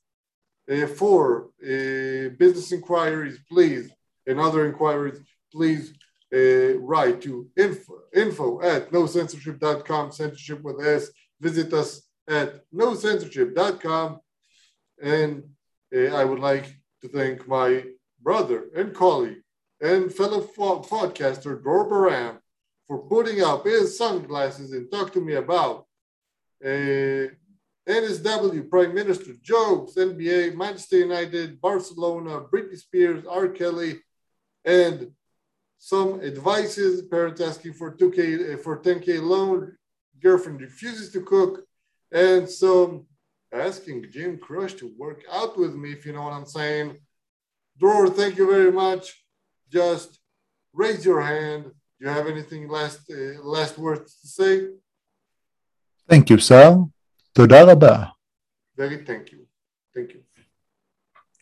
Uh, 0.71 0.87
for 0.87 1.49
uh, 1.63 2.29
business 2.39 2.71
inquiries, 2.71 3.37
please, 3.51 3.91
and 4.25 4.39
other 4.39 4.65
inquiries, 4.65 5.19
please 5.51 5.93
uh, 6.35 6.77
write 6.79 7.21
to 7.21 7.47
info, 7.57 7.93
info 8.13 8.61
at 8.61 8.91
no 8.91 9.03
sensorship.com. 9.03 10.11
Censorship 10.11 10.61
with 10.61 10.85
S. 10.85 11.09
Visit 11.39 11.73
us 11.73 12.01
at 12.27 12.61
no 12.71 12.93
sensorship.com. 12.93 14.19
And 15.01 15.43
uh, 15.95 16.15
I 16.15 16.23
would 16.25 16.39
like 16.39 16.65
to 17.01 17.07
thank 17.07 17.47
my 17.47 17.83
brother 18.21 18.65
and 18.75 18.93
colleague 18.93 19.41
and 19.81 20.13
fellow 20.13 20.41
fo- 20.41 20.81
podcaster, 20.81 21.61
Dror 21.61 21.89
Baraam, 21.89 22.37
for 22.87 22.99
putting 23.07 23.41
up 23.41 23.65
his 23.65 23.97
sunglasses 23.97 24.71
and 24.71 24.89
talk 24.91 25.11
to 25.13 25.21
me 25.21 25.33
about 25.33 25.85
uh, 26.63 27.27
NSW, 27.87 28.69
Prime 28.69 28.93
Minister, 28.95 29.33
jokes, 29.41 29.93
NBA, 29.93 30.55
Manchester 30.55 30.99
United, 30.99 31.61
Barcelona, 31.61 32.41
Britney 32.41 32.77
Spears, 32.77 33.25
R. 33.25 33.49
Kelly, 33.49 33.99
and 34.63 35.11
some 35.91 36.19
advices, 36.21 37.03
parents 37.03 37.39
asking 37.39 37.73
for 37.73 37.95
2K, 37.95 38.19
eh, 38.53 38.57
for 38.57 38.81
10K 38.81 39.21
loan, 39.21 39.71
girlfriend 40.19 40.59
refuses 40.59 41.11
to 41.11 41.21
cook, 41.21 41.63
and 42.11 42.49
some 42.49 43.05
asking 43.53 44.03
Gym 44.11 44.39
Crush 44.39 44.73
to 44.81 44.91
work 44.97 45.21
out 45.31 45.55
with 45.59 45.75
me, 45.75 45.91
if 45.91 46.03
you 46.03 46.13
know 46.13 46.23
what 46.23 46.33
I'm 46.33 46.47
saying. 46.47 46.97
Dror, 47.77 48.09
thank 48.09 48.35
you 48.39 48.47
very 48.49 48.71
much. 48.71 49.05
Just 49.71 50.17
raise 50.73 51.05
your 51.05 51.21
hand. 51.21 51.65
Do 51.65 52.01
you 52.05 52.09
have 52.09 52.25
anything 52.25 52.67
last 52.67 53.01
uh, 53.11 53.43
last 53.43 53.77
words 53.77 54.09
to 54.21 54.27
say? 54.27 54.53
Thank 56.09 56.31
you, 56.31 56.39
sir. 56.39 56.83
Toda 57.35 57.63
rabah. 57.63 58.11
Very 58.75 59.05
thank 59.05 59.31
you. 59.33 59.45
Thank 59.93 60.13
you. 60.15 60.21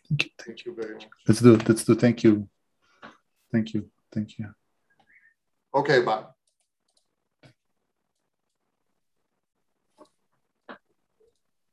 Thank 0.06 0.24
you. 0.24 0.30
Thank 0.44 0.66
you 0.66 0.74
very 0.74 0.96
much. 0.96 1.08
Let's 1.26 1.40
do. 1.40 1.56
Let's 1.66 1.84
do. 1.84 1.94
Thank 1.94 2.24
you. 2.24 2.46
Thank 3.50 3.72
you. 3.72 3.88
Thank 4.14 4.38
you. 4.38 4.54
Okay, 5.74 6.02
bye. 6.02 6.33